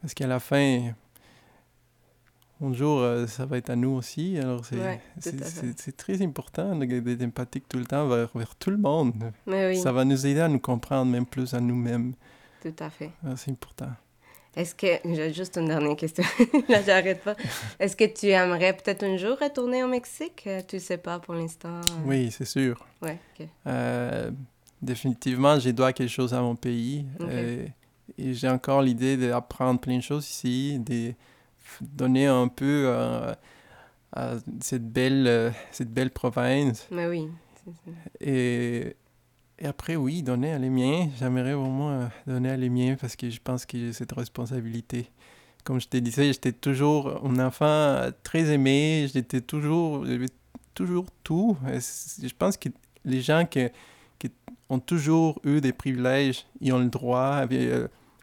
parce 0.00 0.14
qu'à 0.14 0.26
la 0.26 0.40
fin, 0.40 0.92
un 2.62 2.72
jour, 2.72 3.00
euh, 3.00 3.26
ça 3.26 3.44
va 3.44 3.58
être 3.58 3.70
à 3.70 3.76
nous 3.76 3.90
aussi. 3.90 4.38
Alors, 4.38 4.64
c'est 4.64 5.96
très 5.96 6.22
important 6.22 6.76
d'être 6.76 7.22
empathique 7.22 7.68
tout 7.68 7.78
le 7.78 7.86
temps 7.86 8.06
vers, 8.06 8.30
vers 8.34 8.54
tout 8.54 8.70
le 8.70 8.76
monde. 8.76 9.32
Ça 9.82 9.92
va 9.92 10.04
nous 10.04 10.26
aider 10.26 10.40
à 10.40 10.48
nous 10.48 10.60
comprendre 10.60 11.10
même 11.10 11.26
plus 11.26 11.54
à 11.54 11.60
nous-mêmes. 11.60 12.14
Tout 12.62 12.74
à 12.78 12.90
fait. 12.90 13.10
Ah, 13.26 13.34
c'est 13.36 13.50
important. 13.50 13.90
Est-ce 14.54 14.74
que, 14.74 14.86
j'ai 15.04 15.32
juste 15.32 15.56
une 15.56 15.68
dernière 15.68 15.96
question, 15.96 16.24
là 16.68 16.82
j'arrête 16.82 17.22
pas. 17.22 17.36
Est-ce 17.78 17.96
que 17.96 18.04
tu 18.04 18.28
aimerais 18.28 18.76
peut-être 18.76 19.02
un 19.02 19.16
jour 19.16 19.38
retourner 19.40 19.82
au 19.82 19.88
Mexique? 19.88 20.44
Euh, 20.46 20.60
tu 20.66 20.78
sais 20.78 20.98
pas 20.98 21.18
pour 21.18 21.34
l'instant. 21.34 21.80
Oui, 22.04 22.30
c'est 22.30 22.44
sûr. 22.44 22.84
Ouais. 23.00 23.18
Euh, 23.66 24.30
définitivement, 24.82 25.58
j'ai 25.58 25.72
dois 25.72 25.92
quelque 25.92 26.10
chose 26.10 26.34
à 26.34 26.40
mon 26.40 26.54
pays. 26.54 27.06
et 28.18 28.34
j'ai 28.34 28.48
encore 28.48 28.82
l'idée 28.82 29.16
d'apprendre 29.16 29.80
plein 29.80 29.96
de 29.96 30.02
choses 30.02 30.28
ici, 30.28 30.78
des 30.78 31.16
donner 31.80 32.26
un 32.26 32.48
peu 32.48 32.84
euh, 32.86 33.32
à 34.12 34.34
cette 34.60 34.90
belle, 34.90 35.26
euh, 35.26 35.50
cette 35.70 35.92
belle 35.92 36.10
province. 36.10 36.86
Mais 36.90 37.06
oui. 37.06 37.28
Et, 38.20 38.96
et, 39.62 39.66
après, 39.66 39.96
oui, 39.96 40.22
donner 40.22 40.52
à 40.52 40.58
les 40.58 40.70
miens. 40.70 41.08
J'aimerais 41.18 41.54
vraiment 41.54 41.90
euh, 41.90 42.06
donner 42.26 42.50
à 42.50 42.56
les 42.56 42.68
miens 42.68 42.96
parce 43.00 43.16
que 43.16 43.30
je 43.30 43.40
pense 43.42 43.64
que 43.66 43.78
j'ai 43.78 43.92
cette 43.92 44.12
responsabilité. 44.12 45.06
Comme 45.64 45.80
je 45.80 45.88
te 45.88 45.96
disais, 45.96 46.32
j'étais 46.32 46.52
toujours 46.52 47.24
un 47.24 47.38
enfant 47.38 48.10
très 48.22 48.50
aimé. 48.52 49.08
J'étais 49.12 49.40
toujours, 49.40 50.04
toujours 50.74 51.06
tout. 51.22 51.56
je 51.64 52.32
pense 52.36 52.56
que 52.56 52.68
les 53.04 53.20
gens 53.20 53.44
qui, 53.44 53.68
qui, 54.18 54.30
ont 54.68 54.80
toujours 54.80 55.40
eu 55.44 55.60
des 55.60 55.72
privilèges, 55.72 56.46
ils 56.60 56.72
ont 56.72 56.78
le 56.78 56.88
droit, 56.88 57.34
avec, 57.34 57.68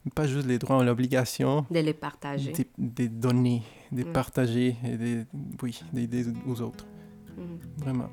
pas 0.10 0.28
juste 0.28 0.48
les 0.48 0.58
droits, 0.58 0.78
on 0.78 0.84
l'obligation 0.84 1.66
de 1.70 1.80
les 1.80 1.94
partager. 1.94 2.52
De, 2.52 2.66
de 2.78 3.08
donner, 3.08 3.64
de 3.92 4.04
mm. 4.04 4.12
partager 4.12 4.76
et 4.84 4.98
de, 4.98 5.26
oui, 5.62 5.80
d'aider 5.94 6.26
aux 6.48 6.62
autres. 6.62 6.86
Mm. 7.40 7.84
Vraiment. 7.84 8.10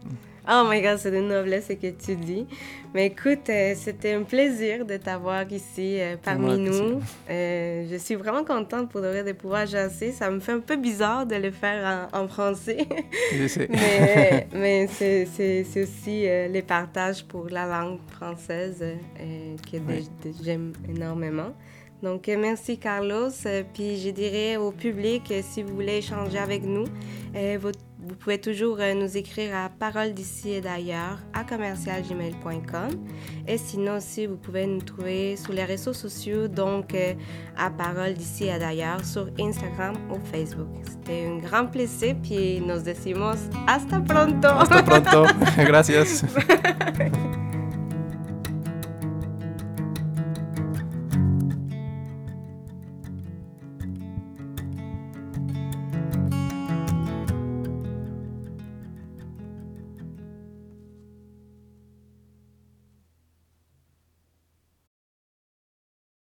Oh 0.49 0.63
my 0.71 0.81
God, 0.81 0.99
c'est 0.99 1.11
de 1.11 1.21
noblesse 1.21 1.67
ce 1.67 1.73
que 1.73 1.91
tu 1.91 2.15
dis. 2.15 2.47
Mais 2.95 3.07
écoute, 3.07 3.51
euh, 3.51 3.75
c'était 3.75 4.13
un 4.13 4.23
plaisir 4.23 4.87
de 4.87 4.97
t'avoir 4.97 5.51
ici 5.51 6.01
euh, 6.01 6.17
parmi 6.23 6.57
nous. 6.57 7.01
Euh, 7.29 7.85
je 7.91 7.97
suis 7.97 8.15
vraiment 8.15 8.45
contente 8.45 8.89
pour 8.89 9.01
de, 9.01 9.33
pouvoir 9.33 9.67
jaser. 9.67 10.13
Ça 10.13 10.31
me 10.31 10.39
fait 10.39 10.53
un 10.53 10.61
peu 10.61 10.77
bizarre 10.77 11.27
de 11.27 11.35
le 11.35 11.51
faire 11.51 12.09
en, 12.13 12.29
français. 12.29 12.87
Je 13.35 13.49
sais. 13.49 13.69
mais, 13.71 14.47
mais 14.55 14.87
c'est 14.87 15.83
aussi 15.83 16.23
les 16.23 16.63
partages 16.63 17.25
pour 17.25 17.49
la 17.49 17.67
langue 17.67 17.99
française 18.13 18.85
que 19.19 19.79
j'aime 20.45 20.73
énormément. 20.89 21.53
Donc, 22.03 22.29
euh, 22.29 22.37
merci 22.39 22.79
Carlos. 22.79 23.31
Euh, 23.47 23.63
puis, 23.73 23.97
je 23.99 24.11
dirais 24.11 24.57
au 24.57 24.71
public, 24.71 25.23
euh, 25.31 25.41
si 25.43 25.63
vous 25.63 25.75
voulez 25.75 25.97
échanger 25.99 26.39
avec 26.39 26.63
nous, 26.63 26.85
vous, 28.07 28.15
pouvez 28.15 28.39
toujours 28.39 28.79
nous 28.79 29.17
écrire 29.17 29.57
à 29.57 29.69
parole 29.69 30.13
d'ici 30.13 30.51
et 30.53 30.61
d'ailleurs 30.61 31.19
à 31.33 31.45
commercialgmail.com. 31.45 32.91
Et 33.47 33.59
sinon 33.59 33.97
aussi, 33.97 34.27
vous 34.27 34.37
pouvez 34.37 34.67
nous 34.67 34.81
trouver 34.81 35.37
sur 35.37 35.53
les 35.53 35.65
réseaux 35.65 35.93
sociaux, 35.93 36.49
donc 36.49 36.95
à 37.57 37.71
parole 37.71 38.15
d'ici 38.15 38.45
et 38.45 38.59
d'ailleurs 38.59 39.05
sur 39.05 39.29
Instagram 39.39 39.95
ou 40.11 40.19
Facebook. 40.31 40.69
C'était 40.85 41.27
un 41.27 41.39
grand 41.39 41.67
plaisir, 41.67 42.17
puis 42.23 42.61
nos 42.61 42.81
decimos 42.81 43.49
hasta 43.67 44.01
pronto. 44.01 44.49
Hasta 44.49 44.83
pronto. 44.83 45.27
Gracias. 45.59 46.25